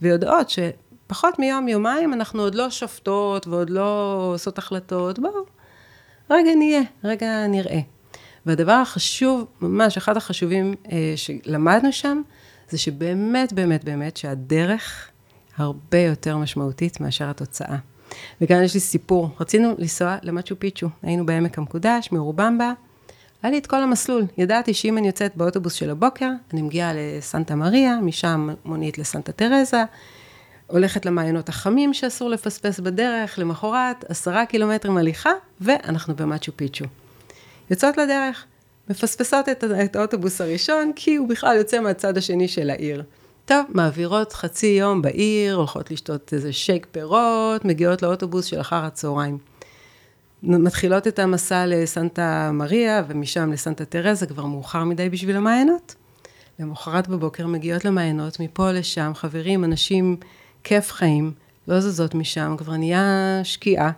ויודעות 0.00 0.50
שפחות 0.50 0.89
מיום, 1.38 1.68
יומיים 1.68 2.12
אנחנו 2.12 2.42
עוד 2.42 2.54
לא 2.54 2.70
שופטות 2.70 3.46
ועוד 3.46 3.70
לא 3.70 4.30
עושות 4.34 4.58
החלטות, 4.58 5.18
בואו, 5.18 5.44
רגע 6.30 6.50
נהיה, 6.54 6.82
רגע 7.04 7.46
נראה. 7.46 7.80
והדבר 8.46 8.72
החשוב, 8.72 9.44
ממש 9.60 9.96
אחד 9.96 10.16
החשובים 10.16 10.74
אה, 10.92 11.14
שלמדנו 11.16 11.92
שם, 11.92 12.22
זה 12.68 12.78
שבאמת, 12.78 13.52
באמת, 13.52 13.84
באמת, 13.84 14.16
שהדרך 14.16 15.08
הרבה 15.56 15.98
יותר 15.98 16.36
משמעותית 16.36 17.00
מאשר 17.00 17.30
התוצאה. 17.30 17.76
וכאן 18.40 18.62
יש 18.62 18.74
לי 18.74 18.80
סיפור. 18.80 19.30
רצינו 19.40 19.74
לנסוע 19.78 20.16
למצ'ו 20.22 20.58
פיצ'ו, 20.58 20.88
היינו 21.02 21.26
בעמק 21.26 21.58
המקודש, 21.58 22.08
מרובמבה. 22.12 22.72
היה 23.42 23.50
לי 23.50 23.58
את 23.58 23.66
כל 23.66 23.82
המסלול. 23.82 24.24
ידעתי 24.38 24.74
שאם 24.74 24.98
אני 24.98 25.06
יוצאת 25.06 25.36
באוטובוס 25.36 25.72
של 25.72 25.90
הבוקר, 25.90 26.30
אני 26.52 26.62
מגיעה 26.62 26.92
לסנטה 26.94 27.54
מריה, 27.54 27.96
משם 27.96 28.48
מונית 28.64 28.98
לסנטה 28.98 29.32
תרזה, 29.32 29.84
הולכת 30.70 31.06
למעיינות 31.06 31.48
החמים 31.48 31.94
שאסור 31.94 32.30
לפספס 32.30 32.80
בדרך, 32.80 33.38
למחרת, 33.38 34.04
עשרה 34.08 34.46
קילומטרים 34.46 34.96
הליכה, 34.96 35.30
ואנחנו 35.60 36.16
במצ'ו 36.16 36.52
פיצ'ו. 36.56 36.84
יוצאות 37.70 37.96
לדרך, 37.96 38.44
מפספסות 38.90 39.48
את, 39.48 39.64
את 39.84 39.96
האוטובוס 39.96 40.40
הראשון, 40.40 40.92
כי 40.96 41.16
הוא 41.16 41.28
בכלל 41.28 41.56
יוצא 41.56 41.80
מהצד 41.80 42.16
השני 42.16 42.48
של 42.48 42.70
העיר. 42.70 43.02
טוב, 43.44 43.64
מעבירות 43.68 44.32
חצי 44.32 44.66
יום 44.66 45.02
בעיר, 45.02 45.56
הולכות 45.56 45.90
לשתות 45.90 46.32
איזה 46.32 46.52
שייק 46.52 46.86
פירות, 46.92 47.64
מגיעות 47.64 48.02
לאוטובוס 48.02 48.44
של 48.44 48.60
אחר 48.60 48.84
הצהריים. 48.84 49.38
מתחילות 50.42 51.06
את 51.06 51.18
המסע 51.18 51.66
לסנטה 51.66 52.50
מריה, 52.52 53.02
ומשם 53.08 53.52
לסנטה 53.52 53.84
תרזה, 53.84 54.26
כבר 54.26 54.46
מאוחר 54.46 54.84
מדי 54.84 55.08
בשביל 55.08 55.36
המעיינות. 55.36 55.94
למחרת 56.58 57.08
בבוקר 57.08 57.46
מגיעות 57.46 57.84
למעיינות, 57.84 58.40
מפה 58.40 58.72
לשם, 58.72 59.12
חברים, 59.14 59.64
אנשים, 59.64 60.16
כיף 60.64 60.92
חיים, 60.92 61.32
לא 61.68 61.80
זזות 61.80 62.14
משם, 62.14 62.54
כבר 62.58 62.76
נהיה 62.76 63.40
שקיעה, 63.44 63.90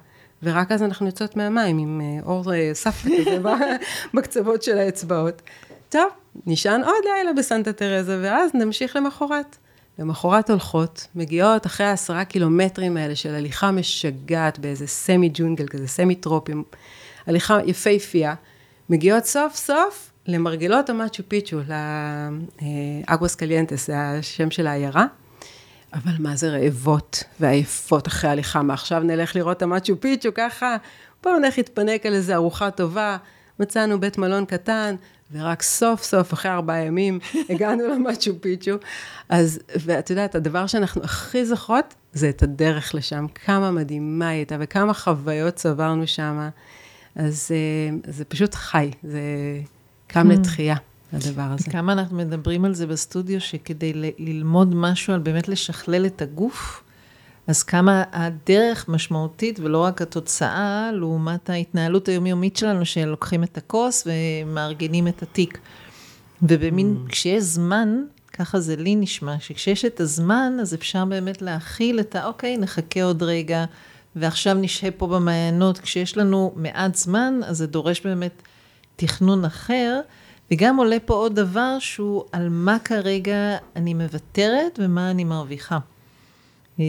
ורק 0.42 0.72
אז 0.72 0.82
אנחנו 0.82 1.06
יוצאות 1.06 1.36
מהמים 1.36 1.78
עם 1.78 2.00
אה, 2.00 2.26
אור 2.26 2.54
אה, 2.54 2.70
סף 2.72 3.04
כזה 3.04 3.38
בקצוות 4.14 4.62
של 4.62 4.78
האצבעות. 4.78 5.42
טוב, 5.88 6.08
נשען 6.46 6.84
עוד 6.84 7.04
לילה 7.04 7.32
בסנטה 7.32 7.72
תרזה, 7.72 8.18
ואז 8.22 8.50
נמשיך 8.54 8.96
למחרת. 8.96 9.56
למחרת 9.98 10.50
הולכות, 10.50 11.06
מגיעות 11.14 11.66
אחרי 11.66 11.86
העשרה 11.86 12.24
קילומטרים 12.24 12.96
האלה 12.96 13.14
של 13.14 13.34
הליכה 13.34 13.70
משגעת 13.70 14.58
באיזה 14.58 14.86
סמי 14.86 15.30
ג'ונגל 15.34 15.66
כזה, 15.66 15.88
סמי 15.88 16.14
טרופי, 16.14 16.52
הליכה 17.26 17.58
יפהפייה, 17.66 18.34
מגיעות 18.90 19.24
סוף 19.24 19.56
סוף 19.56 20.10
למרגלות 20.26 20.90
המצ'ו 20.90 21.22
פיצ'ו, 21.28 21.58
לאגואס 23.09 23.34
קליינטס, 23.34 23.86
זה 23.86 23.98
השם 23.98 24.50
של 24.50 24.66
העיירה. 24.66 25.06
אבל 25.95 26.12
מה 26.18 26.36
זה 26.36 26.51
רעבות 26.51 27.24
ועייפות 27.40 28.09
אחרי 28.09 28.30
הליכה, 28.30 28.62
מה 28.62 28.74
עכשיו 28.74 29.03
נלך 29.03 29.36
לראות 29.36 29.57
את 29.57 29.62
המצ'ו 29.62 30.01
פיצ'ו 30.01 30.30
ככה, 30.34 30.76
בואו 31.22 31.38
נלך 31.38 31.59
להתפנק 31.59 32.07
על 32.07 32.14
איזה 32.14 32.34
ארוחה 32.34 32.70
טובה, 32.70 33.16
מצאנו 33.61 34.01
בית 34.01 34.18
מלון 34.18 34.45
קטן, 34.45 34.95
ורק 35.32 35.62
סוף 35.62 36.03
סוף, 36.03 36.32
אחרי 36.32 36.51
ארבעה 36.51 36.80
ימים, 36.80 37.18
הגענו 37.51 37.88
למצ'ו 37.88 38.32
פיצ'ו. 38.40 38.76
אז, 39.28 39.61
ואת 39.76 40.11
יודעת, 40.11 40.34
הדבר 40.34 40.66
שאנחנו 40.66 41.03
הכי 41.05 41.47
זוכרות, 41.47 41.95
זה 42.12 42.28
את 42.28 42.43
הדרך 42.43 42.95
לשם, 42.95 43.26
כמה 43.34 43.70
מדהימה 43.70 44.28
היא 44.28 44.36
הייתה, 44.36 44.57
וכמה 44.61 44.95
חוויות 44.95 45.55
צברנו 45.55 46.07
שם. 46.07 46.49
אז 47.16 47.51
אה, 47.51 48.12
זה 48.12 48.24
פשוט 48.24 48.55
חי, 48.55 48.90
זה 49.03 49.20
קם 50.07 50.30
hmm. 50.30 50.34
לתחייה. 50.34 50.76
הדבר 51.12 51.42
הזה. 51.42 51.70
כמה 51.70 51.92
אנחנו 51.92 52.16
מדברים 52.16 52.64
על 52.64 52.74
זה 52.74 52.86
בסטודיו, 52.86 53.40
שכדי 53.40 53.92
ללמוד 54.18 54.74
משהו 54.74 55.14
על 55.14 55.20
באמת 55.20 55.48
לשכלל 55.48 56.06
את 56.06 56.22
הגוף, 56.22 56.82
אז 57.46 57.62
כמה 57.62 58.04
הדרך 58.12 58.88
משמעותית 58.88 59.60
ולא 59.60 59.78
רק 59.78 60.02
התוצאה, 60.02 60.90
לעומת 60.92 61.50
ההתנהלות 61.50 62.08
היומיומית 62.08 62.56
שלנו, 62.56 62.84
שלוקחים 62.84 63.44
את 63.44 63.58
הכוס 63.58 64.06
ומארגנים 64.06 65.08
את 65.08 65.22
התיק. 65.22 65.58
ובמין, 66.42 66.96
mm. 67.06 67.10
כשיש 67.10 67.42
זמן, 67.42 68.02
ככה 68.32 68.60
זה 68.60 68.76
לי 68.76 68.96
נשמע, 68.96 69.34
שכשיש 69.40 69.84
את 69.84 70.00
הזמן, 70.00 70.52
אז 70.60 70.74
אפשר 70.74 71.04
באמת 71.04 71.42
להכיל 71.42 72.00
את 72.00 72.16
ה, 72.16 72.26
אוקיי, 72.26 72.56
נחכה 72.56 73.02
עוד 73.02 73.22
רגע, 73.22 73.64
ועכשיו 74.16 74.54
נשהה 74.54 74.90
פה 74.90 75.06
במעיינות. 75.06 75.78
כשיש 75.78 76.16
לנו 76.16 76.52
מעט 76.56 76.94
זמן, 76.94 77.40
אז 77.44 77.58
זה 77.58 77.66
דורש 77.66 78.00
באמת 78.00 78.42
תכנון 78.96 79.44
אחר. 79.44 80.00
וגם 80.53 80.76
עולה 80.76 80.96
פה 81.05 81.14
עוד 81.14 81.34
דבר 81.34 81.76
שהוא 81.78 82.24
על 82.32 82.48
מה 82.48 82.78
כרגע 82.78 83.57
אני 83.76 83.94
מוותרת 83.94 84.78
ומה 84.82 85.11
אני 85.11 85.24
מרוויחה. 85.24 85.78
אה, 86.80 86.84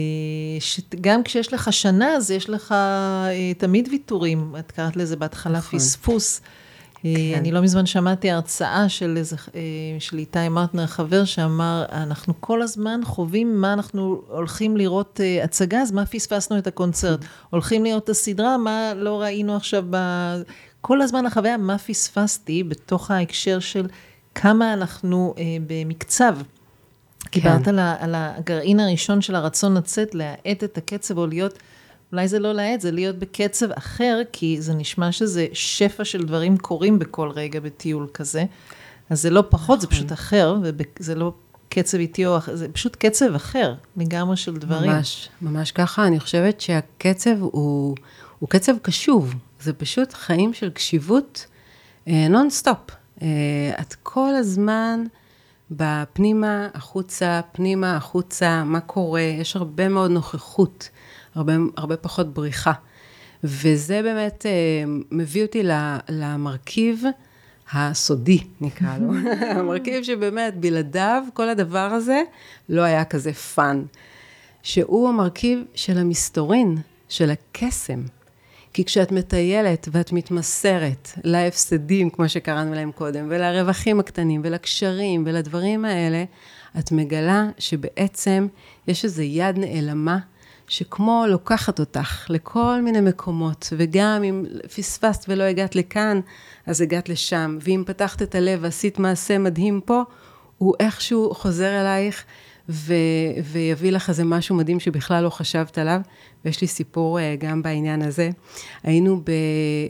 שגם 0.60 1.22
כשיש 1.22 1.52
לך 1.52 1.72
שנה, 1.72 2.16
אז 2.16 2.30
יש 2.30 2.50
לך 2.50 2.72
אה, 2.72 3.54
תמיד 3.58 3.88
ויתורים. 3.90 4.54
את 4.58 4.72
קראת 4.72 4.96
לזה 4.96 5.16
בהתחלה 5.16 5.58
נכון. 5.58 5.78
פספוס. 5.78 6.40
אה, 7.04 7.14
כן. 7.14 7.38
אני 7.38 7.52
לא 7.52 7.60
מזמן 7.60 7.86
שמעתי 7.86 8.30
הרצאה 8.30 8.88
של, 8.88 9.16
איזה, 9.16 9.36
של 9.98 10.18
איתי 10.18 10.48
מרטנר, 10.48 10.86
חבר, 10.86 11.24
שאמר, 11.24 11.84
אנחנו 11.92 12.34
כל 12.40 12.62
הזמן 12.62 13.00
חווים 13.04 13.60
מה 13.60 13.72
אנחנו 13.72 14.22
הולכים 14.28 14.76
לראות 14.76 15.20
הצגה, 15.44 15.80
אז 15.80 15.92
מה 15.92 16.06
פספסנו 16.06 16.58
את 16.58 16.66
הקונצרט? 16.66 17.20
הולכים 17.50 17.84
לראות 17.84 18.04
את 18.04 18.08
הסדרה, 18.08 18.58
מה 18.58 18.92
לא 18.96 19.20
ראינו 19.20 19.56
עכשיו 19.56 19.84
ב... 19.90 19.96
כל 20.86 21.02
הזמן 21.02 21.26
החוויה, 21.26 21.56
מה 21.56 21.78
פספסתי 21.78 22.62
בתוך 22.62 23.10
ההקשר 23.10 23.58
של 23.58 23.86
כמה 24.34 24.72
אנחנו 24.72 25.34
אה, 25.38 25.44
במקצב. 25.66 26.36
כן. 27.30 27.40
דיברת 27.40 27.68
על, 27.68 27.78
על 27.78 28.14
הגרעין 28.14 28.80
הראשון 28.80 29.20
של 29.20 29.34
הרצון 29.34 29.76
לצאת, 29.76 30.14
להאט 30.14 30.64
את 30.64 30.78
הקצב 30.78 31.18
או 31.18 31.26
להיות, 31.26 31.58
אולי 32.12 32.28
זה 32.28 32.38
לא 32.38 32.52
להאט, 32.52 32.80
זה 32.80 32.90
להיות 32.90 33.18
בקצב 33.18 33.72
אחר, 33.72 34.20
כי 34.32 34.60
זה 34.60 34.74
נשמע 34.74 35.12
שזה 35.12 35.46
שפע 35.52 36.04
של 36.04 36.24
דברים 36.24 36.56
קורים 36.56 36.98
בכל 36.98 37.30
רגע 37.30 37.60
בטיול 37.60 38.08
כזה. 38.14 38.44
אז 39.10 39.22
זה 39.22 39.30
לא 39.30 39.44
פחות, 39.48 39.80
זה 39.80 39.86
פשוט 39.86 40.04
נכון. 40.04 40.14
אחר, 40.16 40.56
וזה 40.62 41.14
לא 41.14 41.32
קצב 41.68 41.98
איטי 41.98 42.26
או 42.26 42.36
אחר, 42.36 42.56
זה 42.56 42.68
פשוט 42.68 42.96
קצב 42.96 43.34
אחר 43.34 43.74
לגמרי 43.96 44.36
של 44.36 44.56
דברים. 44.56 44.90
ממש, 44.90 45.28
ממש 45.42 45.72
ככה. 45.72 46.06
אני 46.06 46.20
חושבת 46.20 46.60
שהקצב 46.60 47.40
הוא, 47.40 47.96
הוא 48.38 48.48
קצב 48.48 48.72
קשוב. 48.82 49.34
זה 49.64 49.72
פשוט 49.72 50.12
חיים 50.12 50.54
של 50.54 50.70
קשיבות 50.70 51.46
nonstop. 52.06 52.78
Uh, 52.90 53.20
uh, 53.20 53.22
את 53.80 53.94
כל 54.02 54.34
הזמן 54.34 55.04
בפנימה, 55.70 56.68
החוצה, 56.74 57.40
פנימה, 57.52 57.96
החוצה, 57.96 58.64
מה 58.64 58.80
קורה, 58.80 59.20
יש 59.20 59.56
הרבה 59.56 59.88
מאוד 59.88 60.10
נוכחות, 60.10 60.88
הרבה, 61.34 61.52
הרבה 61.76 61.96
פחות 61.96 62.34
בריחה. 62.34 62.72
וזה 63.44 64.02
באמת 64.02 64.46
uh, 64.46 65.06
מביא 65.10 65.42
אותי 65.42 65.62
למרכיב 66.08 67.04
הסודי, 67.72 68.38
נקרא 68.60 68.98
לו. 68.98 69.12
המרכיב 69.58 70.02
שבאמת, 70.02 70.56
בלעדיו, 70.56 71.22
כל 71.34 71.48
הדבר 71.48 71.78
הזה 71.92 72.22
לא 72.68 72.82
היה 72.82 73.04
כזה 73.04 73.32
fun. 73.32 73.84
שהוא 74.62 75.08
המרכיב 75.08 75.64
של 75.74 75.98
המסתורין, 75.98 76.76
של 77.08 77.30
הקסם. 77.30 78.02
כי 78.74 78.84
כשאת 78.84 79.12
מטיילת 79.12 79.88
ואת 79.92 80.12
מתמסרת 80.12 81.08
להפסדים, 81.24 82.10
כמו 82.10 82.28
שקראנו 82.28 82.74
להם 82.74 82.92
קודם, 82.92 83.26
ולרווחים 83.30 84.00
הקטנים, 84.00 84.40
ולקשרים, 84.44 85.24
ולדברים 85.26 85.84
האלה, 85.84 86.24
את 86.78 86.92
מגלה 86.92 87.48
שבעצם 87.58 88.46
יש 88.88 89.04
איזו 89.04 89.22
יד 89.22 89.58
נעלמה, 89.58 90.18
שכמו 90.68 91.24
לוקחת 91.28 91.80
אותך 91.80 92.26
לכל 92.30 92.80
מיני 92.82 93.00
מקומות, 93.00 93.72
וגם 93.76 94.22
אם 94.24 94.44
פספסת 94.76 95.24
ולא 95.28 95.42
הגעת 95.42 95.76
לכאן, 95.76 96.20
אז 96.66 96.80
הגעת 96.80 97.08
לשם, 97.08 97.58
ואם 97.60 97.82
פתחת 97.86 98.22
את 98.22 98.34
הלב 98.34 98.58
ועשית 98.62 98.98
מעשה 98.98 99.38
מדהים 99.38 99.80
פה, 99.84 100.02
הוא 100.58 100.74
איכשהו 100.80 101.34
חוזר 101.34 101.80
אלייך 101.80 102.24
ו- 102.68 102.94
ויביא 103.44 103.92
לך 103.92 104.08
איזה 104.08 104.24
משהו 104.24 104.56
מדהים 104.56 104.80
שבכלל 104.80 105.24
לא 105.24 105.30
חשבת 105.30 105.78
עליו. 105.78 106.00
ויש 106.44 106.60
לי 106.60 106.66
סיפור 106.66 107.18
uh, 107.18 107.22
גם 107.38 107.62
בעניין 107.62 108.02
הזה. 108.02 108.30
היינו 108.82 109.20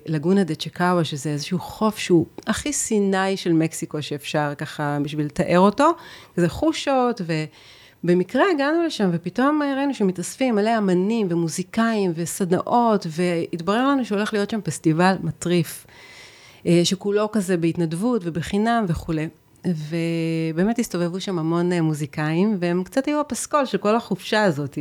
בלגונה 0.06 0.44
דה 0.44 0.54
צ'קאווה, 0.54 1.04
שזה 1.04 1.30
איזשהו 1.30 1.58
חוף 1.58 1.98
שהוא 1.98 2.26
הכי 2.46 2.72
סיני 2.72 3.36
של 3.36 3.52
מקסיקו 3.52 4.02
שאפשר 4.02 4.52
ככה 4.58 4.98
בשביל 5.02 5.26
לתאר 5.26 5.58
אותו. 5.58 5.90
זה 6.36 6.48
חושות, 6.48 7.20
ובמקרה 8.04 8.44
הגענו 8.54 8.82
לשם, 8.86 9.10
ופתאום 9.12 9.62
ראינו 9.76 9.94
שמתאספים 9.94 10.54
מלא 10.54 10.78
אמנים 10.78 11.26
ומוזיקאים 11.30 12.12
וסדנאות, 12.14 13.06
והתברר 13.10 13.88
לנו 13.88 14.04
שהולך 14.04 14.32
להיות 14.32 14.50
שם 14.50 14.60
פסטיבל 14.60 15.14
מטריף, 15.22 15.86
uh, 16.62 16.66
שכולו 16.84 17.32
כזה 17.32 17.56
בהתנדבות 17.56 18.22
ובחינם 18.24 18.84
וכולי. 18.88 19.28
ובאמת 19.66 20.78
הסתובבו 20.78 21.20
שם 21.20 21.38
המון 21.38 21.72
מוזיקאים, 21.72 22.56
והם 22.60 22.84
קצת 22.84 23.06
היו 23.06 23.20
הפסקול 23.20 23.66
של 23.66 23.78
כל 23.78 23.96
החופשה 23.96 24.42
הזאת. 24.42 24.78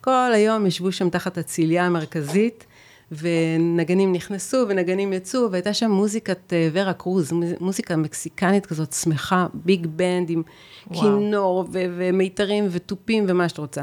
כל 0.00 0.30
היום 0.34 0.66
ישבו 0.66 0.92
שם 0.92 1.10
תחת 1.10 1.38
הצלייה 1.38 1.86
המרכזית, 1.86 2.66
ונגנים 3.12 4.12
נכנסו 4.12 4.64
ונגנים 4.68 5.12
יצאו, 5.12 5.50
והייתה 5.50 5.74
שם 5.74 5.90
מוזיקת 5.90 6.52
ורה 6.72 6.92
קרוז, 6.92 7.32
מוזיקה 7.60 7.96
מקסיקנית 7.96 8.66
כזאת 8.66 8.92
שמחה, 8.92 9.46
ביג 9.54 9.86
בנד 9.86 10.30
עם 10.30 10.42
וואו. 10.90 11.00
כינור 11.00 11.64
ו- 11.72 11.84
ומיתרים 11.96 12.68
ותופים 12.70 13.24
ומה 13.28 13.48
שאת 13.48 13.58
רוצה. 13.58 13.82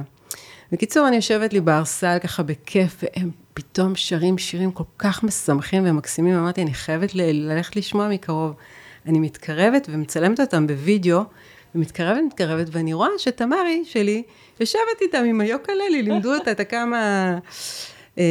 בקיצור, 0.72 1.08
אני 1.08 1.16
יושבת 1.16 1.54
לי 1.54 1.62
בארסל 1.62 2.18
ככה 2.24 2.44
בכיף, 2.44 3.04
והם 3.04 3.32
פתאום 3.54 3.96
שרים 3.96 4.38
שירים 4.38 4.72
כל 4.72 4.84
כך 4.98 5.24
משמחים 5.24 5.84
ומקסימים, 5.86 6.36
אמרתי, 6.36 6.62
אני 6.62 6.74
חייבת 6.74 7.16
ל- 7.16 7.52
ללכת 7.52 7.76
לשמוע 7.76 8.10
מקרוב. 8.10 8.54
אני 9.08 9.20
מתקרבת 9.20 9.88
ומצלמת 9.92 10.40
אותם 10.40 10.68
בווידאו, 10.68 11.22
ומתקרבת, 11.76 12.22
מתקרבת, 12.26 12.68
ואני 12.72 12.94
רואה 12.94 13.10
שתמרי 13.18 13.84
שלי 13.86 14.24
יושבת 14.60 15.02
איתם 15.02 15.24
עם 15.28 15.42
היוקללי, 15.42 16.02
לימדו 16.02 16.34
אותה 16.34 16.52
את 16.52 16.60
הכמה 16.60 17.38
אה, 18.18 18.24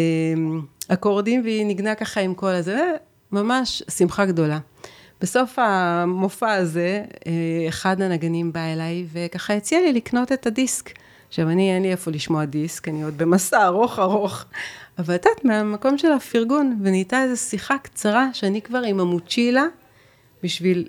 אקורדים, 0.89 1.43
והיא 1.45 1.67
ניגנה 1.67 1.95
ככה 1.95 2.21
עם 2.21 2.35
כל 2.35 2.51
הזה, 2.51 2.91
ממש 3.33 3.83
שמחה 3.99 4.27
גדולה. 4.27 4.59
בסוף 5.21 5.59
המופע 5.59 6.53
הזה, 6.53 7.05
אה, 7.27 7.33
אחד 7.69 8.03
הנגנים 8.03 8.53
בא 8.53 8.61
אליי, 8.61 9.07
וככה 9.13 9.55
הציע 9.55 9.81
לי 9.81 9.93
לקנות 9.93 10.33
את 10.33 10.47
הדיסק. 10.47 10.91
עכשיו, 11.29 11.51
אני, 11.51 11.75
אין 11.75 11.83
לי 11.83 11.91
איפה 11.91 12.11
לשמוע 12.11 12.45
דיסק, 12.45 12.89
אני 12.89 13.03
עוד 13.03 13.19
במסע 13.19 13.65
ארוך 13.65 13.99
ארוך, 13.99 14.45
אבל 14.99 15.15
את 15.15 15.27
יודעת, 15.27 15.45
מהמקום 15.45 15.99
של 15.99 16.13
הפרגון, 16.13 16.79
ונהייתה 16.83 17.23
איזו 17.23 17.43
שיחה 17.43 17.79
קצרה, 17.79 18.29
שאני 18.33 18.63
כבר 18.63 18.79
עם 18.79 19.01
המוצ'ילה, 19.01 19.65
בשביל 20.45 20.89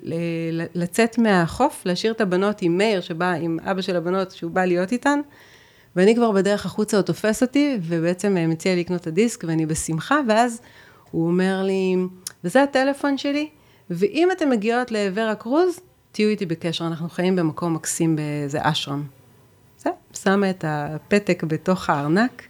לצאת 0.74 1.18
מהחוף, 1.18 1.82
להשאיר 1.86 2.12
את 2.12 2.20
הבנות 2.20 2.62
עם 2.62 2.78
מאיר, 2.78 3.00
שבא 3.00 3.32
עם 3.32 3.58
אבא 3.62 3.82
של 3.82 3.96
הבנות, 3.96 4.30
שהוא 4.30 4.50
בא 4.50 4.64
להיות 4.64 4.92
איתן, 4.92 5.20
ואני 5.96 6.14
כבר 6.14 6.32
בדרך 6.32 6.66
החוצה, 6.66 6.96
הוא 6.96 7.02
תופס 7.02 7.42
אותי, 7.42 7.78
ובעצם 7.82 8.36
אה, 8.36 8.46
מציע 8.46 8.74
לי 8.74 8.80
לקנות 8.80 9.00
את 9.00 9.06
הדיסק, 9.06 9.44
ואני 9.46 9.66
בשמחה, 9.66 10.20
ואז 10.28 10.60
הוא 11.10 11.26
אומר 11.26 11.62
לי, 11.62 11.96
וזה 12.44 12.62
הטלפון 12.62 13.18
שלי, 13.18 13.48
ואם 13.90 14.28
אתן 14.32 14.50
מגיעות 14.50 14.90
לעבר 14.90 15.28
הקרוז, 15.32 15.80
תהיו 16.12 16.28
איתי 16.28 16.46
בקשר, 16.46 16.86
אנחנו 16.86 17.08
חיים 17.08 17.36
במקום 17.36 17.74
מקסים 17.74 18.16
באיזה 18.16 18.58
אשרם. 18.62 19.04
זה, 19.78 19.90
שמה 20.12 20.50
את 20.50 20.64
הפתק 20.68 21.42
בתוך 21.46 21.90
הארנק, 21.90 22.42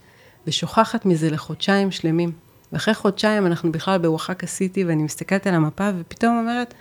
ושוכחת 0.46 1.07
מזה 1.07 1.30
לחודשיים 1.30 1.90
שלמים. 1.90 2.32
ואחרי 2.72 2.94
חודשיים 2.94 3.46
אנחנו 3.46 3.72
בכלל 3.72 3.98
בוואחקה 3.98 4.46
סיטי, 4.46 4.84
ואני 4.84 5.02
מסתכלת 5.02 5.46
על 5.46 5.54
המפה, 5.54 5.90
ופתאום 5.98 6.38
אומרת, 6.38 6.74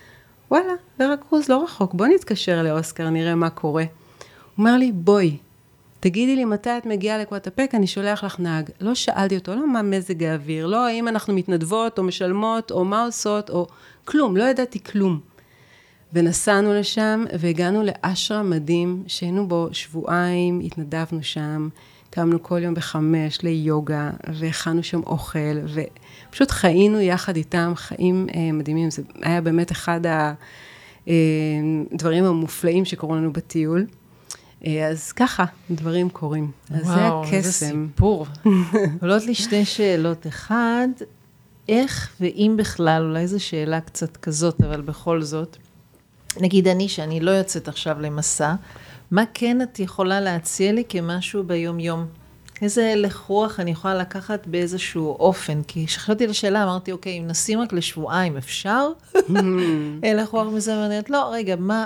וואלה, 0.51 0.73
ורה 0.99 1.17
קרוז 1.17 1.49
לא 1.49 1.63
רחוק, 1.63 1.93
בוא 1.93 2.07
נתקשר 2.07 2.63
לאוסקר, 2.63 3.09
נראה 3.09 3.35
מה 3.35 3.49
קורה. 3.49 3.83
הוא 3.83 3.87
אומר 4.57 4.77
לי, 4.77 4.91
בואי, 4.91 5.37
תגידי 5.99 6.35
לי 6.35 6.45
מתי 6.45 6.69
את 6.77 6.85
מגיעה 6.85 7.17
לקוואטפק, 7.17 7.71
אני 7.73 7.87
שולח 7.87 8.23
לך 8.23 8.39
נהג. 8.39 8.69
לא 8.81 8.95
שאלתי 8.95 9.37
אותו, 9.37 9.55
לא 9.55 9.73
מה 9.73 9.81
מזג 9.81 10.23
האוויר, 10.23 10.65
לא 10.67 10.87
האם 10.87 11.07
אנחנו 11.07 11.33
מתנדבות 11.33 11.97
או 11.97 12.03
משלמות 12.03 12.71
או 12.71 12.85
מה 12.85 13.05
עושות 13.05 13.49
או 13.49 13.67
כלום, 14.05 14.37
לא 14.37 14.43
ידעתי 14.43 14.83
כלום. 14.83 15.19
ונסענו 16.13 16.73
לשם 16.73 17.25
והגענו 17.39 17.83
לאשרה 17.83 18.43
מדהים, 18.43 19.03
שהיינו 19.07 19.47
בו 19.47 19.67
שבועיים, 19.71 20.59
התנדבנו 20.59 21.23
שם, 21.23 21.69
קמנו 22.09 22.43
כל 22.43 22.63
יום 22.63 22.73
בחמש 22.73 23.41
ליוגה, 23.41 24.11
והכנו 24.33 24.83
שם 24.83 25.01
אוכל, 25.03 25.59
ופשוט 26.35 26.51
חיינו 26.51 27.01
יחד 27.01 27.35
איתם 27.35 27.73
חיים 27.75 28.27
אה, 28.35 28.51
מדהימים. 28.53 28.91
זה 28.91 29.01
היה 29.21 29.41
באמת 29.41 29.71
אחד 29.71 30.01
הדברים 31.91 32.23
אה, 32.23 32.29
המופלאים 32.29 32.85
שקורים 32.85 33.21
לנו 33.21 33.33
בטיול. 33.33 33.85
אה, 34.65 34.87
אז 34.87 35.11
ככה, 35.11 35.45
דברים 35.71 36.09
קורים. 36.09 36.51
וואו, 36.71 36.81
אז 36.81 36.87
זה 36.87 37.07
הקסם. 37.07 37.35
איזה 37.35 37.51
סיפור. 37.51 38.27
עולות 39.01 39.25
לי 39.25 39.35
שתי 39.35 39.65
שאלות. 39.65 40.27
אחד, 40.27 40.87
איך 41.69 42.15
ואם 42.21 42.55
בכלל, 42.57 43.03
אולי 43.09 43.27
זו 43.27 43.43
שאלה 43.43 43.81
קצת 43.81 44.17
כזאת, 44.17 44.61
אבל 44.61 44.81
בכל 44.81 45.21
זאת, 45.21 45.57
נגיד 46.41 46.67
אני, 46.67 46.89
שאני 46.89 47.19
לא 47.19 47.31
יוצאת 47.31 47.67
עכשיו 47.67 48.01
למסע, 48.01 48.53
מה 49.11 49.23
כן 49.33 49.61
את 49.61 49.79
יכולה 49.79 50.21
להציע 50.21 50.71
לי 50.71 50.83
כמשהו 50.89 51.43
ביום-יום? 51.43 52.05
איזה 52.61 52.91
הלך 52.91 53.17
רוח 53.17 53.59
אני 53.59 53.71
יכולה 53.71 53.95
לקחת 53.95 54.47
באיזשהו 54.47 55.15
אופן? 55.19 55.61
כי 55.63 55.87
כשחשבתי 55.87 56.27
לשאלה, 56.27 56.63
אמרתי, 56.63 56.91
אוקיי, 56.91 57.19
אם 57.19 57.27
נשים 57.27 57.59
רק 57.59 57.73
לשבועיים, 57.73 58.37
אפשר? 58.37 58.89
הלך 60.11 60.29
רוח 60.29 60.47
מזה, 60.47 60.71
ואני 60.71 60.85
אומרת, 60.85 61.09
לא, 61.09 61.29
רגע, 61.33 61.55
מה, 61.55 61.85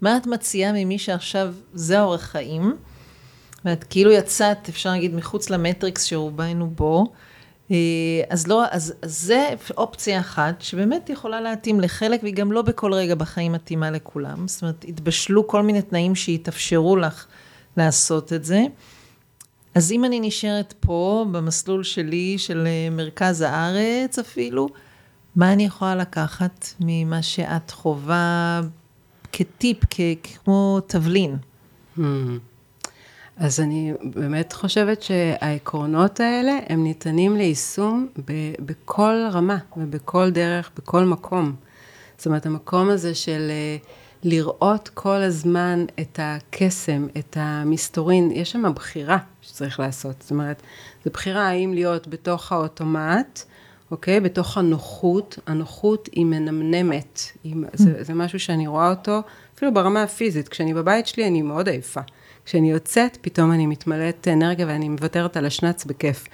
מה 0.00 0.16
את 0.16 0.26
מציעה 0.26 0.72
ממי 0.72 0.98
שעכשיו 0.98 1.54
זה 1.74 2.00
אורח 2.00 2.20
חיים? 2.20 2.76
ואת 3.64 3.84
כאילו 3.84 4.12
יצאת, 4.12 4.68
אפשר 4.68 4.90
להגיד, 4.90 5.14
מחוץ 5.14 5.50
למטריקס 5.50 6.04
שרובנו 6.04 6.66
בו. 6.66 7.12
אה, 7.70 7.76
אז 8.30 8.46
לא, 8.46 8.64
אז, 8.70 8.94
אז 9.02 9.18
זה 9.22 9.48
אופציה 9.76 10.20
אחת, 10.20 10.60
שבאמת 10.60 11.10
יכולה 11.10 11.40
להתאים 11.40 11.80
לחלק, 11.80 12.22
והיא 12.22 12.34
גם 12.34 12.52
לא 12.52 12.62
בכל 12.62 12.94
רגע 12.94 13.14
בחיים 13.14 13.52
מתאימה 13.52 13.90
לכולם. 13.90 14.48
זאת 14.48 14.62
אומרת, 14.62 14.84
התבשלו 14.88 15.46
כל 15.46 15.62
מיני 15.62 15.82
תנאים 15.82 16.14
שיתאפשרו 16.14 16.96
לך 16.96 17.26
לעשות 17.76 18.32
את 18.32 18.44
זה. 18.44 18.64
אז 19.74 19.92
אם 19.92 20.04
אני 20.04 20.20
נשארת 20.20 20.74
פה, 20.80 21.26
במסלול 21.32 21.82
שלי, 21.82 22.38
של 22.38 22.66
אה, 22.66 22.90
מרכז 22.90 23.40
הארץ 23.40 24.18
אפילו, 24.18 24.68
מה 25.36 25.52
אני 25.52 25.64
יכולה 25.64 25.96
לקחת 25.96 26.66
ממה 26.80 27.22
שאת 27.22 27.70
חווה 27.70 28.60
כטיפ, 29.32 29.78
כמו 30.24 30.80
תבלין? 30.86 31.36
Hmm. 31.98 32.00
אז 33.36 33.60
אני 33.60 33.92
באמת 34.14 34.52
חושבת 34.52 35.02
שהעקרונות 35.02 36.20
האלה, 36.20 36.58
הם 36.68 36.84
ניתנים 36.84 37.36
ליישום 37.36 38.06
ב- 38.24 38.54
בכל 38.60 39.14
רמה 39.32 39.58
ובכל 39.76 40.30
דרך, 40.30 40.70
בכל 40.76 41.04
מקום. 41.04 41.54
זאת 42.16 42.26
אומרת, 42.26 42.46
המקום 42.46 42.88
הזה 42.88 43.14
של 43.14 43.50
אה, 43.50 43.76
לראות 44.22 44.90
כל 44.94 45.16
הזמן 45.16 45.84
את 46.00 46.20
הקסם, 46.22 47.06
את 47.18 47.36
המסתורין, 47.40 48.30
יש 48.30 48.50
שם 48.50 48.72
בחירה 48.74 49.18
שצריך 49.42 49.80
לעשות. 49.80 50.16
זאת 50.20 50.30
אומרת, 50.30 50.62
זו 51.04 51.10
בחירה 51.12 51.48
האם 51.48 51.74
להיות 51.74 52.08
בתוך 52.08 52.52
האוטומט, 52.52 53.42
אוקיי? 53.90 54.20
בתוך 54.20 54.58
הנוחות. 54.58 55.38
הנוחות 55.46 56.08
היא 56.12 56.26
מנמנמת. 56.26 57.20
היא, 57.44 57.56
זה, 57.72 58.04
זה 58.04 58.14
משהו 58.14 58.40
שאני 58.40 58.66
רואה 58.66 58.90
אותו, 58.90 59.20
אפילו 59.54 59.74
ברמה 59.74 60.02
הפיזית. 60.02 60.48
כשאני 60.48 60.74
בבית 60.74 61.06
שלי 61.06 61.26
אני 61.26 61.42
מאוד 61.42 61.68
עייפה. 61.68 62.00
כשאני 62.44 62.70
יוצאת, 62.70 63.18
פתאום 63.20 63.52
אני 63.52 63.66
מתמלאת 63.66 64.28
אנרגיה 64.32 64.66
ואני 64.66 64.88
מוותרת 64.88 65.36
על 65.36 65.46
השנץ 65.46 65.84
בכיף. 65.84 66.26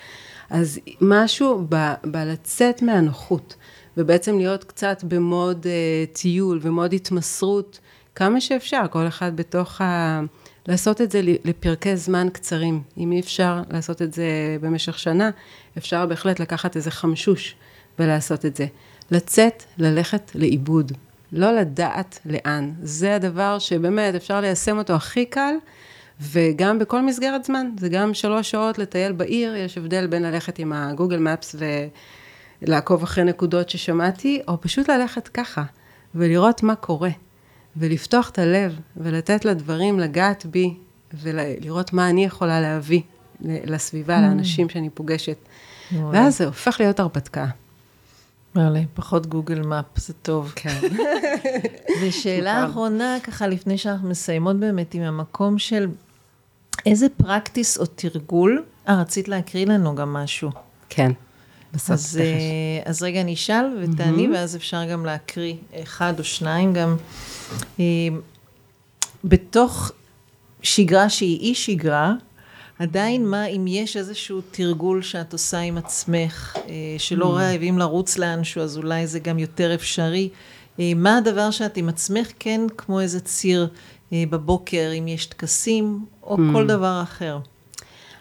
אז 0.51 0.81
משהו 1.01 1.67
בלצאת 2.05 2.83
מהנוחות, 2.83 3.55
ובעצם 3.97 4.39
להיות 4.39 4.65
קצת 4.65 5.05
במוד 5.05 5.67
uh, 5.67 6.19
טיול 6.19 6.59
ומוד 6.63 6.93
התמסרות, 6.93 7.81
כמה 8.15 8.41
שאפשר, 8.41 8.83
כל 8.91 9.07
אחד 9.07 9.37
בתוך 9.37 9.81
ה... 9.81 10.21
לעשות 10.69 11.01
את 11.01 11.11
זה 11.11 11.21
לפרקי 11.45 11.97
זמן 11.97 12.29
קצרים. 12.33 12.83
אם 12.99 13.13
אי 13.13 13.21
אפשר 13.21 13.63
לעשות 13.71 14.03
את 14.03 14.15
זה 14.15 14.57
במשך 14.61 14.99
שנה, 14.99 15.31
אפשר 15.79 16.07
בהחלט 16.07 16.41
לקחת 16.41 16.77
איזה 16.77 16.91
חמשוש 16.91 17.55
ולעשות 17.99 18.47
את 18.47 18.57
זה. 18.57 18.67
לצאת, 19.11 19.63
ללכת 19.79 20.31
לאיבוד. 20.35 20.93
לא 21.33 21.53
לדעת 21.53 22.19
לאן. 22.27 22.73
זה 22.83 23.15
הדבר 23.15 23.59
שבאמת 23.59 24.15
אפשר 24.15 24.41
ליישם 24.41 24.79
אותו 24.79 24.93
הכי 24.93 25.25
קל, 25.25 25.55
וגם 26.21 26.79
בכל 26.79 27.03
מסגרת 27.03 27.45
זמן, 27.45 27.71
זה 27.79 27.89
גם 27.89 28.15
שלוש 28.15 28.51
שעות 28.51 28.79
לטייל 28.79 29.13
בעיר, 29.13 29.57
יש 29.57 29.79
הבדל 29.79 30.07
בין 30.07 30.23
ללכת 30.23 30.59
עם 30.59 30.73
הגוגל 30.73 31.19
מפס 31.19 31.55
ולעקוב 32.63 33.03
אחרי 33.03 33.25
נקודות 33.25 33.71
ששמעתי, 33.71 34.41
או 34.49 34.61
פשוט 34.61 34.91
ללכת 34.91 35.29
ככה, 35.29 35.65
ולראות 36.15 36.63
מה 36.63 36.75
קורה, 36.75 37.11
ולפתוח 37.77 38.31
את 38.31 38.39
הלב, 38.39 38.81
ולתת 38.97 39.45
לדברים 39.45 40.01
לגעת 40.01 40.47
בי, 40.47 40.75
ולראות 41.15 41.93
מה 41.93 42.11
אני 42.11 42.25
יכולה 42.25 42.61
להביא 42.61 43.01
לסביבה, 43.41 44.19
mm. 44.19 44.21
לאנשים 44.21 44.69
שאני 44.69 44.91
פוגשת. 44.91 45.37
ואז 46.13 46.39
זה 46.39 46.47
הופך 46.47 46.77
להיות 46.81 47.01
הרפתקה. 47.01 47.47
מעולה, 48.55 48.81
פחות 48.95 49.27
גוגל 49.27 49.63
מאפ, 49.63 49.85
זה 49.97 50.13
טוב. 50.13 50.53
כן. 50.57 50.81
ושאלה 52.03 52.67
אחרונה, 52.67 53.17
ככה 53.23 53.47
לפני 53.47 53.79
שאנחנו 53.79 54.09
מסיימות 54.09 54.57
באמת 54.57 54.95
עם 54.95 55.03
המקום 55.03 55.59
של 55.59 55.89
איזה 56.87 57.07
פרקטיס 57.09 57.79
או 57.79 57.87
תרגול, 57.87 58.65
אה, 58.89 59.01
רצית 59.01 59.29
להקריא 59.29 59.67
לנו 59.67 59.95
גם 59.95 60.13
משהו. 60.13 60.51
כן. 60.89 61.13
אז, 61.91 62.21
אה, 62.23 62.91
אז 62.91 63.03
רגע, 63.03 63.21
אני 63.21 63.35
אשאל 63.35 63.65
ותעני, 63.81 64.27
mm-hmm. 64.27 64.31
ואז 64.35 64.57
אפשר 64.57 64.85
גם 64.85 65.07
להקריא 65.07 65.55
אחד 65.83 66.19
או 66.19 66.25
שניים 66.25 66.73
גם. 66.73 66.97
אה, 67.81 67.85
בתוך 69.25 69.93
שגרה 70.63 71.11
שהיא 71.11 71.41
אי 71.41 71.55
שגרה, 71.55 72.13
עדיין 72.79 73.27
מה, 73.27 73.47
אם 73.47 73.67
יש 73.69 73.97
איזשהו 73.97 74.41
תרגול 74.51 75.03
שאת 75.03 75.33
עושה 75.33 75.59
עם 75.59 75.79
עצמך, 75.79 76.57
אה, 76.69 76.73
שלא 76.99 77.25
mm. 77.25 77.41
רעבים 77.41 77.79
לרוץ 77.79 78.19
לאנשהו, 78.19 78.63
אז 78.63 78.77
אולי 78.77 79.07
זה 79.07 79.19
גם 79.19 79.39
יותר 79.39 79.75
אפשרי. 79.75 80.29
מה 80.79 81.17
הדבר 81.17 81.51
שאת 81.51 81.77
עם 81.77 81.89
עצמך 81.89 82.29
כן 82.39 82.61
כמו 82.77 83.01
איזה 83.01 83.21
ציר 83.21 83.69
בבוקר, 84.13 84.91
אם 84.99 85.09
יש 85.09 85.27
טקסים, 85.27 86.05
או 86.23 86.37
mm. 86.37 86.41
כל 86.53 86.67
דבר 86.67 87.01
אחר? 87.03 87.39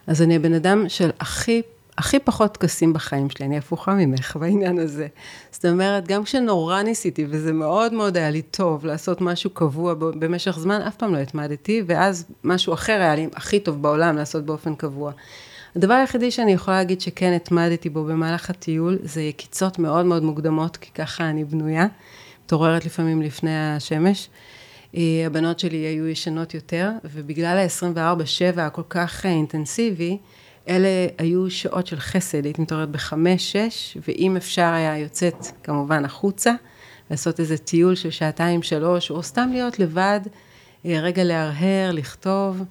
אז 0.07 0.21
אני 0.21 0.35
הבן 0.35 0.53
אדם 0.53 0.89
של 0.89 1.09
הכי, 1.19 1.61
הכי 1.97 2.19
פחות 2.19 2.53
טקסים 2.53 2.93
בחיים 2.93 3.29
שלי, 3.29 3.45
אני 3.45 3.57
הפוכה 3.57 3.93
ממך 3.93 4.37
בעניין 4.39 4.79
הזה. 4.79 5.07
זאת 5.51 5.65
אומרת, 5.65 6.07
גם 6.07 6.23
כשנורא 6.23 6.81
ניסיתי, 6.81 7.25
וזה 7.29 7.53
מאוד 7.53 7.93
מאוד 7.93 8.17
היה 8.17 8.29
לי 8.29 8.41
טוב 8.41 8.85
לעשות 8.85 9.21
משהו 9.21 9.49
קבוע 9.49 9.93
במשך 9.93 10.59
זמן, 10.59 10.81
אף 10.81 10.95
פעם 10.95 11.13
לא 11.13 11.19
התמדתי, 11.19 11.83
ואז 11.85 12.25
משהו 12.43 12.73
אחר 12.73 12.93
היה 12.93 13.15
לי 13.15 13.27
הכי 13.35 13.59
טוב 13.59 13.81
בעולם 13.81 14.15
לעשות 14.15 14.45
באופן 14.45 14.75
קבוע. 14.75 15.11
הדבר 15.75 15.93
היחידי 15.93 16.31
שאני 16.31 16.53
יכולה 16.53 16.77
להגיד 16.77 17.01
שכן 17.01 17.33
התמדתי 17.33 17.89
בו 17.89 18.03
במהלך 18.03 18.49
הטיול, 18.49 18.97
זה 19.03 19.21
יקיצות 19.21 19.79
מאוד 19.79 20.05
מאוד 20.05 20.23
מוקדמות, 20.23 20.77
כי 20.77 20.91
ככה 20.91 21.29
אני 21.29 21.43
בנויה. 21.43 21.87
מתעוררת 22.45 22.85
לפעמים 22.85 23.21
לפני 23.21 23.57
השמש. 23.57 24.29
אה, 24.95 25.01
הבנות 25.25 25.59
שלי 25.59 25.77
היו 25.77 26.07
ישנות 26.07 26.53
יותר, 26.53 26.89
ובגלל 27.03 27.57
ה-24-7 27.57 28.61
הכל 28.61 28.81
כך 28.89 29.25
אינטנסיבי, 29.25 30.17
אלה 30.69 31.07
היו 31.17 31.49
שעות 31.49 31.87
של 31.87 31.99
חסד, 31.99 32.45
הייתי 32.45 32.61
מתעוררת 32.61 32.89
בחמש-שש, 32.89 33.97
ואם 34.07 34.37
אפשר 34.37 34.71
היה 34.73 34.97
יוצאת 34.97 35.45
כמובן 35.63 36.05
החוצה, 36.05 36.53
לעשות 37.11 37.39
איזה 37.39 37.57
טיול 37.57 37.95
של 37.95 38.09
שעתיים-שלוש, 38.09 39.11
או 39.11 39.23
סתם 39.23 39.49
להיות 39.51 39.79
לבד, 39.79 40.19
אה, 40.85 40.99
רגע 41.01 41.23
להרהר, 41.23 41.91
לכתוב. 41.91 42.63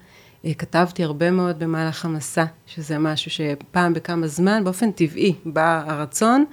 אה, 0.44 0.54
כתבתי 0.54 1.04
הרבה 1.04 1.30
מאוד 1.30 1.58
במהלך 1.58 2.04
המסע, 2.04 2.44
שזה 2.66 2.98
משהו 2.98 3.30
שפעם 3.30 3.94
בכמה 3.94 4.26
זמן, 4.26 4.64
באופן 4.64 4.90
טבעי, 4.90 5.34
בא 5.44 5.84
הרצון, 5.86 6.44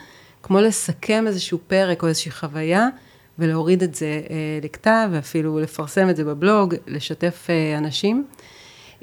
כמו 0.43 0.61
לסכם 0.61 1.27
איזשהו 1.27 1.59
פרק 1.67 2.03
או 2.03 2.07
איזושהי 2.07 2.31
חוויה, 2.31 2.87
ולהוריד 3.39 3.83
את 3.83 3.95
זה 3.95 4.21
אה, 4.29 4.59
לכתב, 4.63 5.09
ואפילו 5.11 5.59
לפרסם 5.59 6.09
את 6.09 6.15
זה 6.15 6.23
בבלוג, 6.23 6.75
לשתף 6.87 7.47
אנשים. 7.77 8.25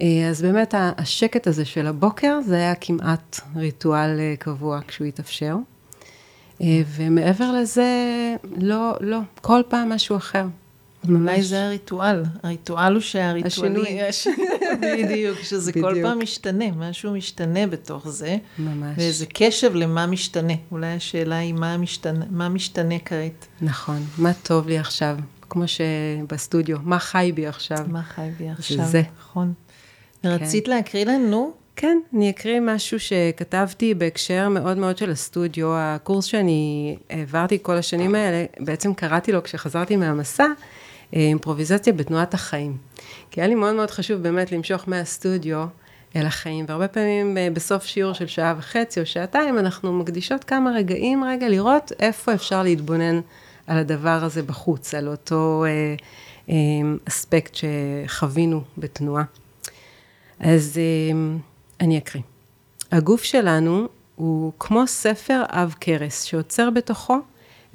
אה, 0.00 0.28
אז 0.30 0.42
באמת 0.42 0.74
השקט 0.78 1.46
הזה 1.46 1.64
של 1.64 1.86
הבוקר, 1.86 2.40
זה 2.46 2.54
היה 2.54 2.74
כמעט 2.74 3.40
ריטואל 3.56 4.18
אה, 4.18 4.34
קבוע 4.38 4.80
כשהוא 4.88 5.06
התאפשר. 5.06 5.56
אה, 6.62 6.82
ומעבר 6.96 7.52
לזה, 7.52 7.86
לא, 8.56 8.96
לא, 9.00 9.18
כל 9.40 9.62
פעם 9.68 9.88
משהו 9.88 10.16
אחר. 10.16 10.46
אולי 11.08 11.42
זה 11.42 11.64
הריטואל. 11.66 12.22
הריטואל 12.42 12.92
הוא 12.92 13.00
שהריטואלי... 13.00 14.02
השינוי. 14.02 14.36
בדיוק, 15.04 15.38
שזה 15.42 15.70
בדיוק. 15.70 15.86
כל 15.88 16.02
פעם 16.02 16.20
משתנה, 16.22 16.70
משהו 16.70 17.12
משתנה 17.12 17.66
בתוך 17.66 18.08
זה. 18.08 18.36
ממש. 18.58 18.98
ואיזה 18.98 19.26
קשב 19.34 19.74
למה 19.74 20.06
משתנה. 20.06 20.54
אולי 20.72 20.86
השאלה 20.86 21.36
היא 21.36 21.54
מה 21.54 21.76
משתנה, 21.76 22.24
מה 22.30 22.48
משתנה 22.48 22.94
כעת. 23.04 23.46
נכון, 23.60 24.02
מה 24.18 24.32
טוב 24.32 24.68
לי 24.68 24.78
עכשיו, 24.78 25.16
כמו 25.50 25.64
שבסטודיו, 25.68 26.78
מה 26.82 26.98
חי 26.98 27.32
בי 27.34 27.46
עכשיו. 27.46 27.86
מה 27.88 28.02
חי 28.02 28.30
בי 28.38 28.48
עכשיו, 28.48 28.84
זה. 28.84 29.02
נכון. 29.18 29.52
כן. 30.22 30.28
רצית 30.28 30.68
להקריא 30.68 31.04
לנו? 31.04 31.52
כן, 31.76 31.98
אני 32.14 32.30
אקריא 32.30 32.60
משהו 32.60 33.00
שכתבתי 33.00 33.94
בהקשר 33.94 34.48
מאוד 34.48 34.78
מאוד 34.78 34.98
של 34.98 35.10
הסטודיו. 35.10 35.66
הקורס 35.76 36.24
שאני 36.24 36.96
העברתי 37.10 37.58
כל 37.62 37.74
השנים 37.74 38.14
האלה, 38.14 38.44
בעצם 38.60 38.94
קראתי 38.94 39.32
לו 39.32 39.42
כשחזרתי 39.42 39.96
מהמסע, 39.96 40.46
אה, 41.14 41.20
אימפרוביזציה 41.20 41.92
בתנועת 41.92 42.34
החיים. 42.34 42.76
כי 43.30 43.40
היה 43.40 43.48
לי 43.48 43.54
מאוד 43.54 43.74
מאוד 43.74 43.90
חשוב 43.90 44.22
באמת 44.22 44.52
למשוך 44.52 44.88
מהסטודיו 44.88 45.64
אל 46.16 46.26
החיים, 46.26 46.64
והרבה 46.68 46.88
פעמים 46.88 47.38
אה, 47.38 47.48
בסוף 47.52 47.84
שיעור 47.84 48.12
של 48.12 48.26
שעה 48.26 48.54
וחצי 48.58 49.00
או 49.00 49.06
שעתיים, 49.06 49.58
אנחנו 49.58 49.92
מקדישות 49.92 50.44
כמה 50.44 50.70
רגעים 50.70 51.24
רגע 51.24 51.48
לראות 51.48 51.92
איפה 52.00 52.34
אפשר 52.34 52.62
להתבונן 52.62 53.20
על 53.66 53.78
הדבר 53.78 54.20
הזה 54.22 54.42
בחוץ, 54.42 54.94
על 54.94 55.08
אותו 55.08 55.64
אה, 55.66 55.94
אה, 56.50 56.54
אספקט 57.08 57.54
שחווינו 57.54 58.60
בתנועה. 58.78 59.22
אז 60.40 60.78
אה, 60.78 61.36
אני 61.80 61.98
אקריא. 61.98 62.22
הגוף 62.92 63.22
שלנו 63.22 63.88
הוא 64.16 64.52
כמו 64.58 64.86
ספר 64.86 65.42
עב 65.48 65.74
כרס, 65.80 66.22
שעוצר 66.22 66.70
בתוכו 66.70 67.18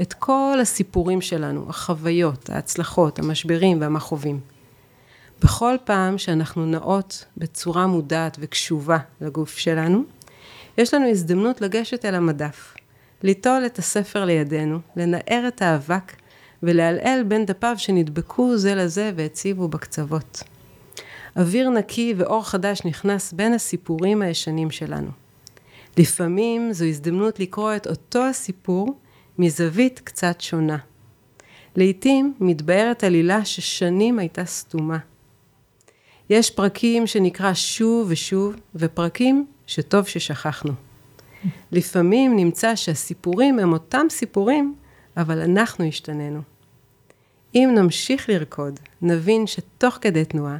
את 0.01 0.13
כל 0.13 0.57
הסיפורים 0.61 1.21
שלנו, 1.21 1.65
החוויות, 1.69 2.49
ההצלחות, 2.49 3.19
המשברים 3.19 3.81
והמכאובים. 3.81 4.39
בכל 5.43 5.75
פעם 5.83 6.17
שאנחנו 6.17 6.65
נעות 6.65 7.25
בצורה 7.37 7.87
מודעת 7.87 8.37
וקשובה 8.39 8.97
לגוף 9.21 9.57
שלנו, 9.57 10.03
יש 10.77 10.93
לנו 10.93 11.09
הזדמנות 11.09 11.61
לגשת 11.61 12.05
אל 12.05 12.15
המדף, 12.15 12.73
ליטול 13.23 13.65
את 13.65 13.79
הספר 13.79 14.25
לידינו, 14.25 14.79
לנער 14.95 15.43
את 15.47 15.61
האבק 15.61 16.13
ולעלעל 16.63 17.23
בין 17.23 17.45
דפיו 17.45 17.75
שנדבקו 17.77 18.57
זה 18.57 18.75
לזה 18.75 19.11
והציבו 19.15 19.67
בקצוות. 19.67 20.43
אוויר 21.37 21.69
נקי 21.69 22.13
ואור 22.17 22.43
חדש 22.43 22.81
נכנס 22.85 23.33
בין 23.33 23.53
הסיפורים 23.53 24.21
הישנים 24.21 24.71
שלנו. 24.71 25.11
לפעמים 25.97 26.73
זו 26.73 26.85
הזדמנות 26.85 27.39
לקרוא 27.39 27.75
את 27.75 27.87
אותו 27.87 28.25
הסיפור 28.25 28.99
מזווית 29.37 29.99
קצת 30.03 30.41
שונה. 30.41 30.77
לעתים 31.75 32.33
מתבהרת 32.39 33.03
עלילה 33.03 33.45
ששנים 33.45 34.19
הייתה 34.19 34.45
סתומה. 34.45 34.97
יש 36.29 36.49
פרקים 36.49 37.07
שנקרא 37.07 37.53
שוב 37.53 38.07
ושוב, 38.09 38.55
ופרקים 38.75 39.45
שטוב 39.67 40.07
ששכחנו. 40.07 40.73
לפעמים 41.71 42.35
נמצא 42.35 42.75
שהסיפורים 42.75 43.59
הם 43.59 43.73
אותם 43.73 44.05
סיפורים, 44.09 44.75
אבל 45.17 45.39
אנחנו 45.39 45.85
השתננו. 45.85 46.41
אם 47.55 47.71
נמשיך 47.75 48.29
לרקוד, 48.29 48.79
נבין 49.01 49.47
שתוך 49.47 49.97
כדי 50.01 50.25
תנועה 50.25 50.57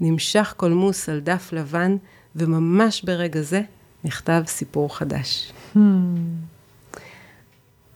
נמשך 0.00 0.54
קולמוס 0.56 1.08
על 1.08 1.20
דף 1.20 1.52
לבן, 1.52 1.96
וממש 2.36 3.02
ברגע 3.02 3.40
זה 3.40 3.62
נכתב 4.04 4.42
סיפור 4.46 4.96
חדש. 4.96 5.52
Hmm. 5.74 5.78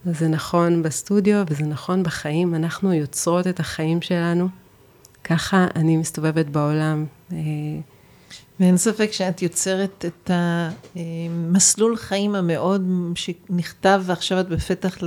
זה 0.05 0.28
נכון 0.28 0.82
בסטודיו 0.82 1.42
וזה 1.48 1.64
נכון 1.64 2.02
בחיים, 2.02 2.55
אנחנו 2.55 2.92
יוצרות 2.92 3.46
את 3.46 3.61
החיים 3.61 4.02
שלנו. 4.02 4.48
ככה 5.24 5.66
אני 5.76 5.96
מסתובבת 5.96 6.46
בעולם. 6.46 7.07
אה, 7.32 7.38
ואין 8.61 8.76
ספק 8.76 9.12
שאת 9.12 9.42
יוצרת 9.42 10.05
את 10.05 10.30
המסלול 10.96 11.96
חיים 11.96 12.34
המאוד 12.34 12.82
שנכתב, 13.14 14.02
ועכשיו 14.05 14.40
את 14.40 14.48
בפתח 14.48 14.98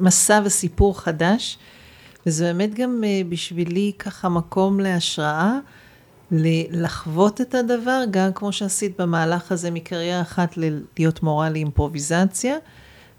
למסע 0.00 0.40
וסיפור 0.44 1.00
חדש. 1.00 1.58
וזה 2.26 2.44
באמת 2.44 2.74
גם 2.74 3.04
אה, 3.04 3.20
בשבילי 3.28 3.92
ככה 3.98 4.28
מקום 4.28 4.80
להשראה, 4.80 5.58
לחוות 6.70 7.40
את 7.40 7.54
הדבר, 7.54 8.02
גם 8.10 8.32
כמו 8.34 8.52
שעשית 8.52 9.00
במהלך 9.00 9.52
הזה 9.52 9.70
מקריירה 9.70 10.20
אחת 10.20 10.58
להיות 10.98 11.22
מורה 11.22 11.50
לאימפרוביזציה. 11.50 12.56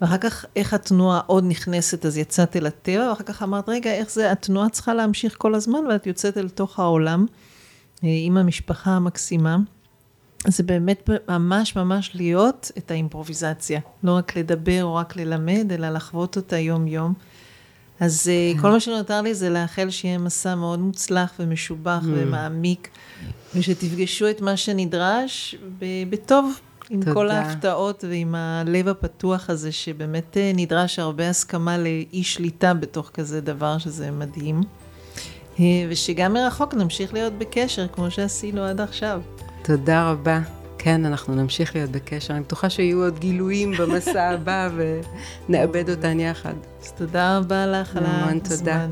ואחר 0.02 0.18
כך 0.18 0.46
איך 0.56 0.74
התנועה 0.74 1.22
עוד 1.26 1.44
נכנסת, 1.48 2.06
אז 2.06 2.18
יצאת 2.18 2.56
אל 2.56 2.66
הטבע, 2.66 3.10
ואחר 3.10 3.24
כך 3.24 3.44
אמרת, 3.44 3.70
רגע, 3.70 3.94
איך 3.94 4.12
זה, 4.12 4.32
התנועה 4.32 4.70
צריכה 4.70 4.94
להמשיך 4.94 5.36
כל 5.38 5.56
הזמן, 5.56 5.80
ואת 5.90 6.08
יוצאת 6.08 6.38
אל 6.38 6.50
תוך 6.50 6.80
העולם 6.80 7.26
אה, 8.04 8.10
עם 8.26 8.38
המשפחה 8.38 8.92
המקסימה. 8.92 9.58
זה 10.48 10.64
באמת 10.64 11.10
ממש 11.30 11.76
ממש 11.76 12.12
להיות 12.16 12.72
את 12.78 12.92
האימפרוביזציה. 12.92 13.80
לא 14.04 14.12
רק 14.12 14.38
לדבר 14.38 14.84
או 14.84 14.96
רק 14.96 15.16
ללמד, 15.16 15.72
אלא 15.72 15.90
לחוות 15.90 16.36
אותה 16.38 16.58
יום-יום. 16.58 17.14
אז 18.00 18.30
אה, 18.30 18.54
כן. 18.54 18.62
כל 18.62 18.72
מה 18.72 18.80
שנותר 18.80 19.22
לי 19.22 19.34
זה 19.34 19.50
לאחל 19.50 19.90
שיהיה 19.90 20.18
מסע 20.18 20.56
מאוד 20.56 20.80
מוצלח 20.80 21.34
ומשובח 21.40 22.02
mm. 22.02 22.08
ומעמיק, 22.08 22.90
ושתפגשו 23.56 24.30
את 24.30 24.42
מה 24.42 24.58
שנדרש 24.58 25.56
בטוב. 26.10 26.60
עם 26.90 27.00
תודה. 27.00 27.14
כל 27.14 27.30
ההפתעות 27.30 28.04
ועם 28.10 28.36
הלב 28.36 28.88
הפתוח 28.88 29.50
הזה, 29.50 29.72
שבאמת 29.72 30.38
אה, 30.38 30.52
נדרש 30.56 31.00
הרבה 31.00 31.30
הסכמה 31.30 31.78
לאי 31.78 32.24
שליטה 32.24 32.74
בתוך 32.74 33.12
כזה 33.14 33.42
דבר, 33.42 33.78
שזה 33.78 34.12
מדהים. 34.12 34.62
אה, 35.60 35.66
ושגם 35.90 36.34
מרחוק 36.34 36.74
נמשיך 36.74 37.14
להיות 37.14 37.34
בקשר, 37.34 37.88
כמו 37.88 38.12
שעשינו 38.12 38.64
עד 38.64 38.82
עכשיו. 38.82 39.22
תודה 39.64 40.12
רבה. 40.12 40.40
כן, 40.78 41.06
אנחנו 41.06 41.36
נמשיך 41.36 41.76
להיות 41.76 41.92
בקשר. 41.92 42.34
אני 42.34 42.42
בטוחה 42.42 42.70
שיהיו 42.70 43.04
עוד 43.04 43.20
גילויים 43.20 43.72
במסע 43.72 44.30
הבא 44.30 44.70
ונאבד 44.76 45.90
אותן 45.90 46.20
יחד. 46.20 46.54
אז 46.88 46.94
תודה 46.94 47.38
רבה 47.38 47.68
לך 47.68 47.96
על 47.96 48.04
הזמן. 48.06 48.20
המון 48.20 48.40
תודה. 48.40 48.86